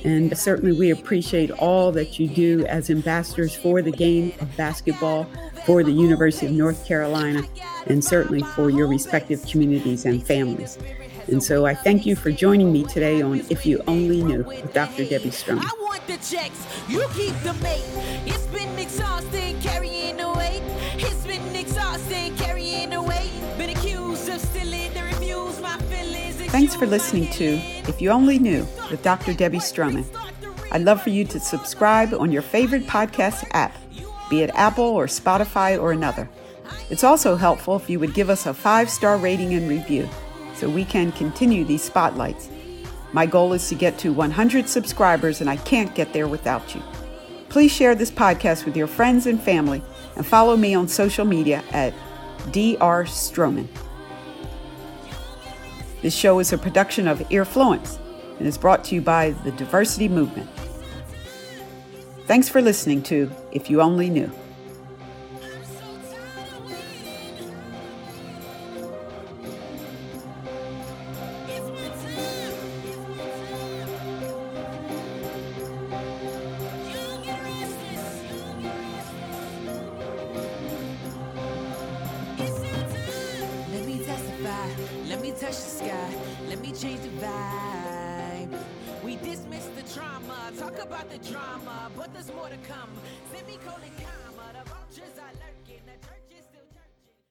And 0.05 0.37
certainly 0.37 0.79
we 0.79 0.91
appreciate 0.91 1.51
all 1.51 1.91
that 1.93 2.19
you 2.19 2.29
do 2.29 2.67
as 2.67 2.91
ambassadors 2.91 3.55
for 3.55 3.81
the 3.81 3.91
game 3.91 4.33
of 4.41 4.55
basketball, 4.57 5.27
for 5.65 5.83
the 5.83 5.93
University 5.93 6.47
of 6.47 6.53
North 6.53 6.87
Carolina, 6.87 7.43
and 7.87 8.05
certainly 8.05 8.43
for 8.43 8.69
your 8.69 8.87
respective 8.87 9.45
communities 9.47 10.05
and 10.05 10.25
families. 10.25 10.79
And 11.29 11.43
so 11.43 11.65
I 11.65 11.75
thank 11.75 12.05
you 12.05 12.17
for 12.17 12.31
joining 12.31 12.71
me 12.71 12.85
today 12.85 13.23
on 13.23 13.41
If 13.49 13.65
You 13.65 13.83
Only 13.87 14.23
Knew 14.23 14.43
with 14.45 14.75
Dr. 14.75 15.07
Debbie 15.07 15.31
Stroman. 15.31 15.65
I 19.01 19.11
want 19.11 19.33
the 19.33 19.39
checks, 19.39 19.85
you 19.85 19.91
keep 19.91 20.17
the 20.17 20.17
mate. 20.17 20.17
It's 20.17 20.17
been 20.17 20.17
exhausting 20.17 20.17
carrying 20.17 20.17
the 20.17 20.33
weight. 20.33 20.63
It's 20.97 21.27
been 21.27 21.57
exhausting 21.57 22.37
carrying 22.37 22.91
the 22.91 23.03
weight. 23.03 23.31
Been 23.59 23.71
accused 23.71 24.29
of 24.29 24.41
stealing 24.41 24.93
the 24.95 25.03
reviews, 25.03 25.61
my 25.61 25.77
feelings. 25.79 26.37
Thanks 26.51 26.75
for 26.75 26.87
listening 26.87 27.31
to 27.33 27.57
If 27.89 28.01
You 28.01 28.11
Only 28.11 28.39
Knew 28.39 28.67
with 28.91 29.03
Dr. 29.03 29.33
Debbie 29.35 29.59
Stroman. 29.59 30.05
I'd 30.71 30.83
love 30.83 31.03
for 31.03 31.11
you 31.11 31.25
to 31.27 31.41
subscribe 31.41 32.13
on 32.15 32.33
your 32.33 32.43
favorite 32.43 32.87
podcast 32.87 33.47
app, 33.53 33.77
be 34.31 34.43
it 34.43 34.51
Apple 34.55 34.85
or 34.85 35.07
Spotify 35.07 35.81
or 35.81 35.93
another. 35.93 36.29
It's 36.91 37.05
also 37.05 37.37
helpful 37.37 37.77
if 37.77 37.89
you 37.89 37.99
would 38.01 38.15
give 38.15 38.31
us 38.31 38.47
a 38.47 38.55
five 38.55 38.91
star 38.91 39.17
rating 39.17 39.55
and 39.55 39.69
review 39.69 40.09
so 40.55 40.69
we 40.69 40.85
can 40.85 41.13
continue 41.13 41.65
these 41.65 41.83
spotlights. 41.83 42.51
My 43.13 43.27
goal 43.27 43.53
is 43.53 43.69
to 43.69 43.77
get 43.77 43.99
to 43.99 44.13
100 44.13 44.69
subscribers, 44.69 45.41
and 45.41 45.49
I 45.49 45.57
can't 45.59 45.95
get 45.95 46.13
there 46.13 46.27
without 46.27 46.75
you. 46.75 46.83
Please 47.55 47.71
share 47.71 47.95
this 47.95 48.11
podcast 48.11 48.65
with 48.65 48.77
your 48.77 48.89
friends 48.89 49.29
and 49.29 49.41
family 49.41 49.81
and 50.17 50.27
follow 50.27 50.57
me 50.57 50.75
on 50.75 50.89
social 50.89 51.25
media 51.25 51.63
at 51.71 51.95
Dr. 52.47 53.05
Stroman. 53.05 53.69
This 56.03 56.13
show 56.13 56.41
is 56.41 56.53
a 56.53 56.59
production 56.59 57.07
of 57.07 57.21
Earfluence 57.31 58.01
and 58.39 58.49
is 58.49 58.59
brought 58.59 58.83
to 58.87 58.97
you 58.97 59.01
by 59.01 59.31
the 59.45 59.53
Diversity 59.53 60.09
Movement. 60.09 60.51
Thanks 62.27 62.49
for 62.49 62.61
listening 62.61 63.05
to 63.05 63.31
If 63.53 63.71
You 63.71 63.81
Only 63.81 64.11
Knew. 64.11 64.33